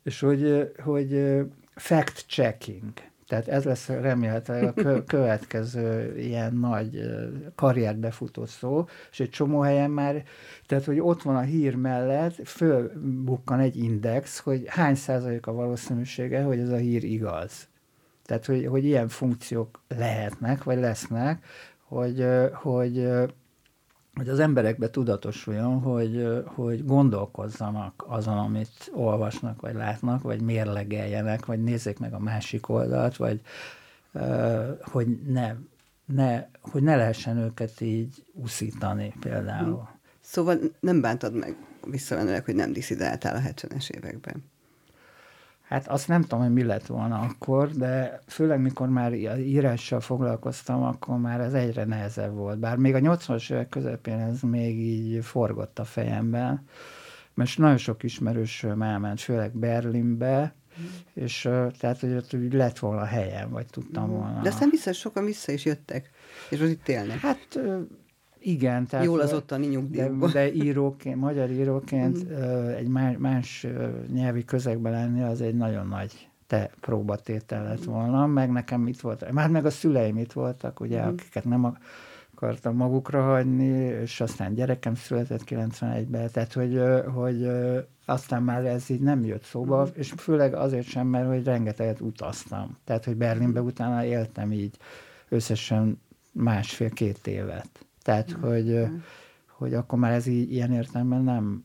és 0.03 0.21
hogy, 0.21 0.73
hogy 0.83 1.39
fact-checking 1.75 2.93
Tehát 3.29 3.49
ez 3.49 3.65
lesz 3.65 3.89
remélhetőleg 3.89 4.65
a 4.65 4.73
kö- 4.73 5.05
következő 5.17 6.19
ilyen 6.19 6.55
nagy 6.55 7.01
karrierbefutó 7.55 8.47
szó, 8.47 8.85
és 9.11 9.21
egy 9.21 9.31
csomó 9.31 9.61
helyen 9.61 9.91
már, 9.91 10.23
tehát 10.67 10.85
hogy 10.85 11.01
ott 11.01 11.23
van 11.23 11.37
a 11.37 11.41
hír 11.41 11.75
mellett, 11.75 12.35
fölbukkan 12.47 13.61
egy 13.61 13.77
index, 13.77 14.39
hogy 14.39 14.65
hány 14.67 14.95
százalék 14.95 15.47
a 15.47 15.53
valószínűsége, 15.53 16.43
hogy 16.43 16.59
ez 16.59 16.71
a 16.71 16.77
hír 16.77 17.05
igaz. 17.05 17.69
Tehát, 18.25 18.47
hogy, 18.47 18.67
hogy 18.67 18.85
ilyen 18.85 19.09
funkciók 19.09 19.81
lehetnek, 19.89 20.65
vagy 20.65 20.79
lesznek, 20.79 21.45
hogy, 21.89 22.27
hogy 22.53 23.09
hogy 24.19 24.29
az 24.29 24.39
emberekbe 24.39 24.91
tudatosuljon, 24.91 25.81
hogy, 25.81 26.43
hogy 26.45 26.85
gondolkozzanak 26.85 28.05
azon, 28.07 28.39
amit 28.39 28.91
olvasnak, 28.93 29.61
vagy 29.61 29.75
látnak, 29.75 30.23
vagy 30.23 30.41
mérlegeljenek, 30.41 31.47
vagy 31.47 31.63
nézzék 31.63 31.99
meg 31.99 32.13
a 32.13 32.19
másik 32.19 32.69
oldalt, 32.69 33.17
vagy 33.17 33.41
hogy 34.83 35.07
ne, 35.27 35.55
ne, 36.05 36.47
hogy 36.61 36.83
ne 36.83 36.97
lehessen 36.97 37.37
őket 37.37 37.81
így 37.81 38.25
uszítani 38.33 39.15
például. 39.21 39.89
Szóval 40.21 40.59
nem 40.81 41.01
bántad 41.01 41.35
meg 41.35 41.57
visszavenőleg, 41.87 42.45
hogy 42.45 42.55
nem 42.55 42.73
diszidáltál 42.73 43.37
a 43.37 43.41
70-es 43.41 43.91
években. 43.91 44.45
Hát 45.69 45.89
azt 45.89 46.09
nem 46.09 46.23
tudom, 46.23 46.41
hogy 46.41 46.53
mi 46.53 46.63
lett 46.63 46.87
volna 46.87 47.21
akkor, 47.21 47.71
de 47.71 48.21
főleg 48.27 48.61
mikor 48.61 48.89
már 48.89 49.13
írással 49.39 50.01
foglalkoztam, 50.01 50.83
akkor 50.83 51.19
már 51.19 51.41
ez 51.41 51.53
egyre 51.53 51.85
nehezebb 51.85 52.35
volt. 52.35 52.59
Bár 52.59 52.77
még 52.77 52.95
a 52.95 52.99
80-as 52.99 53.53
évek 53.53 53.69
közepén 53.69 54.19
ez 54.19 54.41
még 54.41 54.79
így 54.79 55.25
forgott 55.25 55.79
a 55.79 55.85
fejemben, 55.85 56.65
mert 57.35 57.57
nagyon 57.57 57.77
sok 57.77 58.03
ismerősöm 58.03 58.83
elment, 58.83 59.21
főleg 59.21 59.57
Berlinbe, 59.57 60.55
mm. 60.81 60.85
és 61.15 61.49
tehát, 61.79 62.01
hogy 62.01 62.15
ott 62.15 62.35
úgy 62.35 62.53
lett 62.53 62.79
volna 62.79 63.05
helyem, 63.05 63.51
vagy 63.51 63.67
tudtam 63.67 64.11
mm. 64.11 64.13
volna. 64.13 64.41
De 64.43 64.49
aztán 64.49 64.69
vissza, 64.71 64.93
sokan 64.93 65.25
vissza 65.25 65.53
is 65.53 65.65
jöttek, 65.65 66.11
és 66.51 66.61
az 66.61 66.69
itt 66.69 66.89
élnek. 66.89 67.19
Hát 67.19 67.59
igen. 68.41 68.87
Tehát 68.87 69.07
Jól 69.07 69.21
az 69.21 69.33
ottani 69.33 69.67
nyugdíjban. 69.67 70.19
De, 70.19 70.33
de 70.33 70.53
íróként, 70.53 71.17
magyar 71.17 71.51
íróként 71.51 72.25
mm. 72.25 72.69
egy 72.69 72.89
más, 72.89 73.17
más 73.19 73.67
nyelvi 74.13 74.45
közegben 74.45 74.93
lenni, 74.93 75.23
az 75.23 75.41
egy 75.41 75.55
nagyon 75.55 75.87
nagy 75.87 76.29
te 76.47 76.71
próbatétel 76.81 77.65
lett 77.65 77.85
volna, 77.85 78.27
meg 78.27 78.51
nekem 78.51 78.87
itt 78.87 79.01
volt, 79.01 79.33
már 79.33 79.51
meg 79.51 79.67
a 79.67 79.71
szüleim 79.71 80.17
itt 80.17 80.33
voltak, 80.33 80.81
ugye, 80.81 81.05
mm. 81.05 81.09
akiket 81.09 81.45
nem 81.45 81.77
akartam 82.35 82.77
magukra 82.77 83.23
hagyni, 83.23 83.67
és 84.03 84.21
aztán 84.21 84.55
gyerekem 84.55 84.95
született 84.95 85.43
91-ben, 85.47 86.31
tehát 86.33 86.53
hogy, 86.53 86.83
hogy 87.15 87.49
aztán 88.05 88.43
már 88.43 88.65
ez 88.65 88.91
így 88.91 89.01
nem 89.01 89.25
jött 89.25 89.43
szóba, 89.43 89.85
mm. 89.85 89.89
és 89.95 90.13
főleg 90.17 90.55
azért 90.55 90.87
sem, 90.87 91.07
mert 91.07 91.29
hogy 91.29 91.45
rengeteget 91.45 92.01
utaztam. 92.01 92.77
Tehát, 92.85 93.05
hogy 93.05 93.17
Berlinbe 93.17 93.61
utána 93.61 94.05
éltem 94.05 94.53
így 94.53 94.77
összesen 95.29 96.01
másfél-két 96.33 97.27
évet. 97.27 97.87
Tehát, 98.09 98.37
mm. 98.37 98.41
hogy, 98.41 98.87
hogy 99.47 99.75
akkor 99.75 99.99
már 99.99 100.13
ez 100.13 100.27
így, 100.27 100.53
ilyen 100.53 100.73
értelemben 100.73 101.23
nem, 101.23 101.65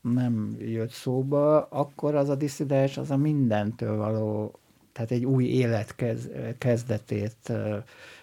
nem 0.00 0.56
jött 0.58 0.90
szóba, 0.90 1.62
akkor 1.62 2.14
az 2.14 2.28
a 2.28 2.34
disszidens, 2.34 2.96
az 2.98 3.10
a 3.10 3.16
mindentől 3.16 3.96
való, 3.96 4.58
tehát 4.92 5.10
egy 5.10 5.24
új 5.24 5.44
élet 5.44 5.94
kez, 5.94 6.28
kezdetét 6.58 7.52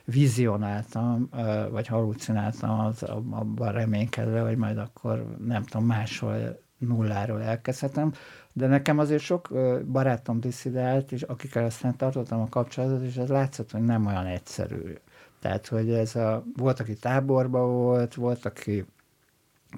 vizionáltam, 0.06 1.30
vagy 1.72 1.88
halucináltam 1.88 2.80
az, 2.80 3.04
abban 3.04 3.72
reménykedve, 3.72 4.42
hogy 4.42 4.58
majd 4.58 4.78
akkor 4.78 5.36
nem 5.46 5.64
tudom, 5.64 5.86
máshol 5.86 6.60
nulláról 6.78 7.42
elkezdhetem, 7.42 8.14
de 8.54 8.68
nekem 8.68 9.00
azért 9.00 9.24
sok 9.24 9.54
barátom 9.92 10.40
diszidált, 10.40 11.12
és 11.12 11.22
akikkel 11.22 11.66
aztán 11.66 11.98
tartottam 11.98 12.42
a 12.42 12.50
kapcsolatot, 12.50 13.04
és 13.04 13.16
ez 13.16 13.30
látszott, 13.30 13.72
hogy 13.72 13.84
nem 13.84 14.06
olyan 14.06 14.26
egyszerű 14.26 14.94
tehát, 15.42 15.68
hogy 15.68 15.92
ez 15.92 16.16
a, 16.16 16.44
volt, 16.58 16.80
aki 16.80 16.94
táborba 16.94 17.66
volt, 17.66 18.14
volt, 18.14 18.46
aki 18.46 18.86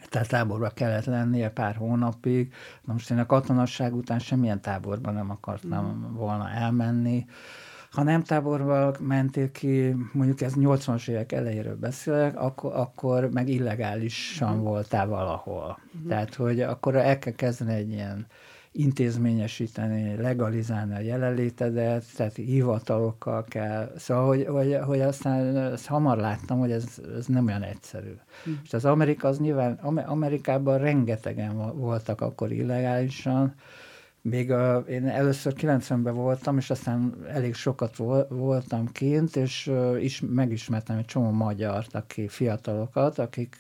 tehát 0.10 0.28
táborba 0.28 0.70
kellett 0.70 1.06
lennie 1.06 1.50
pár 1.50 1.76
hónapig. 1.76 2.54
Na 2.82 2.94
most 2.94 3.12
én 3.12 3.18
a 3.18 3.26
katonasság 3.26 3.96
után 3.96 4.20
semmilyen 4.20 4.62
táborba 4.62 5.12
nem 5.12 5.30
akartam 5.30 5.86
mm. 5.86 6.16
volna 6.16 6.50
elmenni. 6.50 7.26
Ha 7.92 8.04
nem 8.04 8.24
táborba 8.24 8.94
mentél 9.00 9.52
ki, 9.52 9.96
mondjuk 10.14 10.42
ez 10.42 10.54
80-as 10.56 11.08
évek 11.08 11.32
elejéről 11.32 11.76
beszélek, 11.76 12.40
akkor, 12.40 12.74
akkor 12.76 13.30
meg 13.30 13.50
illegálisan 13.50 14.58
mm. 14.58 14.62
voltál 14.62 15.08
valahol. 15.08 15.80
Mm. 15.98 16.08
Tehát, 16.08 16.36
hogy 16.36 16.62
akkor 16.62 16.96
el 16.96 17.20
kell 17.20 17.34
kezdeni 17.34 17.74
egy 17.74 17.90
ilyen 17.90 18.28
intézményesíteni, 18.74 20.16
legalizálni 20.16 20.96
a 20.96 21.00
jelenlétedet, 21.00 22.04
tehát 22.16 22.36
hivatalokkal 22.36 23.44
kell. 23.44 23.92
Szóval, 23.98 24.28
hogy, 24.28 24.46
hogy, 24.46 24.78
hogy 24.86 25.02
aztán 25.02 25.58
ezt 25.58 25.86
hamar 25.86 26.18
láttam, 26.18 26.60
hogy 26.60 26.72
ez, 26.72 26.86
ez 27.18 27.26
nem 27.26 27.46
olyan 27.46 27.64
egyszerű. 27.64 28.14
Hm. 28.44 28.52
És 28.64 28.74
az 28.74 28.86
Amerika 28.86 29.28
az 29.28 29.40
nyilván, 29.40 29.74
Amerikában 30.06 30.78
rengetegen 30.78 31.76
voltak 31.76 32.22
akkor 32.22 32.52
illegálisan, 32.52 33.54
még 34.24 34.52
a, 34.52 34.78
én 34.78 35.08
először 35.08 35.54
90-ben 35.58 36.14
voltam, 36.14 36.58
és 36.58 36.70
aztán 36.70 37.16
elég 37.28 37.54
sokat 37.54 37.96
voltam 38.30 38.92
kint, 38.92 39.36
és 39.36 39.72
is 40.00 40.22
megismertem 40.30 40.98
egy 40.98 41.06
csomó 41.06 41.32
magyart, 41.32 41.96
aki 41.96 42.28
fiatalokat, 42.28 43.20
akik 43.20 43.58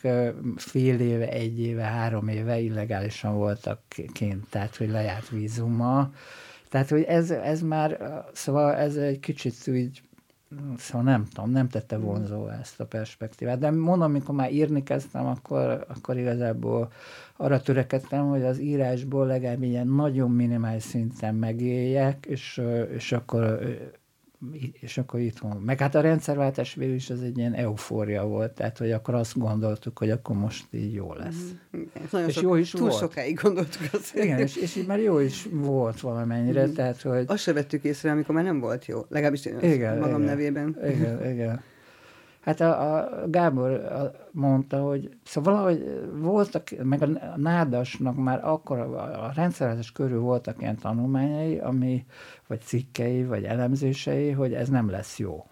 fél 0.55 0.99
éve, 0.99 1.29
egy 1.29 1.59
éve, 1.59 1.83
három 1.83 2.27
éve 2.27 2.59
illegálisan 2.59 3.35
voltak 3.35 3.79
kint, 4.13 4.49
tehát 4.49 4.75
hogy 4.75 4.89
lejárt 4.89 5.29
vízuma. 5.29 6.11
Tehát, 6.69 6.89
hogy 6.89 7.03
ez, 7.03 7.31
ez 7.31 7.61
már, 7.61 8.23
szóval 8.33 8.73
ez 8.73 8.95
egy 8.95 9.19
kicsit 9.19 9.67
úgy 9.67 10.01
Szóval 10.77 11.03
nem 11.03 11.25
tudom, 11.25 11.51
nem 11.51 11.67
tette 11.67 11.97
vonzó 11.97 12.47
ezt 12.47 12.79
a 12.79 12.85
perspektívát. 12.85 13.59
De 13.59 13.71
mondom, 13.71 14.01
amikor 14.01 14.35
már 14.35 14.53
írni 14.53 14.83
kezdtem, 14.83 15.25
akkor, 15.25 15.85
akkor 15.87 16.17
igazából 16.17 16.91
arra 17.43 17.61
törekedtem, 17.61 18.27
hogy 18.27 18.43
az 18.43 18.59
írásból 18.59 19.27
legalább 19.27 19.63
ilyen 19.63 19.87
nagyon 19.87 20.31
minimális 20.31 20.83
szinten 20.83 21.35
megéljek, 21.35 22.25
és, 22.25 22.61
és 22.95 23.11
akkor 23.11 23.59
és 24.79 24.97
akkor 24.97 25.19
itthon. 25.19 25.57
Meg 25.57 25.79
hát 25.79 25.95
a 25.95 26.01
rendszerváltás 26.01 26.73
végül 26.73 26.95
is 26.95 27.09
az 27.09 27.21
egy 27.21 27.37
ilyen 27.37 27.53
eufória 27.53 28.23
volt, 28.23 28.51
tehát 28.51 28.77
hogy 28.77 28.91
akkor 28.91 29.13
azt 29.13 29.37
gondoltuk, 29.37 29.97
hogy 29.97 30.09
akkor 30.09 30.35
most 30.35 30.65
így 30.71 30.93
jó 30.93 31.13
lesz. 31.13 31.53
Mm, 31.77 31.81
igen, 32.11 32.27
és 32.27 32.33
sok, 32.33 32.43
jó 32.43 32.55
is 32.55 32.69
túl 32.69 32.87
volt. 32.87 32.99
sokáig 32.99 33.39
gondoltuk 33.41 33.81
azt. 33.93 34.15
Igen, 34.15 34.39
és, 34.39 34.55
és 34.55 34.75
így 34.75 34.87
már 34.87 34.99
jó 34.99 35.19
is 35.19 35.47
volt 35.51 35.99
valamennyire, 35.99 36.67
mm. 36.67 36.73
tehát 36.73 37.01
hogy... 37.01 37.23
Azt 37.27 37.43
se 37.43 37.53
vettük 37.53 37.83
észre, 37.83 38.11
amikor 38.11 38.35
már 38.35 38.43
nem 38.43 38.59
volt 38.59 38.85
jó, 38.85 39.05
legalábbis 39.09 39.45
én 39.45 39.59
igen, 39.61 39.97
magam 39.97 40.21
igen, 40.21 40.35
nevében. 40.35 40.77
Igen, 40.83 41.31
igen. 41.31 41.61
Hát 42.43 42.61
a, 42.61 42.99
a 42.99 43.29
Gábor 43.29 43.91
mondta, 44.31 44.81
hogy 44.81 45.17
szóval 45.23 45.53
valahogy 45.53 46.09
voltak, 46.13 46.69
meg 46.83 47.01
a 47.01 47.37
Nádasnak 47.37 48.15
már 48.15 48.45
akkor 48.45 48.79
a, 48.79 49.25
a 49.25 49.31
rendszerezés 49.35 49.91
körül 49.91 50.19
voltak 50.19 50.61
ilyen 50.61 50.77
tanulmányai, 50.77 51.57
ami, 51.57 52.05
vagy 52.47 52.61
cikkei, 52.61 53.23
vagy 53.23 53.43
elemzései, 53.43 54.31
hogy 54.31 54.53
ez 54.53 54.69
nem 54.69 54.89
lesz 54.89 55.19
jó. 55.19 55.45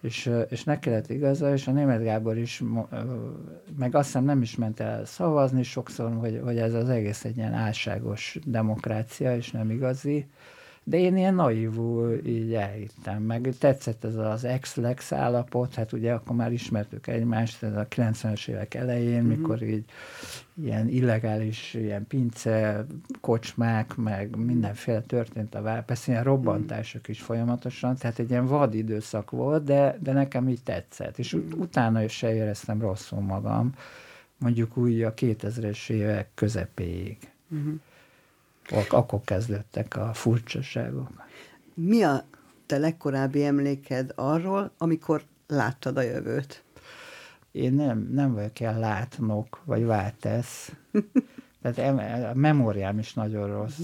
És, 0.00 0.30
és 0.48 0.64
neki 0.64 0.90
lett 0.90 1.10
igaza, 1.10 1.52
és 1.52 1.66
a 1.66 1.72
német 1.72 2.02
Gábor 2.02 2.36
is, 2.36 2.62
meg 3.78 3.94
azt 3.94 4.06
hiszem 4.06 4.24
nem 4.24 4.42
is 4.42 4.56
ment 4.56 4.80
el 4.80 5.04
szavazni 5.04 5.62
sokszor, 5.62 6.12
hogy, 6.20 6.40
hogy 6.44 6.58
ez 6.58 6.74
az 6.74 6.88
egész 6.88 7.24
egy 7.24 7.36
ilyen 7.36 7.52
álságos 7.52 8.38
demokrácia, 8.44 9.36
és 9.36 9.50
nem 9.50 9.70
igazi. 9.70 10.26
De 10.84 10.98
én 10.98 11.16
ilyen 11.16 11.34
naívul 11.34 12.20
így 12.26 12.54
elhittem, 12.54 13.22
meg 13.22 13.54
tetszett 13.58 14.04
ez 14.04 14.14
az 14.14 14.44
ex-lex 14.44 15.12
állapot, 15.12 15.74
hát 15.74 15.92
ugye 15.92 16.12
akkor 16.12 16.36
már 16.36 16.52
ismertük 16.52 17.06
egymást, 17.06 17.62
ez 17.62 17.76
a 17.76 17.86
90-es 17.88 18.48
évek 18.48 18.74
elején, 18.74 19.22
mm-hmm. 19.22 19.28
mikor 19.28 19.62
így 19.62 19.84
ilyen 20.54 20.88
illegális, 20.88 21.74
ilyen 21.74 22.06
pince, 22.06 22.86
kocsmák, 23.20 23.96
meg 23.96 24.36
mindenféle 24.36 25.00
történt 25.00 25.54
a 25.54 25.62
vár, 25.62 25.84
persze 25.84 26.10
ilyen 26.10 26.24
robbantások 26.24 27.08
is 27.08 27.20
folyamatosan, 27.20 27.96
tehát 27.96 28.18
egy 28.18 28.30
ilyen 28.30 28.46
vad 28.46 28.74
időszak 28.74 29.30
volt, 29.30 29.64
de, 29.64 29.98
de 30.00 30.12
nekem 30.12 30.48
így 30.48 30.62
tetszett, 30.62 31.18
és 31.18 31.32
ut- 31.32 31.54
utána 31.54 32.02
is 32.02 32.12
se 32.12 32.34
éreztem 32.34 32.80
rosszul 32.80 33.20
magam, 33.20 33.72
mondjuk 34.38 34.76
úgy 34.76 35.02
a 35.02 35.14
2000-es 35.14 35.90
évek 35.90 36.28
közepéig. 36.34 37.18
Mm-hmm. 37.54 37.74
Akkor 38.70 39.20
kezdődtek 39.24 39.96
a 39.96 40.10
furcsaságok. 40.14 41.08
Mi 41.74 42.02
a 42.02 42.24
te 42.66 42.78
legkorábbi 42.78 43.44
emléked 43.44 44.12
arról, 44.14 44.72
amikor 44.78 45.22
láttad 45.46 45.96
a 45.96 46.02
jövőt? 46.02 46.62
Én 47.52 47.72
nem, 47.72 48.08
nem 48.12 48.34
vagyok 48.34 48.60
ilyen 48.60 48.78
látnok, 48.78 49.62
vagy 49.64 49.84
váltesz. 49.84 50.72
Tehát 51.62 51.78
a 52.30 52.34
memóriám 52.34 52.98
is 52.98 53.14
nagyon 53.14 53.46
rossz. 53.46 53.78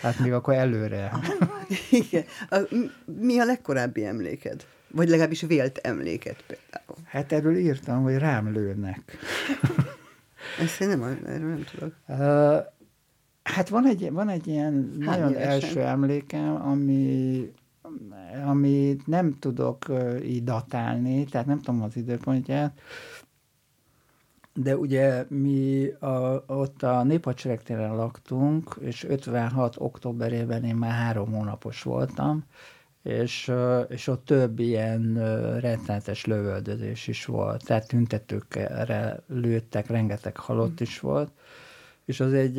Hát 0.00 0.18
még 0.18 0.32
akkor 0.32 0.54
előre. 0.54 1.12
Igen. 1.90 2.24
A, 2.50 2.58
mi 3.04 3.38
a 3.38 3.44
legkorábbi 3.44 4.04
emléked? 4.04 4.66
Vagy 4.90 5.08
legalábbis 5.08 5.40
vélt 5.40 5.78
emléked 5.78 6.36
például? 6.46 6.98
Hát 7.04 7.32
erről 7.32 7.56
írtam, 7.56 8.02
hogy 8.02 8.18
rám 8.18 8.52
lőnek. 8.52 9.18
Ezt 10.60 10.80
én 10.80 10.88
nem, 10.88 11.02
erről 11.26 11.48
nem 11.48 11.64
tudok. 11.70 11.94
Hát 13.44 13.68
van 13.68 13.86
egy, 13.86 14.12
van 14.12 14.28
egy 14.28 14.46
ilyen 14.46 14.96
Hány 15.00 15.20
nagyon 15.20 15.30
évesen? 15.30 15.50
első 15.50 15.80
emlékem, 15.80 16.66
ami 16.66 17.52
amit 18.46 19.06
nem 19.06 19.38
tudok 19.38 19.86
így 20.24 20.44
datálni, 20.44 21.24
tehát 21.24 21.46
nem 21.46 21.60
tudom 21.60 21.82
az 21.82 21.96
időpontját, 21.96 22.80
de 24.54 24.76
ugye 24.76 25.24
mi 25.28 25.88
a, 25.88 26.44
ott 26.46 26.82
a 26.82 27.02
Néphadseregtéren 27.02 27.96
laktunk, 27.96 28.76
és 28.80 29.04
56. 29.04 29.74
októberében 29.78 30.64
én 30.64 30.76
már 30.76 30.92
három 30.92 31.32
hónapos 31.32 31.82
voltam, 31.82 32.44
és, 33.02 33.52
és 33.88 34.06
ott 34.06 34.24
több 34.24 34.58
ilyen 34.58 35.14
rettenetes 35.60 36.24
lövöldözés 36.24 37.06
is 37.06 37.24
volt, 37.24 37.64
tehát 37.64 37.88
tüntetőkre 37.88 39.22
lőttek, 39.26 39.86
rengeteg 39.86 40.36
halott 40.36 40.80
is 40.80 41.00
volt, 41.00 41.30
és 42.04 42.20
az 42.20 42.32
egy, 42.32 42.54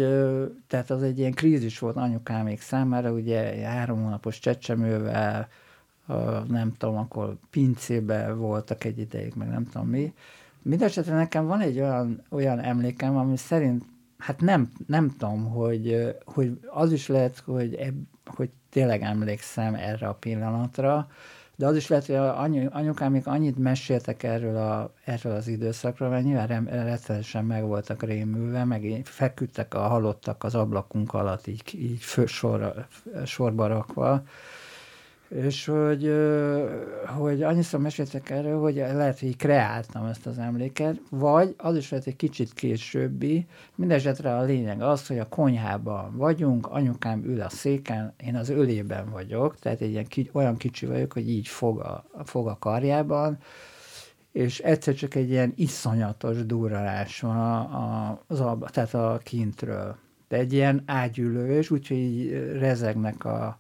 tehát 0.68 0.90
az 0.90 1.04
egy 1.04 1.20
ilyen 1.20 1.32
krízis 1.34 1.80
volt 1.80 1.96
anyukámék 1.96 2.62
számára, 2.62 3.12
ugye 3.12 3.68
három 3.68 4.04
hónapos 4.04 4.40
csecsemővel, 4.40 5.48
nem 6.48 6.74
tudom, 6.78 6.98
akkor 6.98 7.38
pincébe 7.50 8.34
voltak 8.34 8.84
egy 8.84 9.00
ideig, 9.00 9.34
meg 9.36 9.48
nem 9.48 9.66
tudom 9.66 9.88
mi. 9.88 10.14
Mindenesetre 10.62 11.16
nekem 11.16 11.46
van 11.46 11.62
egy 11.62 11.80
olyan, 11.80 12.24
olyan 12.30 12.60
emlékem, 12.60 13.18
ami 13.18 13.38
szerint, 13.38 13.84
hát 14.18 14.42
nem, 14.42 14.72
nem 14.88 15.10
tudom, 15.18 15.50
hogy, 15.50 16.16
hogy 16.26 16.60
az 16.68 16.92
is 16.92 17.08
lehet, 17.08 17.40
hogy, 17.40 17.76
ebb, 17.76 17.96
hogy 18.26 18.50
tényleg 18.70 19.02
emlékszem 19.02 19.76
erre 19.76 20.08
a 20.08 20.14
pillanatra, 20.14 21.08
de 21.56 21.66
az 21.66 21.76
is 21.76 21.88
lehet, 21.88 22.06
hogy 22.06 22.16
anyu, 22.16 22.68
anyukám 22.72 23.12
még 23.12 23.28
annyit 23.28 23.58
meséltek 23.58 24.24
erről, 24.24 24.58
a, 24.58 24.92
erről 25.04 25.36
az 25.36 25.48
időszakról, 25.48 26.10
mert 26.10 26.24
nyilván 26.24 26.48
rettenetesen 26.66 27.46
meg 27.46 27.64
voltak 27.64 28.04
rémülve, 28.04 28.64
meg 28.64 29.02
feküdtek 29.04 29.74
a 29.74 29.80
halottak 29.80 30.44
az 30.44 30.56
ablakunk 30.56 31.14
alatt, 31.14 31.48
így, 31.48 31.64
így 31.74 32.02
fő, 32.02 32.26
sor, 32.26 32.88
sorba 33.26 33.68
rakva, 33.68 34.24
és 35.28 35.66
hogy, 35.66 36.14
hogy 37.18 37.44
annyiszor 37.44 37.80
meséltek 37.80 38.30
erről, 38.30 38.60
hogy 38.60 38.76
lehet, 38.76 39.20
hogy 39.20 39.36
kreáltam 39.36 40.06
ezt 40.06 40.26
az 40.26 40.38
emléket, 40.38 41.02
vagy 41.10 41.54
az 41.58 41.76
is 41.76 41.90
lehet 41.90 42.08
egy 42.08 42.16
kicsit 42.16 42.54
későbbi, 42.54 43.46
mindesetre 43.76 44.36
a 44.36 44.42
lényeg 44.42 44.82
az, 44.82 45.08
hogy 45.08 45.20
a 45.20 45.30
konyhában 45.30 46.18
vagyunk, 46.18 46.68
anyukám 46.68 47.24
ül 47.24 47.42
a 47.42 47.50
széken, 47.50 48.14
én 48.26 48.36
az 48.36 48.50
ölében 48.50 49.10
vagyok, 49.10 49.60
tehát 49.60 49.82
egy 49.82 49.90
ilyen, 49.90 50.08
olyan 50.32 50.58
kicsi 50.58 50.86
vagyok, 50.86 51.14
hogy 51.14 51.30
így 51.30 51.48
fog 51.48 51.80
a, 51.80 52.06
fog 52.24 52.48
a 52.48 52.58
karjában, 52.60 53.38
és 54.32 54.60
egyszer 54.60 54.94
csak 54.94 55.16
egy 55.16 55.30
ilyen 55.30 55.54
iszonyatos 55.56 56.46
durralás 56.46 57.20
van 57.20 57.38
a, 57.38 57.58
a, 57.60 58.22
az 58.28 58.40
abba, 58.40 58.70
tehát 58.70 58.94
a 58.94 59.20
kintről. 59.24 59.98
De 60.28 60.38
egy 60.38 60.54
ilyen 60.54 60.84
ágyülős, 60.86 61.72
úgyhogy 61.72 61.98
így 61.98 62.32
rezegnek 62.60 63.26
a, 63.26 63.60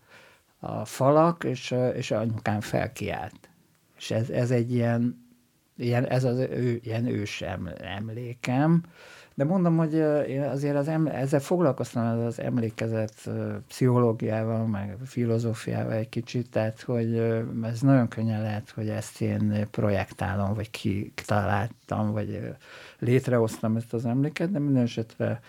a 0.59 0.85
falak, 0.85 1.43
és, 1.43 1.75
és 1.93 2.11
anyukám 2.11 2.61
felkiált. 2.61 3.49
És 3.97 4.11
ez, 4.11 4.29
ez 4.29 4.51
egy 4.51 4.73
ilyen, 4.73 5.25
ilyen, 5.77 6.05
ez 6.05 6.23
az 6.23 6.37
ő, 6.37 6.79
ilyen 6.83 7.05
ős 7.05 7.43
emlékem. 7.77 8.83
De 9.33 9.43
mondom, 9.43 9.77
hogy 9.77 9.93
én 10.27 10.41
azért 10.41 10.75
az 10.75 10.87
eml- 10.87 11.13
ezzel 11.13 11.39
foglalkoztam 11.39 12.19
az 12.19 12.39
emlékezet 12.39 13.29
pszichológiával, 13.67 14.65
meg 14.65 14.97
filozófiával 15.05 15.93
egy 15.93 16.09
kicsit, 16.09 16.49
tehát 16.49 16.81
hogy 16.81 17.17
ez 17.63 17.81
nagyon 17.81 18.07
könnyen 18.07 18.41
lehet, 18.41 18.69
hogy 18.69 18.89
ezt 18.89 19.21
én 19.21 19.67
projektálom, 19.71 20.53
vagy 20.53 20.69
kitaláltam, 20.69 22.11
vagy 22.11 22.55
létrehoztam 22.99 23.75
ezt 23.75 23.93
az 23.93 24.05
emléket, 24.05 24.51
de 24.51 24.59
minden 24.59 24.83
esetre, 24.83 25.39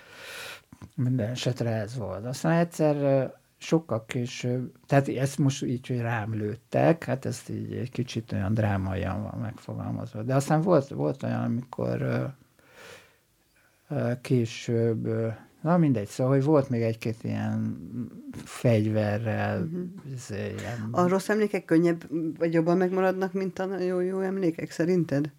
minden 0.95 1.31
esetre 1.31 1.71
ez 1.71 1.97
volt. 1.97 2.25
Aztán 2.25 2.53
egyszer 2.53 3.31
sokkal 3.67 4.05
később, 4.07 4.73
tehát 4.87 5.09
ezt 5.09 5.39
most 5.39 5.65
így, 5.65 5.87
hogy 5.87 6.01
rám 6.01 6.35
lőttek, 6.35 7.05
hát 7.05 7.25
ezt 7.25 7.49
így 7.49 7.73
egy 7.73 7.91
kicsit 7.91 8.33
olyan 8.33 8.55
drámaian 8.55 9.23
van 9.23 9.41
megfogalmazva. 9.41 10.23
De 10.23 10.35
aztán 10.35 10.61
volt, 10.61 10.89
volt 10.89 11.23
olyan, 11.23 11.43
amikor 11.43 12.31
később, 14.21 15.09
na 15.61 15.77
mindegy, 15.77 16.07
szóval, 16.07 16.33
hogy 16.33 16.45
volt 16.45 16.69
még 16.69 16.83
egy-két 16.83 17.25
ilyen 17.25 17.77
fegyverrel. 18.45 19.63
Uh-huh. 19.63 20.39
Ilyen... 20.39 20.89
A 20.91 21.09
rossz 21.09 21.29
emlékek 21.29 21.65
könnyebb, 21.65 22.05
vagy 22.39 22.53
jobban 22.53 22.77
megmaradnak, 22.77 23.33
mint 23.33 23.59
a 23.59 23.79
jó-jó 23.79 24.21
emlékek, 24.21 24.71
szerinted? 24.71 25.31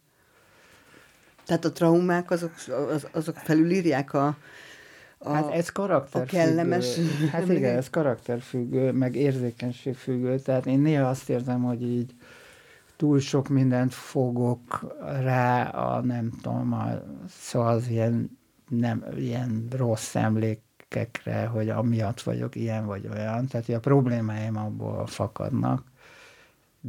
Tehát 1.45 1.65
a 1.65 1.71
traumák 1.71 2.31
azok, 2.31 2.53
az, 2.91 3.07
azok 3.11 3.35
felülírják 3.35 4.13
a, 4.13 4.37
a, 5.17 5.29
hát 5.29 5.51
ez 5.51 5.69
karakterfüggő. 5.69 6.41
A 6.41 6.45
kellemes. 6.45 6.97
Hát 7.31 7.49
igen, 7.49 7.75
ez 7.75 7.89
karakterfüggő, 7.89 8.91
meg 8.91 9.15
érzékenységfüggő. 9.15 10.39
Tehát 10.39 10.65
én 10.65 10.79
néha 10.79 11.09
azt 11.09 11.29
érzem, 11.29 11.63
hogy 11.63 11.81
így 11.81 12.13
túl 12.97 13.19
sok 13.19 13.47
mindent 13.47 13.93
fogok 13.93 14.95
rá 15.21 15.63
a 15.63 16.01
nem 16.01 16.31
tudom, 16.41 16.73
a, 16.73 16.87
szóval 17.29 17.73
az 17.73 17.87
ilyen, 17.87 18.37
nem, 18.69 19.05
ilyen 19.15 19.67
rossz 19.77 20.15
emlékekre, 20.15 21.45
hogy 21.45 21.69
amiatt 21.69 22.21
vagyok 22.21 22.55
ilyen 22.55 22.85
vagy 22.85 23.07
olyan. 23.13 23.47
Tehát 23.47 23.69
a 23.69 23.79
problémáim 23.79 24.57
abból 24.57 25.07
fakadnak 25.07 25.83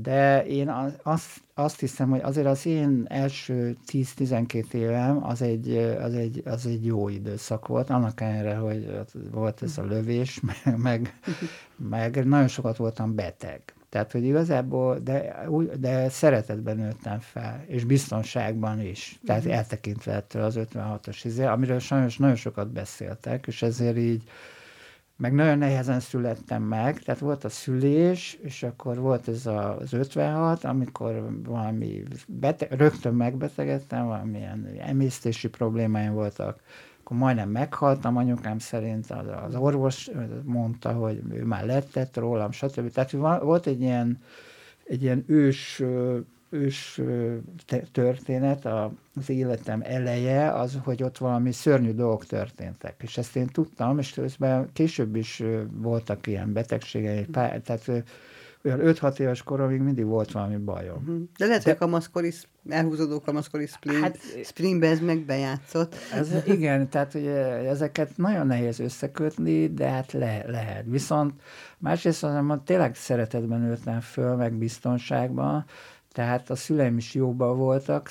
de 0.03 0.47
én 0.47 0.69
azt, 1.03 1.41
azt 1.55 1.81
hiszem, 1.81 2.11
hogy 2.11 2.21
azért 2.23 2.47
az 2.47 2.67
én 2.67 3.05
első 3.09 3.77
10-12 3.93 4.73
évem 4.73 5.25
az 5.25 5.43
egy, 5.43 5.77
az, 5.77 6.15
egy, 6.15 6.43
az 6.45 6.67
egy 6.67 6.87
jó 6.87 7.09
időszak 7.09 7.67
volt, 7.67 7.91
annak 7.91 8.21
ellenére, 8.21 8.57
hogy 8.57 9.01
volt 9.31 9.63
ez 9.63 9.79
a 9.79 9.85
lövés, 9.85 10.41
meg, 10.65 10.77
meg, 10.77 11.15
meg 11.77 12.27
nagyon 12.27 12.49
sokat 12.49 12.77
voltam 12.77 13.15
beteg. 13.15 13.63
Tehát, 13.89 14.13
hogy 14.13 14.25
igazából, 14.25 14.99
de, 14.99 15.47
de 15.79 16.09
szeretetben 16.09 16.77
nőttem 16.77 17.21
fel, 17.21 17.65
és 17.67 17.85
biztonságban 17.85 18.81
is. 18.81 19.19
Tehát 19.27 19.43
uh-huh. 19.43 19.57
eltekintve 19.57 20.13
ettől 20.13 20.43
az 20.43 20.59
56-os 20.59 21.21
izé, 21.25 21.45
amiről 21.45 21.79
sajnos 21.79 22.17
nagyon 22.17 22.37
sokat 22.37 22.69
beszéltek, 22.69 23.47
és 23.47 23.63
ezért 23.63 23.97
így 23.97 24.23
meg 25.19 25.33
nagyon 25.33 25.59
nehezen 25.59 26.01
születtem 26.01 26.63
meg, 26.63 26.99
tehát 26.99 27.21
volt 27.21 27.45
a 27.45 27.49
szülés, 27.49 28.39
és 28.43 28.63
akkor 28.63 28.99
volt 28.99 29.29
ez 29.29 29.47
az 29.47 29.93
56, 29.93 30.65
amikor 30.65 31.29
valami 31.45 32.03
beteg, 32.27 32.73
rögtön 32.73 33.15
megbetegedtem, 33.15 34.07
valamilyen 34.07 34.69
emésztési 34.79 35.49
problémáim 35.49 36.13
voltak, 36.13 36.61
akkor 37.01 37.17
majdnem 37.17 37.49
meghaltam, 37.49 38.17
anyukám 38.17 38.59
szerint 38.59 39.11
az, 39.11 39.27
az 39.47 39.55
orvos 39.55 40.11
mondta, 40.43 40.93
hogy 40.93 41.23
ő 41.33 41.45
már 41.45 41.67
lettett 41.67 42.17
rólam, 42.17 42.51
stb. 42.51 42.91
Tehát 42.93 43.11
volt 43.41 43.67
egy 43.67 43.81
ilyen, 43.81 44.23
egy 44.85 45.03
ilyen 45.03 45.25
ős 45.27 45.83
ős 46.51 47.01
történet, 47.93 48.65
az 49.15 49.31
életem 49.31 49.81
eleje 49.85 50.53
az, 50.53 50.79
hogy 50.85 51.03
ott 51.03 51.19
valami 51.19 51.53
szörnyű 51.53 51.93
dolgok 51.93 52.27
történtek. 52.27 52.95
És 53.03 53.19
ezt 53.19 53.37
én 53.37 53.47
tudtam, 53.47 53.99
és 53.99 54.13
közben 54.13 54.69
később 54.73 55.17
is 55.17 55.43
voltak 55.71 56.27
ilyen 56.27 56.53
betegségei, 56.53 57.27
tehát 57.27 57.91
olyan 58.65 58.81
5-6 58.83 59.19
éves 59.19 59.43
koromig 59.43 59.81
mindig 59.81 60.05
volt 60.05 60.33
valami 60.33 60.57
bajom. 60.57 61.03
Mhm. 61.03 61.23
De 61.37 61.47
lehet, 61.47 61.63
hogy 61.63 61.73
a 61.73 61.77
kamaszkori, 61.77 62.33
elhúzódó 62.69 63.21
kamaszkori 63.21 63.67
spring, 63.67 64.03
hát, 64.03 64.19
springbe 64.45 64.89
ez 64.89 65.01
meg 65.01 65.25
bejátszott. 65.25 65.95
Ez, 66.15 66.35
igen, 66.47 66.89
tehát 66.89 67.15
ugye 67.15 67.45
ezeket 67.69 68.17
nagyon 68.17 68.47
nehéz 68.47 68.79
összekötni, 68.79 69.67
de 69.67 69.89
hát 69.89 70.13
le, 70.13 70.45
lehet. 70.47 70.85
Viszont 70.87 71.33
másrészt 71.79 72.25
azonban 72.25 72.65
tényleg 72.65 72.95
szeretetben 72.95 73.61
nőttem 73.61 74.01
föl, 74.01 74.37
meg 74.37 74.53
biztonságban, 74.53 75.65
tehát 76.19 76.51
a 76.51 76.57
szüleim 76.57 76.97
is 76.97 77.15
jóban 77.15 77.57
voltak, 77.57 78.11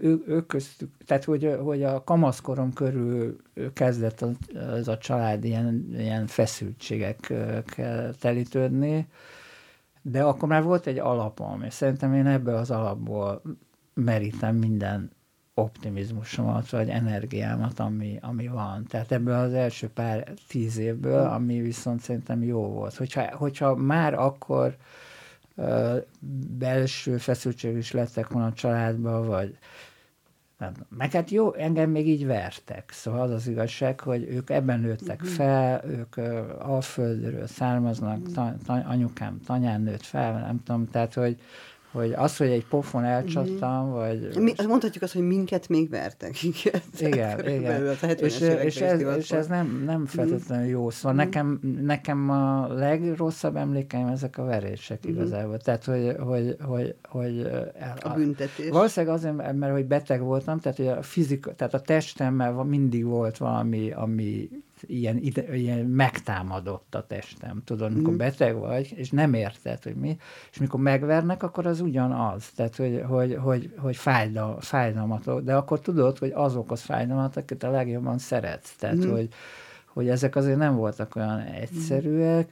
ő, 0.00 0.22
ők 0.26 0.46
köztük, 0.46 0.90
tehát 1.06 1.24
hogy, 1.24 1.56
hogy 1.62 1.82
a 1.82 2.04
kamaszkorom 2.04 2.72
körül 2.72 3.36
kezdett 3.72 4.24
az, 4.54 4.88
a 4.88 4.98
család 4.98 5.44
ilyen, 5.44 5.88
ilyen 5.92 6.26
feszültségekkel 6.26 8.14
telítődni, 8.14 9.08
de 10.02 10.22
akkor 10.22 10.48
már 10.48 10.62
volt 10.62 10.86
egy 10.86 10.98
alapom, 10.98 11.62
és 11.62 11.74
szerintem 11.74 12.14
én 12.14 12.26
ebből 12.26 12.56
az 12.56 12.70
alapból 12.70 13.42
merítem 13.94 14.56
minden 14.56 15.10
optimizmusomat, 15.54 16.70
vagy 16.70 16.88
energiámat, 16.88 17.80
ami, 17.80 18.18
ami 18.20 18.48
van. 18.48 18.84
Tehát 18.88 19.12
ebből 19.12 19.34
az 19.34 19.52
első 19.52 19.88
pár 19.88 20.32
tíz 20.48 20.78
évből, 20.78 21.26
ami 21.26 21.60
viszont 21.60 22.00
szerintem 22.00 22.42
jó 22.42 22.60
volt. 22.60 22.96
Hogyha, 22.96 23.36
hogyha 23.36 23.74
már 23.74 24.14
akkor 24.14 24.76
belső 26.58 27.16
feszültség 27.16 27.76
is 27.76 27.92
lettek 27.92 28.28
volna 28.28 28.48
a 28.48 28.52
családban, 28.52 29.26
vagy 29.26 29.58
nem. 30.58 30.72
Meg 30.88 31.12
hát 31.12 31.30
jó, 31.30 31.54
engem 31.54 31.90
még 31.90 32.08
így 32.08 32.26
vertek. 32.26 32.90
Szóval 32.92 33.20
az 33.20 33.30
az 33.30 33.46
igazság, 33.46 34.00
hogy 34.00 34.22
ők 34.22 34.50
ebben 34.50 34.80
nőttek 34.80 35.20
uh-huh. 35.20 35.36
fel, 35.36 35.84
ők 35.84 36.16
uh, 36.16 36.70
Alföldről 36.70 37.46
származnak, 37.46 38.32
ta, 38.32 38.54
ta, 38.66 38.72
anyukám 38.72 39.40
tanyán 39.46 39.80
nőtt 39.80 40.02
fel, 40.02 40.32
nem 40.32 40.62
tudom, 40.64 40.90
tehát, 40.90 41.14
hogy, 41.14 41.40
hogy 41.92 42.12
az, 42.12 42.36
hogy 42.36 42.48
egy 42.48 42.66
pofon 42.66 43.04
elcsattam, 43.04 43.86
mm. 43.86 43.90
vagy... 43.90 44.36
Mi, 44.38 44.52
mondhatjuk 44.66 45.02
azt, 45.02 45.12
hogy 45.12 45.26
minket 45.26 45.68
még 45.68 45.90
vertek. 45.90 46.42
Igen, 46.42 46.80
igen. 46.98 47.48
igen. 47.48 47.96
És, 48.18 48.40
és, 48.40 48.80
ez, 48.80 49.00
és 49.16 49.30
ez 49.30 49.46
nem, 49.46 49.82
nem 49.86 50.06
feltétlenül 50.06 50.66
jó. 50.66 50.90
Szóval 50.90 51.12
mm. 51.12 51.16
nekem, 51.16 51.60
nekem 51.82 52.30
a 52.30 52.66
legrosszabb 52.66 53.56
emlékeim 53.56 54.06
ezek 54.06 54.38
a 54.38 54.44
verések 54.44 55.06
mm. 55.06 55.10
igazából. 55.10 55.58
Tehát, 55.58 55.84
hogy, 55.84 56.16
hogy, 56.18 56.56
hogy, 56.60 56.94
hogy 57.08 57.40
el, 57.78 57.96
a 58.02 58.08
büntetés. 58.08 58.68
Valószínűleg 58.68 59.14
azért, 59.14 59.56
mert 59.58 59.72
hogy 59.72 59.86
beteg 59.86 60.20
voltam, 60.20 60.58
tehát 60.58 60.76
hogy 60.76 60.88
a 60.88 61.02
fizika, 61.02 61.54
tehát 61.54 61.74
a 61.74 61.80
testemmel 61.80 62.52
mindig 62.52 63.04
volt 63.04 63.36
valami, 63.36 63.90
ami 63.90 64.48
ilyen, 64.86 65.16
ide, 65.16 65.56
ilyen 65.56 65.86
megtámadott 65.86 66.94
a 66.94 67.06
testem, 67.06 67.62
tudod, 67.64 67.96
mikor 67.96 68.12
mm. 68.12 68.16
beteg 68.16 68.56
vagy, 68.56 68.92
és 68.96 69.10
nem 69.10 69.34
érted, 69.34 69.82
hogy 69.82 69.94
mi, 69.94 70.16
és 70.50 70.58
mikor 70.58 70.80
megvernek, 70.80 71.42
akkor 71.42 71.66
az 71.66 71.80
ugyanaz, 71.80 72.50
tehát, 72.50 72.76
hogy, 72.76 73.02
hogy, 73.06 73.34
hogy, 73.34 73.72
hogy 73.78 73.96
fájdal, 73.96 74.60
fájdalmat, 74.60 75.44
de 75.44 75.54
akkor 75.54 75.80
tudod, 75.80 76.18
hogy 76.18 76.32
azok 76.34 76.70
az 76.70 76.80
fájdalmat, 76.80 77.36
akiket 77.36 77.62
a 77.62 77.70
legjobban 77.70 78.18
szeretsz, 78.18 78.76
tehát, 78.76 79.06
mm. 79.06 79.10
hogy, 79.10 79.28
hogy 79.86 80.08
ezek 80.08 80.36
azért 80.36 80.58
nem 80.58 80.76
voltak 80.76 81.16
olyan 81.16 81.38
egyszerűek, 81.38 82.48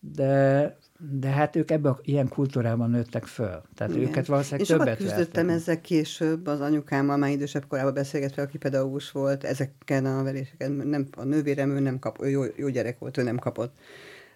de 0.00 0.76
de 1.08 1.28
hát 1.28 1.56
ők 1.56 1.70
ebben 1.70 1.96
ilyen 2.02 2.28
kultúrában 2.28 2.90
nőttek 2.90 3.24
föl. 3.24 3.62
Tehát 3.74 3.94
Igen. 3.94 4.08
őket 4.08 4.26
valószínűleg 4.26 4.70
Én 4.70 4.76
többet 4.76 4.96
küzdöttem 4.96 5.46
vertek. 5.46 5.62
ezzel 5.62 5.80
később 5.80 6.46
az 6.46 6.60
anyukámmal, 6.60 7.16
már 7.16 7.30
idősebb 7.30 7.66
korában 7.68 7.94
beszélgetve, 7.94 8.42
aki 8.42 8.58
pedagógus 8.58 9.10
volt, 9.10 9.44
ezeken 9.44 10.06
a 10.06 10.22
veréseken, 10.22 10.72
nem, 10.72 11.06
a 11.16 11.24
nővérem, 11.24 11.70
ő 11.70 11.80
nem 11.80 11.98
kap, 11.98 12.22
ő 12.22 12.28
jó, 12.28 12.42
jó 12.56 12.68
gyerek 12.68 12.98
volt, 12.98 13.16
ő 13.16 13.22
nem 13.22 13.38
kapott. 13.38 13.74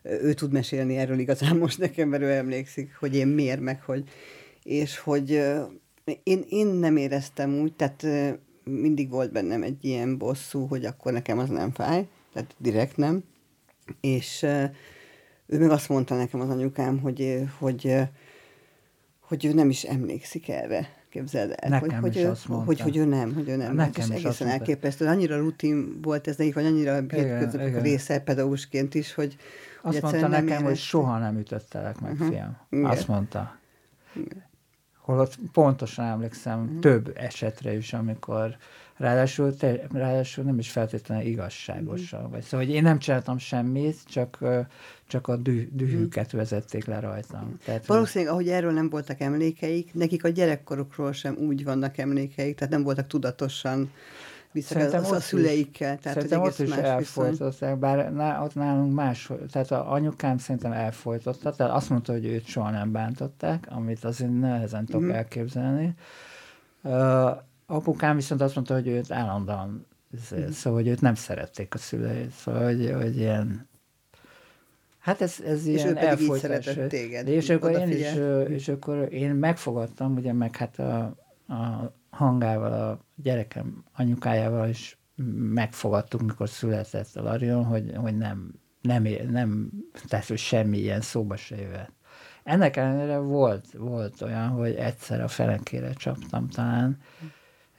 Ő 0.03 0.33
tud 0.33 0.53
mesélni 0.53 0.97
erről 0.97 1.19
igazán 1.19 1.57
most 1.57 1.79
nekem, 1.79 2.09
mert 2.09 2.23
ő 2.23 2.31
emlékszik, 2.31 2.97
hogy 2.99 3.17
én 3.17 3.29
miért, 3.29 3.61
meg 3.61 3.83
hogy, 3.83 4.09
és 4.63 4.99
hogy 4.99 5.31
én, 6.23 6.45
én 6.49 6.67
nem 6.67 6.97
éreztem 6.97 7.55
úgy, 7.55 7.73
tehát 7.73 8.07
mindig 8.65 9.11
volt 9.11 9.33
bennem 9.33 9.63
egy 9.63 9.85
ilyen 9.85 10.19
bosszú, 10.19 10.67
hogy 10.67 10.85
akkor 10.85 11.13
nekem 11.13 11.39
az 11.39 11.49
nem 11.49 11.71
fáj, 11.73 12.09
tehát 12.33 12.55
direkt 12.59 12.97
nem, 12.97 13.25
és 14.01 14.47
ő 15.47 15.59
meg 15.59 15.71
azt 15.71 15.89
mondta 15.89 16.17
nekem 16.17 16.41
az 16.41 16.49
anyukám, 16.49 16.99
hogy, 16.99 17.43
hogy, 17.59 17.97
hogy 19.21 19.45
ő 19.45 19.53
nem 19.53 19.69
is 19.69 19.83
emlékszik 19.83 20.49
erre. 20.49 20.89
Képzeld 21.09 21.55
el. 21.57 21.69
Nekem 21.69 22.01
hogy, 22.01 22.17
is 22.17 22.23
hogy, 22.23 22.39
mondta. 22.47 22.67
Hogy, 22.67 22.81
hogy 22.81 22.97
ő 22.97 23.05
nem, 23.05 23.35
hogy 23.35 23.49
ő 23.49 23.57
nem. 23.57 23.75
Nekem 23.75 24.11
és 24.11 24.17
egészen 24.25 24.49
elképesztő. 24.49 25.07
Annyira 25.07 25.37
rutin 25.37 26.01
volt 26.03 26.29
ez 26.29 26.37
nekik, 26.37 26.55
vagy 26.55 26.65
annyira 26.65 26.95
hétköznapi 26.95 27.81
része 27.81 28.21
pedagógusként 28.21 28.95
is, 28.95 29.15
hogy 29.15 29.37
Azt 29.83 29.99
hogy 29.99 30.03
mondta 30.03 30.29
nekem, 30.29 30.47
érezték. 30.47 30.67
hogy 30.67 30.77
soha 30.77 31.19
nem 31.19 31.39
ütöttelek 31.39 32.01
meg, 32.01 32.13
uh-huh. 32.13 32.29
fiam. 32.29 32.57
Igen. 32.71 32.85
Azt 32.85 33.09
mondta. 33.09 33.59
Igen. 34.15 34.45
Holott 34.99 35.39
pontosan 35.53 36.05
emlékszem 36.05 36.63
uh-huh. 36.63 36.79
több 36.79 37.13
esetre 37.17 37.77
is, 37.77 37.93
amikor 37.93 38.57
ráadásul, 38.97 39.57
te, 39.57 39.87
ráadásul 39.93 40.45
nem 40.45 40.59
is 40.59 40.71
feltétlenül 40.71 41.27
igazságosan. 41.27 42.27
Mm. 42.27 42.31
Vagy. 42.31 42.43
Szóval, 42.43 42.67
hogy 42.67 42.75
én 42.75 42.83
nem 42.83 42.99
csináltam 42.99 43.39
semmit, 43.39 43.99
csak, 44.07 44.39
csak 45.07 45.29
a 45.29 45.37
düh, 45.37 45.67
dühüket 45.73 46.35
mm. 46.35 46.39
vezették 46.39 46.85
le 46.85 47.01
rajtam. 47.01 47.59
Tehát, 47.65 47.87
Valószínűleg, 47.87 48.33
ahogy 48.33 48.49
erről 48.49 48.73
nem 48.73 48.91
voltak 48.91 49.21
emlékeik, 49.21 49.95
nekik 49.95 50.25
a 50.25 50.29
gyerekkorukról 50.29 51.13
sem 51.13 51.37
úgy 51.37 51.65
vannak 51.65 51.99
emlékeik, 51.99 52.57
tehát 52.57 52.73
nem 52.73 52.83
voltak 52.83 53.07
tudatosan 53.07 53.91
vissza 54.53 54.81
a, 54.81 55.15
a 55.15 55.21
szüleikkel. 55.21 55.99
Tehát, 55.99 56.19
szerintem 56.19 56.43
ott 56.43 56.59
is 56.59 56.71
elfolytották, 56.71 57.79
bár 57.79 58.13
ná, 58.13 58.43
ott 58.43 58.55
nálunk 58.55 58.95
más, 58.95 59.31
tehát 59.51 59.71
a 59.71 59.93
anyukám 59.93 60.39
szerintem 60.39 60.73
elfolytotta, 60.73 61.53
tehát 61.53 61.73
azt 61.75 61.91
mondta, 61.91 62.13
hogy 62.13 62.25
őt 62.25 62.47
soha 62.47 62.71
nem 62.71 62.93
bántották, 62.93 63.67
amit 63.71 64.05
azért 64.05 64.39
nehezen 64.39 64.85
tudok 64.85 65.03
mm. 65.03 65.11
elképzelni. 65.11 65.95
Uh, 66.83 67.31
Apukám 67.67 68.17
viszont 68.17 68.41
azt 68.41 68.55
mondta, 68.55 68.75
hogy 68.75 68.87
őt 68.87 69.11
állandóan, 69.11 69.87
mm. 70.35 70.49
szóval, 70.51 70.79
hogy 70.81 70.89
őt 70.89 71.01
nem 71.01 71.15
szerették 71.15 71.75
a 71.75 71.79
szülei, 71.79 72.27
szóval, 72.31 72.65
hogy, 72.65 72.93
hogy 72.95 73.17
ilyen 73.17 73.69
Hát 75.05 75.21
ez, 75.21 75.41
ez 75.47 75.67
és 75.67 75.83
ilyen 75.83 75.97
elfolytás. 75.97 76.79
téged. 76.89 77.29
És 77.29 77.51
akkor, 77.51 77.71
én 77.71 77.89
is, 77.89 78.15
és 78.49 78.69
akkor 78.69 79.13
én 79.13 79.31
megfogadtam, 79.31 80.17
ugye 80.17 80.33
meg 80.33 80.57
hát 80.57 80.79
a, 80.79 81.03
a 81.49 81.93
hangával, 82.11 82.73
a 82.73 83.05
gyerekem 83.23 83.85
anyukájával 83.93 84.69
is 84.69 84.99
megfogadtuk, 85.37 86.23
mikor 86.23 86.49
született 86.49 87.17
a 87.17 87.23
Larion, 87.23 87.65
hogy, 87.65 87.93
hogy 87.97 88.17
nem, 88.17 88.55
nem, 88.81 89.07
nem, 89.31 89.71
tehát 90.09 90.27
hogy 90.27 90.39
semmi 90.39 90.79
ilyen 90.79 91.01
szóba 91.01 91.37
se 91.37 91.57
jövet. 91.57 91.93
Ennek 92.43 92.77
ellenére 92.77 93.19
volt, 93.19 93.67
volt 93.73 94.23
olyan, 94.23 94.49
hogy 94.49 94.75
egyszer 94.75 95.21
a 95.21 95.29
felenkére 95.29 95.93
csaptam 95.93 96.49
talán, 96.49 96.99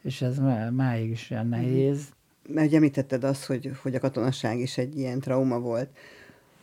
és 0.06 0.22
ez 0.22 0.38
máig 0.72 1.10
is 1.10 1.30
olyan 1.32 1.46
mhm. 1.46 1.56
nehéz. 1.56 2.00
Mert 2.48 2.68
ugye 2.68 2.76
említetted 2.76 3.24
azt, 3.24 3.46
hogy, 3.46 3.72
hogy 3.82 3.96
a 3.96 4.00
katonasság 4.00 4.60
is 4.60 4.78
egy 4.78 4.98
ilyen 4.98 5.20
trauma 5.20 5.60
volt, 5.60 5.90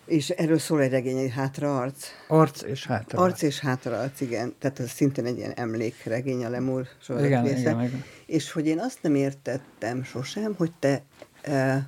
és 0.06 0.30
erről 0.30 0.58
szól 0.58 0.80
egy 0.80 0.90
regény, 0.90 1.16
egy 1.16 1.30
hátraarc. 1.30 2.08
Arc 2.28 2.62
és 2.62 2.86
hátraarc. 2.86 3.30
Arc 3.30 3.42
és 3.42 3.60
hátraarc, 3.60 4.20
igen. 4.20 4.54
Tehát 4.58 4.80
ez 4.80 4.90
szintén 4.90 5.24
egy 5.24 5.36
ilyen 5.36 5.52
emlékregény, 5.52 6.44
a 6.44 6.48
Lemur 6.48 6.86
igen, 7.08 7.44
része. 7.44 7.60
Igen, 7.60 7.82
igen. 7.82 8.04
És 8.26 8.52
hogy 8.52 8.66
én 8.66 8.78
azt 8.78 9.02
nem 9.02 9.14
értettem 9.14 10.02
sosem, 10.02 10.54
hogy 10.56 10.72
te, 10.78 11.02
eh, 11.42 11.82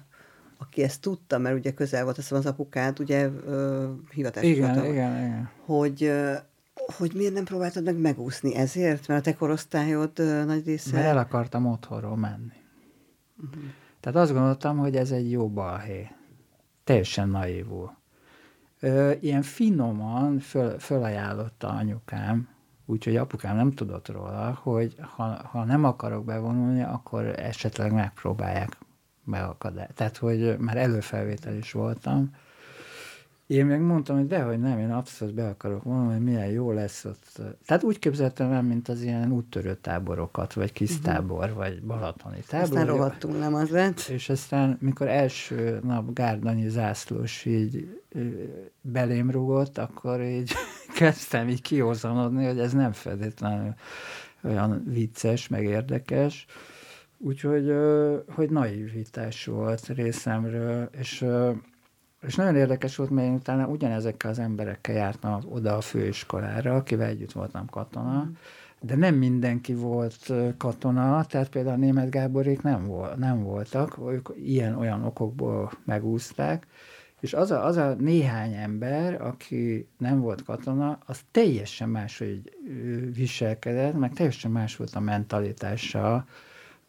aki 0.59 0.83
ezt 0.83 1.01
tudta, 1.01 1.39
mert 1.39 1.57
ugye 1.57 1.71
közel 1.71 2.05
volt, 2.05 2.19
azt 2.19 2.33
az 2.33 2.47
apukád, 2.47 3.01
ugye 3.01 3.19
eh, 3.19 3.31
hivatásos 4.11 4.51
igen, 4.51 4.85
igen, 4.85 5.17
igen. 5.17 5.51
hogy 5.65 6.03
eh, 6.03 6.39
hogy 6.75 7.13
miért 7.15 7.35
nem 7.35 7.45
próbáltad 7.45 7.85
meg 7.85 7.97
megúszni 7.97 8.55
ezért? 8.55 9.07
Mert 9.07 9.27
a 9.27 9.31
te 9.31 9.37
korosztályod 9.37 10.19
uh, 10.19 10.45
nagy 10.45 10.65
része... 10.65 10.93
Mert 10.93 11.07
el 11.07 11.19
akartam 11.19 11.67
otthonról 11.67 12.17
menni. 12.17 12.63
Uh-huh. 13.37 13.63
Tehát 14.01 14.19
azt 14.19 14.33
gondoltam, 14.33 14.79
hogy 14.79 14.97
ez 14.97 15.11
egy 15.11 15.31
jó 15.31 15.49
balhé. 15.49 16.11
Teljesen 16.85 17.29
naívul. 17.29 17.97
Ö, 18.81 19.13
ilyen 19.21 19.43
finoman 19.43 20.39
föl, 20.39 20.79
fölajánlotta 20.79 21.69
anyukám, 21.69 22.49
úgyhogy 22.87 23.17
apukám 23.17 23.57
nem 23.57 23.73
tudott 23.73 24.09
róla, 24.09 24.59
hogy 24.63 24.95
ha, 25.01 25.25
ha 25.25 25.65
nem 25.65 25.85
akarok 25.85 26.25
bevonulni, 26.25 26.83
akkor 26.83 27.25
esetleg 27.25 27.93
megpróbálják 27.93 28.79
beakadályozni. 29.25 29.95
Tehát, 29.95 30.17
hogy 30.17 30.59
már 30.59 30.77
előfelvétel 30.77 31.57
is 31.57 31.73
voltam, 31.73 32.31
én 33.47 33.67
meg 33.67 33.81
mondtam, 33.81 34.17
hogy 34.17 34.27
dehogy 34.27 34.61
nem, 34.61 34.79
én 34.79 34.91
abszolút 34.91 35.35
be 35.35 35.49
akarok 35.49 35.85
mondani, 35.85 36.13
hogy 36.13 36.25
milyen 36.25 36.51
jó 36.51 36.73
lesz 36.73 37.05
ott. 37.05 37.41
Tehát 37.67 37.83
úgy 37.83 37.99
képzeltem 37.99 38.53
el, 38.53 38.63
mint 38.63 38.89
az 38.89 39.03
ilyen 39.03 39.33
úttörő 39.33 39.75
táborokat, 39.75 40.53
vagy 40.53 40.73
kis 40.73 40.91
uh-huh. 40.91 41.05
tábor, 41.05 41.53
vagy 41.55 41.83
balatoni 41.83 42.43
tábor. 42.49 42.69
Aztán 42.69 42.87
rohadtunk, 42.87 43.39
nem 43.39 43.55
az 43.55 43.69
lett? 43.69 43.99
És 44.01 44.29
aztán, 44.29 44.77
mikor 44.81 45.09
első 45.09 45.81
nap 45.83 46.13
Gárdanyi 46.13 46.69
zászlós 46.69 47.45
így 47.45 48.03
belém 48.81 49.31
rúgott, 49.31 49.79
akkor 49.79 50.21
így 50.23 50.53
kezdtem 50.99 51.49
így 51.49 51.63
kihozanodni, 51.63 52.47
hogy 52.47 52.59
ez 52.59 52.73
nem 52.73 52.93
feltétlenül 52.93 53.75
olyan 54.43 54.83
vicces, 54.87 55.49
meg 55.49 55.65
érdekes. 55.65 56.47
Úgyhogy 57.19 57.75
hogy 58.29 58.51
naivitás 58.51 59.47
volt 59.47 59.87
részemről, 59.87 60.89
és 60.99 61.25
és 62.27 62.35
nagyon 62.35 62.57
érdekes 62.57 62.97
volt, 62.97 63.11
mert 63.11 63.27
én 63.27 63.35
utána 63.35 63.67
ugyanezekkel 63.67 64.31
az 64.31 64.39
emberekkel 64.39 64.95
jártam 64.95 65.41
oda 65.49 65.77
a 65.77 65.81
főiskolára, 65.81 66.75
akivel 66.75 67.09
együtt 67.09 67.33
voltam 67.33 67.67
katona, 67.67 68.25
mm. 68.25 68.33
de 68.81 68.97
nem 68.97 69.15
mindenki 69.15 69.75
volt 69.75 70.33
katona, 70.57 71.25
tehát 71.25 71.49
például 71.49 71.75
a 71.75 71.79
német 71.79 72.11
Gáborék 72.11 72.63
nem, 72.63 72.87
volt, 72.87 73.17
nem 73.17 73.43
voltak, 73.43 73.99
ők 74.09 74.29
ilyen-olyan 74.37 75.05
okokból 75.05 75.73
megúzták, 75.85 76.67
és 77.21 77.35
az 77.35 77.51
a, 77.51 77.65
az 77.65 77.77
a 77.77 77.95
néhány 77.99 78.53
ember, 78.53 79.23
aki 79.23 79.89
nem 79.99 80.21
volt 80.21 80.45
katona, 80.45 80.99
az 81.07 81.21
teljesen 81.31 81.89
máshogy 81.89 82.57
viselkedett, 83.15 83.95
meg 83.95 84.13
teljesen 84.13 84.51
más 84.51 84.77
volt 84.77 84.95
a 84.95 85.01
mentalitása, 85.01 86.27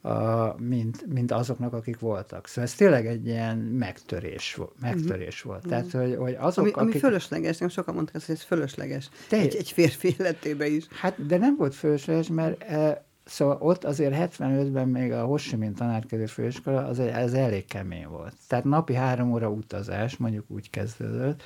a, 0.06 0.56
mint, 0.60 1.14
mint 1.14 1.32
azoknak, 1.32 1.74
akik 1.74 2.00
voltak. 2.00 2.48
Szóval 2.48 2.64
ez 2.64 2.76
tényleg 2.76 3.08
egy 3.08 3.26
ilyen 3.26 3.58
megtörés, 3.58 4.60
megtörés 4.82 5.42
volt. 5.42 5.66
Mm. 5.66 5.70
Tehát, 5.70 5.92
hogy, 5.92 6.16
hogy 6.16 6.36
azok, 6.40 6.64
ami, 6.64 6.74
ami 6.74 6.90
akik... 6.90 7.02
fölösleges, 7.02 7.58
nem 7.58 7.70
sokan 7.70 7.96
mondták 7.96 8.26
hogy 8.26 8.36
ez 8.36 8.42
fölösleges. 8.42 9.10
Te... 9.30 9.38
Egy, 9.38 9.56
egy 9.56 9.72
férfi 9.72 10.16
életében 10.20 10.72
is. 10.72 10.86
Hát, 10.90 11.26
de 11.26 11.38
nem 11.38 11.56
volt 11.58 11.76
fölösleges, 11.76 12.28
mert 12.28 12.64
e, 12.64 13.06
Szóval 13.28 13.58
ott 13.60 13.84
azért 13.84 14.16
75-ben 14.38 14.88
még 14.88 15.12
a 15.12 15.24
Hosimin 15.24 15.74
tanárkedő 15.74 16.26
főiskola 16.26 16.86
az, 16.86 17.00
az 17.00 17.34
elég 17.34 17.66
kemény 17.66 18.08
volt. 18.08 18.34
Tehát 18.48 18.66
napi 18.66 18.94
három 18.94 19.32
óra 19.32 19.50
utazás, 19.50 20.18
mondjuk 20.18 20.46
úgy 20.48 20.70
kezdődött, 20.70 21.44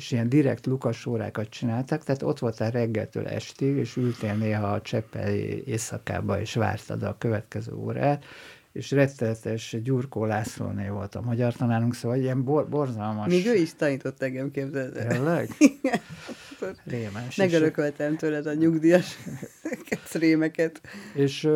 és 0.00 0.10
ilyen 0.10 0.28
direkt 0.28 0.66
lukas 0.66 1.06
órákat 1.06 1.48
csináltak, 1.48 2.04
tehát 2.04 2.22
ott 2.22 2.38
voltál 2.38 2.70
reggeltől 2.70 3.26
estig, 3.26 3.76
és 3.76 3.96
ültél 3.96 4.34
néha 4.34 4.72
a 4.72 4.80
Cseppeli 4.80 5.62
éjszakába, 5.66 6.40
és 6.40 6.54
vártad 6.54 7.02
a 7.02 7.16
következő 7.18 7.72
órát, 7.72 8.24
és 8.72 8.90
rettenetes 8.90 9.76
Gyurkó 9.82 10.24
Lászlóné 10.24 10.88
volt 10.88 11.14
a 11.14 11.20
magyar 11.20 11.54
tanárunk, 11.54 11.94
szóval 11.94 12.18
ilyen 12.18 12.44
bor- 12.44 12.68
borzalmas. 12.68 13.26
Még 13.26 13.46
ő 13.46 13.54
is 13.54 13.74
tanított 13.74 14.22
engem, 14.22 14.50
képzeld 14.50 14.96
el. 14.96 15.06
Tényleg? 15.06 15.48
rémes. 16.84 17.36
megörököltem 17.36 18.16
tőled 18.16 18.46
a 18.46 18.54
nyugdíjas 18.54 19.18
rémeket. 20.12 20.80
És, 21.14 21.48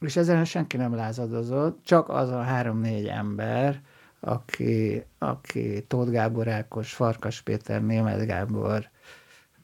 és 0.00 0.16
ezen 0.16 0.44
senki 0.44 0.76
nem 0.76 0.94
lázadozott, 0.94 1.78
csak 1.84 2.08
az 2.08 2.28
a 2.28 2.42
három-négy 2.42 3.06
ember, 3.06 3.80
aki, 4.24 5.04
aki 5.18 5.84
Tóth 5.88 6.10
Gábor 6.10 6.48
Ákos, 6.48 6.92
Farkas 6.92 7.40
Péter, 7.40 7.84
Német 7.84 8.26
Gábor, 8.26 8.90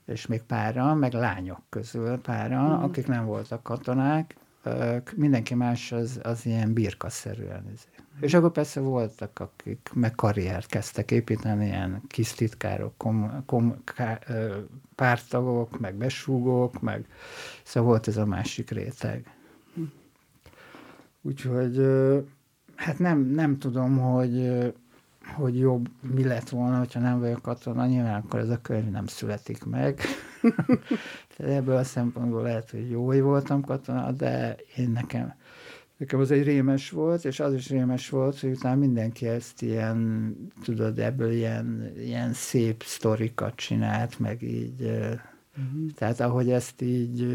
és 0.07 0.27
még 0.27 0.43
páran, 0.43 0.99
meg 0.99 1.13
lányok 1.13 1.63
közül 1.69 2.21
páran, 2.21 2.79
mm. 2.79 2.83
akik 2.83 3.07
nem 3.07 3.25
voltak 3.25 3.63
katonák, 3.63 4.37
mindenki 5.17 5.55
más 5.55 5.93
az, 5.93 6.21
az 6.23 6.47
ilyen 6.47 6.73
birkaszerűen. 6.73 7.65
Izé. 7.75 7.87
És 8.21 8.35
akkor 8.35 8.53
persze 8.53 8.81
voltak, 8.81 9.39
akik 9.39 9.91
meg 9.95 10.15
karriert 10.15 10.67
kezdtek 10.67 11.11
építeni, 11.11 11.67
ilyen 11.67 12.03
kis 12.07 12.33
titkárok, 12.33 12.97
kom, 12.97 13.43
kom, 13.47 13.85
ká, 13.85 14.19
pártagok, 14.95 15.79
meg 15.79 15.95
besúgók, 15.95 16.81
meg 16.81 17.07
szóval 17.63 17.89
volt 17.89 18.09
ez 18.09 18.17
a 18.17 18.27
másik 18.27 18.71
réteg. 18.71 19.33
Úgyhogy 21.23 21.77
hát 22.79 22.99
nem, 22.99 23.21
nem 23.21 23.59
tudom, 23.59 23.99
hogy, 23.99 24.63
hogy 25.35 25.59
jobb 25.59 25.89
mi 26.15 26.25
lett 26.25 26.49
volna, 26.49 26.79
hogyha 26.79 27.01
nem 27.01 27.21
vagyok 27.21 27.43
katona, 27.43 27.87
nyilván 27.87 28.21
akkor 28.21 28.41
ez 28.41 28.49
a 28.49 28.61
könyv 28.63 28.91
nem 28.91 29.07
születik 29.07 29.65
meg. 29.65 30.01
Tehát 31.37 31.53
ebből 31.53 31.77
a 31.77 31.85
szempontból 31.85 32.43
lehet, 32.43 32.71
hogy 32.71 32.91
jó, 32.91 33.07
hogy 33.07 33.21
voltam 33.21 33.63
katona, 33.63 34.13
de 34.13 34.57
én 34.77 34.91
nekem 34.91 35.35
Nekem 35.99 36.21
az 36.21 36.31
egy 36.31 36.43
rémes 36.43 36.91
volt, 36.91 37.25
és 37.25 37.41
az 37.41 37.55
is 37.55 37.69
rémes 37.69 38.09
volt, 38.09 38.41
hogy 38.41 38.51
utána 38.51 38.75
mindenki 38.77 39.27
ezt 39.27 39.63
ilyen, 39.63 40.37
tudod, 40.63 40.99
ebből 40.99 41.31
ilyen, 41.31 41.93
ilyen 41.97 42.33
szép 42.33 42.83
sztorikat 42.83 43.55
csinált, 43.55 44.19
meg 44.19 44.43
így, 44.43 44.83
uh-huh. 44.83 45.91
tehát 45.95 46.21
ahogy 46.21 46.51
ezt 46.51 46.83
így 46.83 47.27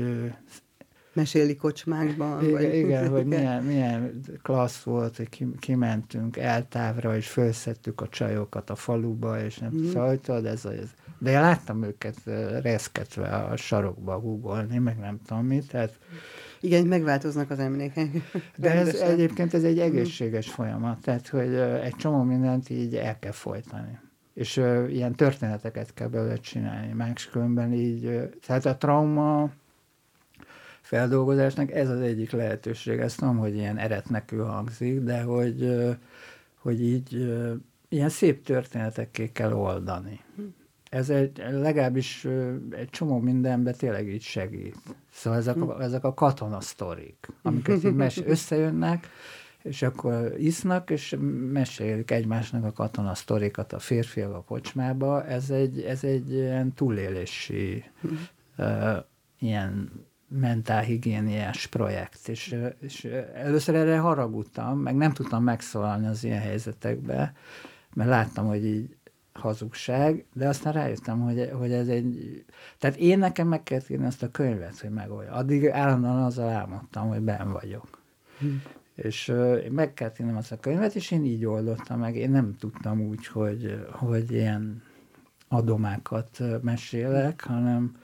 Meséli 1.14 1.56
kocsmákban. 1.56 2.44
Igen, 2.44 2.54
vagy, 2.54 2.76
igen 2.76 3.10
hogy 3.10 3.26
milyen, 3.26 3.64
milyen 3.64 4.22
klassz 4.42 4.84
volt, 4.84 5.18
hogy 5.18 5.30
kimentünk 5.60 6.38
eltávra, 6.38 7.16
és 7.16 7.28
felszettük 7.28 8.02
a 8.02 8.08
csajokat 8.08 8.70
a 8.70 8.76
faluba, 8.76 9.44
és 9.44 9.58
nem 9.58 9.72
mm. 9.74 9.90
szóval, 9.90 10.20
ez, 10.46 10.66
ez. 10.66 10.90
De 11.18 11.32
én 11.32 11.42
láttam 11.42 11.84
őket 11.84 12.16
reszketve 12.62 13.28
a 13.28 13.56
sarokba 13.56 14.20
googolni, 14.20 14.78
meg 14.78 14.98
nem 14.98 15.20
tudom 15.26 15.46
mit, 15.46 15.68
tehát 15.68 16.00
igen, 16.64 16.86
megváltoznak 16.86 17.50
az 17.50 17.60
emlékek. 17.60 18.10
De 18.56 18.72
ez 18.72 18.96
egyébként 18.96 19.54
ez 19.54 19.64
egy 19.64 19.76
mhm. 19.76 19.86
egészséges 19.86 20.50
folyamat, 20.50 21.02
tehát 21.02 21.28
hogy 21.28 21.54
egy 21.84 21.96
csomó 21.96 22.24
mindent 22.24 22.70
így 22.70 22.96
el 22.96 23.20
kell 23.20 23.32
folytani. 23.32 24.00
És 24.34 24.58
uh, 24.58 24.86
ilyen 24.90 25.16
történeteket 25.16 25.94
kell 25.94 26.08
belőle 26.08 26.36
csinálni, 26.36 26.94
máskülönben 26.94 27.74
így, 27.74 28.30
tehát 28.46 28.66
a 28.66 28.78
trauma 28.78 29.52
feldolgozásnak 30.94 31.72
ez 31.72 31.90
az 31.90 32.00
egyik 32.00 32.32
lehetőség. 32.32 33.00
Ezt 33.00 33.18
tudom, 33.18 33.38
hogy 33.38 33.56
ilyen 33.56 33.78
eretnekű 33.78 34.38
hangzik, 34.38 35.00
de 35.00 35.22
hogy, 35.22 35.76
hogy 36.56 36.82
így 36.82 37.34
ilyen 37.90 38.10
szép 38.10 38.46
történetekké 38.46 39.32
kell 39.32 39.54
oldani. 39.54 40.20
Ez 40.90 41.10
egy, 41.10 41.44
legalábbis 41.52 42.28
egy 42.70 42.90
csomó 42.90 43.20
mindenben 43.20 43.76
tényleg 43.78 44.08
így 44.08 44.22
segít. 44.22 44.78
Szóval 45.12 45.40
ezek 45.40 45.62
a, 45.62 45.82
ezek 45.82 46.04
a 46.04 46.14
katonasztorik, 46.14 47.28
amiket 47.42 47.84
így 47.84 47.96
mes- 47.96 48.28
összejönnek, 48.28 49.08
és 49.62 49.82
akkor 49.82 50.34
isznak, 50.38 50.90
és 50.90 51.16
mesélik 51.52 52.12
egymásnak 52.12 52.64
a 52.64 52.72
katonasztorikat 52.72 53.74
a 53.74 53.80
férfiak 53.80 54.34
a 54.34 54.44
kocsmába. 54.44 55.26
Ez 55.26 55.50
egy, 55.50 55.82
ez 55.82 56.04
egy 56.04 56.32
ilyen 56.32 56.74
túlélési 56.74 57.84
uh, 58.58 58.98
ilyen 59.40 59.92
mentálhigiéniás 60.40 61.68
projekt, 61.68 62.28
és, 62.28 62.56
és 62.80 63.04
először 63.34 63.76
erre 63.76 63.98
haragudtam, 63.98 64.80
meg 64.80 64.96
nem 64.96 65.12
tudtam 65.12 65.44
megszólalni 65.44 66.08
az 66.08 66.24
ilyen 66.24 66.42
helyzetekbe, 66.42 67.34
mert 67.94 68.10
láttam, 68.10 68.48
hogy 68.48 68.66
így 68.66 68.96
hazugság, 69.34 70.26
de 70.34 70.48
aztán 70.48 70.74
rájöttem, 70.74 71.20
hogy, 71.20 71.50
hogy 71.54 71.72
ez 71.72 71.88
egy... 71.88 72.44
Tehát 72.80 72.98
én 72.98 73.20
nekem 73.20 73.48
meg 73.48 73.64
kellett 73.64 73.90
írni 73.90 74.06
ezt 74.06 74.24
a 74.24 74.32
könyvet, 74.32 74.80
hogy 74.80 74.90
megoldja. 74.90 75.32
Addig 75.32 75.70
állandóan 75.70 76.24
azzal 76.24 76.50
álmodtam, 76.50 77.08
hogy 77.08 77.22
ben 77.22 77.52
vagyok. 77.52 78.02
Hm. 78.40 78.48
És 78.96 79.28
uh, 79.28 79.70
meg 79.70 79.94
kellett 79.94 80.20
írnom 80.20 80.36
azt 80.38 80.52
a 80.52 80.60
könyvet, 80.60 80.96
és 80.96 81.12
én 81.12 81.26
így 81.26 81.46
oldottam 81.46 82.00
meg. 82.00 82.16
Én 82.16 82.30
nem 82.32 82.56
tudtam 82.60 83.02
úgy, 83.02 83.28
hogy, 83.28 83.86
hogy 83.92 84.32
ilyen 84.32 84.84
adomákat 85.48 86.44
mesélek, 86.62 87.44
hanem 87.44 87.96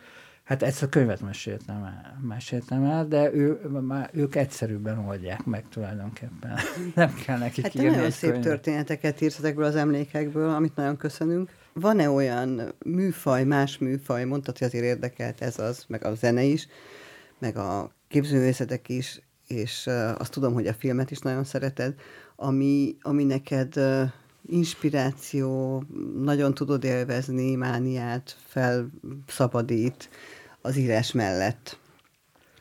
Hát 0.50 0.64
ezt 0.64 0.84
a 0.84 0.90
könyvet 0.90 1.22
meséltem 1.22 1.84
el, 1.84 2.20
meséltem 2.22 2.84
el 2.84 3.08
de 3.08 3.34
ő, 3.34 3.60
már 3.82 4.10
ők 4.14 4.36
egyszerűbben 4.36 4.98
oldják 4.98 5.46
meg 5.46 5.64
tulajdonképpen. 5.70 6.58
Nem 6.96 7.14
kell 7.26 7.38
nekik 7.38 7.64
hát 7.64 7.76
írni 7.76 7.90
nagyon 7.90 8.12
szép 8.12 8.30
könyvet. 8.30 8.48
történeteket 8.48 9.22
írsz 9.22 9.38
ezekből 9.38 9.66
az 9.66 9.76
emlékekből, 9.76 10.50
amit 10.50 10.76
nagyon 10.76 10.98
köszönünk. 10.98 11.50
Van-e 11.74 12.10
olyan 12.10 12.74
műfaj, 12.86 13.44
más 13.44 13.78
műfaj, 13.78 14.26
mondtad, 14.26 14.58
hogy 14.58 14.68
azért 14.68 14.84
érdekelt 14.84 15.42
ez 15.42 15.60
az, 15.60 15.86
meg 15.88 16.06
a 16.06 16.16
zene 16.16 16.44
is, 16.44 16.68
meg 17.40 17.58
a 17.58 17.92
képzőművészetek 18.08 18.90
is, 18.90 19.22
és 19.48 19.90
azt 20.18 20.32
tudom, 20.32 20.54
hogy 20.54 20.68
a 20.68 20.74
filmet 20.74 21.12
is 21.12 21.20
nagyon 21.20 21.44
szereted, 21.44 21.96
ami, 22.36 22.96
ami 23.02 23.24
neked 23.24 23.74
inspiráció, 24.46 25.84
nagyon 26.22 26.54
tudod 26.54 26.84
élvezni, 26.84 27.56
mániát 27.56 28.38
felszabadít, 28.46 30.10
az 30.62 30.78
írás 30.78 31.12
mellett? 31.12 31.80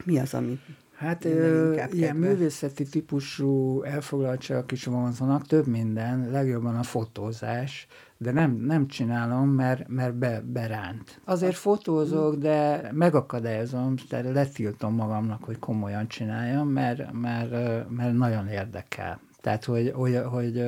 Mi 0.05 0.19
az, 0.19 0.35
ami 0.35 0.61
Hát 0.99 1.25
ö, 1.25 1.73
ilyen 1.73 1.89
kedve? 1.89 2.13
művészeti 2.13 2.85
típusú 2.85 3.83
elfoglaltságok 3.83 4.73
is 4.73 4.85
vonzanak, 4.85 5.47
több 5.47 5.67
minden, 5.67 6.31
legjobban 6.31 6.77
a 6.77 6.83
fotózás, 6.83 7.87
de 8.17 8.33
nem, 8.33 8.51
nem 8.51 8.87
csinálom, 8.87 9.49
mert, 9.49 9.89
mert 9.89 10.15
be, 10.15 10.43
beránt. 10.47 11.21
Azért 11.25 11.57
fotózok, 11.57 12.35
de 12.35 12.89
megakadályozom, 12.93 13.95
tehát 14.09 14.33
letiltom 14.33 14.95
magamnak, 14.95 15.45
hogy 15.45 15.59
komolyan 15.59 16.09
csináljam, 16.09 16.69
mert, 16.69 17.13
mert, 17.13 17.51
mert 17.91 18.13
nagyon 18.13 18.49
érdekel. 18.49 19.21
Tehát, 19.41 19.65
hogy, 19.65 19.93
hogy, 19.95 20.17
hogy, 20.25 20.65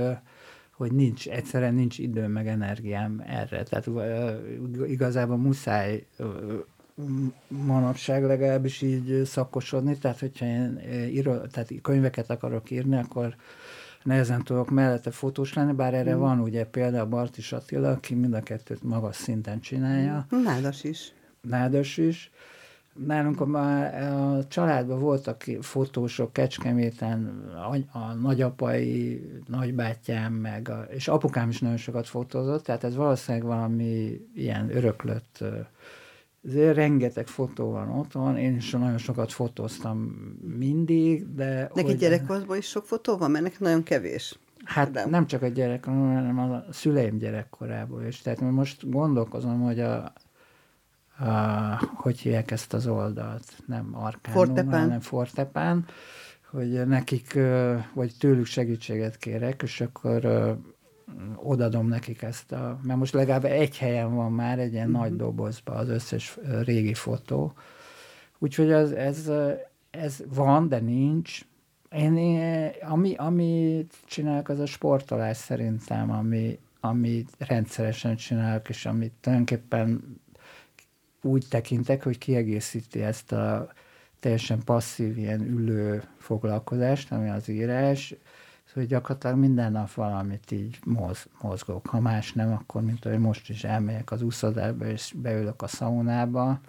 hogy 0.73 0.93
nincs, 0.93 1.29
egyszerűen 1.29 1.75
nincs 1.75 1.99
időm 1.99 2.31
meg 2.31 2.47
energiám 2.47 3.23
erre. 3.27 3.63
Tehát 3.63 3.89
igazából 4.87 5.37
muszáj 5.37 6.07
manapság 7.49 8.25
legalábbis 8.25 8.83
így 8.83 9.25
szakosodni, 9.25 9.99
tehát 9.99 10.19
hogyha 10.19 10.47
én 10.47 10.81
író, 11.09 11.37
tehát 11.37 11.73
könyveket 11.83 12.31
akarok 12.31 12.71
írni, 12.71 12.97
akkor 12.97 13.35
nehezen 14.03 14.45
tudok 14.45 14.71
mellette 14.71 15.11
fotós 15.11 15.55
lenni, 15.55 15.73
bár 15.73 15.95
erre 15.95 16.15
mm. 16.15 16.19
van 16.19 16.41
ugye 16.41 16.65
például 16.65 17.07
Bartis 17.07 17.53
Attila, 17.53 17.91
aki 17.91 18.15
mind 18.15 18.35
a 18.35 18.41
kettőt 18.41 18.83
magas 18.83 19.17
szinten 19.17 19.61
csinálja. 19.61 20.27
Nádas 20.31 20.85
is. 20.85 21.13
Nádas 21.41 21.97
is. 21.97 22.31
Nálunk 23.07 23.41
a, 23.41 24.37
a 24.37 24.47
családban 24.47 25.01
voltak 25.01 25.45
fotósok 25.61 26.33
Kecskeméten, 26.33 27.45
a, 27.55 27.99
a 27.99 28.13
nagyapai, 28.13 29.23
nagybátyám, 29.47 30.33
meg 30.33 30.69
a, 30.69 30.87
és 30.89 31.09
apukám 31.09 31.49
is 31.49 31.61
nagyon 31.61 31.77
sokat 31.77 32.09
fotózott, 32.09 32.65
tehát 32.65 32.85
ez 32.85 32.95
valószínűleg 32.95 33.47
valami 33.47 34.21
ilyen 34.35 34.77
öröklött 34.77 35.45
ezért 36.45 36.75
rengeteg 36.75 37.27
fotó 37.27 37.71
van 37.71 37.89
otthon, 37.89 38.37
én 38.37 38.57
is 38.57 38.71
nagyon 38.71 38.99
sokat 38.99 39.33
fotóztam 39.33 39.99
mindig, 40.59 41.35
de... 41.35 41.71
Neki 41.75 41.95
gyerekkorban 41.95 42.57
is 42.57 42.67
sok 42.67 42.85
fotó 42.85 43.17
van, 43.17 43.31
mert 43.31 43.45
nekem 43.45 43.59
nagyon 43.61 43.83
kevés. 43.83 44.39
Hát 44.65 44.91
de. 44.91 45.07
nem 45.07 45.27
csak 45.27 45.43
a 45.43 45.49
gyerek, 45.49 45.85
hanem 45.85 46.39
a 46.39 46.73
szüleim 46.73 47.19
gyerekkorából 47.19 48.03
is. 48.05 48.21
Tehát 48.21 48.41
most 48.41 48.91
gondolkozom, 48.91 49.61
hogy 49.61 49.81
a, 49.81 50.13
a 51.19 51.91
hogy 51.95 52.19
hívják 52.19 52.51
ezt 52.51 52.73
az 52.73 52.87
oldalt, 52.87 53.45
nem 53.67 53.91
Arkánum, 53.93 54.45
Fortepán. 54.45 54.81
hanem 54.81 55.01
Fortepán, 55.01 55.87
hogy 56.51 56.87
nekik, 56.87 57.39
vagy 57.95 58.15
tőlük 58.19 58.47
segítséget 58.47 59.17
kérek, 59.17 59.63
és 59.63 59.81
akkor 59.81 60.25
odadom 61.37 61.89
nekik 61.89 62.23
ezt 62.23 62.53
a, 62.53 62.79
mert 62.83 62.99
most 62.99 63.13
legalább 63.13 63.45
egy 63.45 63.79
helyen 63.79 64.15
van 64.15 64.33
már 64.33 64.59
egy 64.59 64.73
ilyen 64.73 64.89
uh-huh. 64.89 65.03
nagy 65.03 65.17
dobozban 65.17 65.77
az 65.77 65.89
összes 65.89 66.39
régi 66.65 66.95
fotó. 66.95 67.53
Úgyhogy 68.39 68.71
ez, 68.71 68.91
ez, 68.91 69.31
ez 69.91 70.23
van, 70.35 70.69
de 70.69 70.79
nincs. 70.79 71.41
Én, 71.91 72.17
én 72.17 72.71
ami, 72.81 73.15
amit 73.15 73.95
csinálok, 74.07 74.49
az 74.49 74.59
a 74.59 74.67
sportolás 74.67 75.37
szerintem, 75.37 76.11
ami, 76.11 76.59
amit 76.81 77.31
rendszeresen 77.39 78.17
csinálok, 78.17 78.69
és 78.69 78.87
amit 78.87 79.13
tulajdonképpen 79.21 80.21
úgy 81.23 81.47
tekintek, 81.49 82.03
hogy 82.03 82.19
kiegészíti 82.19 83.03
ezt 83.03 83.33
a 83.33 83.73
teljesen 84.21 84.65
passzív, 84.65 85.19
ilyen 85.19 85.41
ülő 85.41 86.03
foglalkozást, 86.19 87.13
ami 87.13 87.29
az 87.29 87.49
írás, 87.49 88.15
Szóval 88.73 88.89
gyakorlatilag 88.89 89.37
minden 89.37 89.73
nap 89.73 89.93
valamit 89.93 90.51
így 90.51 90.79
moz, 90.85 91.27
mozgok. 91.41 91.87
Ha 91.87 92.01
más 92.01 92.33
nem, 92.33 92.53
akkor 92.53 92.83
mint 92.83 93.05
hogy 93.05 93.19
most 93.19 93.49
is 93.49 93.65
elmegyek 93.65 94.11
az 94.11 94.23
úszodába, 94.23 94.87
és 94.87 95.15
beülök 95.17 95.63
a 95.63 95.67
szaunába. 95.67 96.61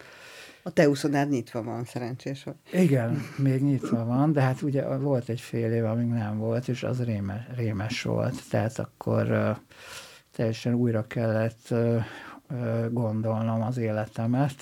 A 0.63 0.71
te 0.71 0.89
úszodád 0.89 1.29
nyitva 1.29 1.63
van, 1.63 1.83
szerencsés 1.83 2.43
vagy. 2.43 2.55
Igen, 2.71 3.21
még 3.37 3.61
nyitva 3.61 4.05
van, 4.05 4.31
de 4.31 4.41
hát 4.41 4.61
ugye 4.61 4.97
volt 4.97 5.29
egy 5.29 5.41
fél 5.41 5.71
év, 5.71 5.85
amíg 5.85 6.07
nem 6.07 6.37
volt, 6.37 6.67
és 6.67 6.83
az 6.83 7.03
rémes, 7.03 7.41
rémes 7.55 8.01
volt. 8.01 8.49
Tehát 8.49 8.79
akkor 8.79 9.31
uh, 9.31 9.57
teljesen 10.31 10.73
újra 10.73 11.07
kellett 11.07 11.67
uh, 11.69 12.03
gondolnom 12.91 13.61
az 13.61 13.77
életemet. 13.77 14.55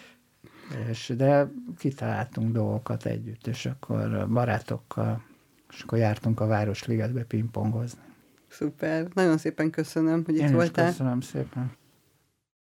és, 0.90 1.12
de 1.16 1.50
kitaláltunk 1.78 2.52
dolgokat 2.52 3.06
együtt, 3.06 3.46
és 3.46 3.66
akkor 3.66 4.28
barátokkal 4.28 5.22
és 5.72 5.82
akkor 5.82 5.98
jártunk 5.98 6.40
a 6.40 6.46
Városligetbe 6.46 7.22
pingpongozni. 7.22 8.00
Szuper. 8.48 9.08
Nagyon 9.14 9.38
szépen 9.38 9.70
köszönöm, 9.70 10.22
hogy 10.24 10.36
Én 10.36 10.46
itt 10.46 10.52
voltál. 10.52 10.86
köszönöm 10.86 11.20
szépen. 11.20 11.72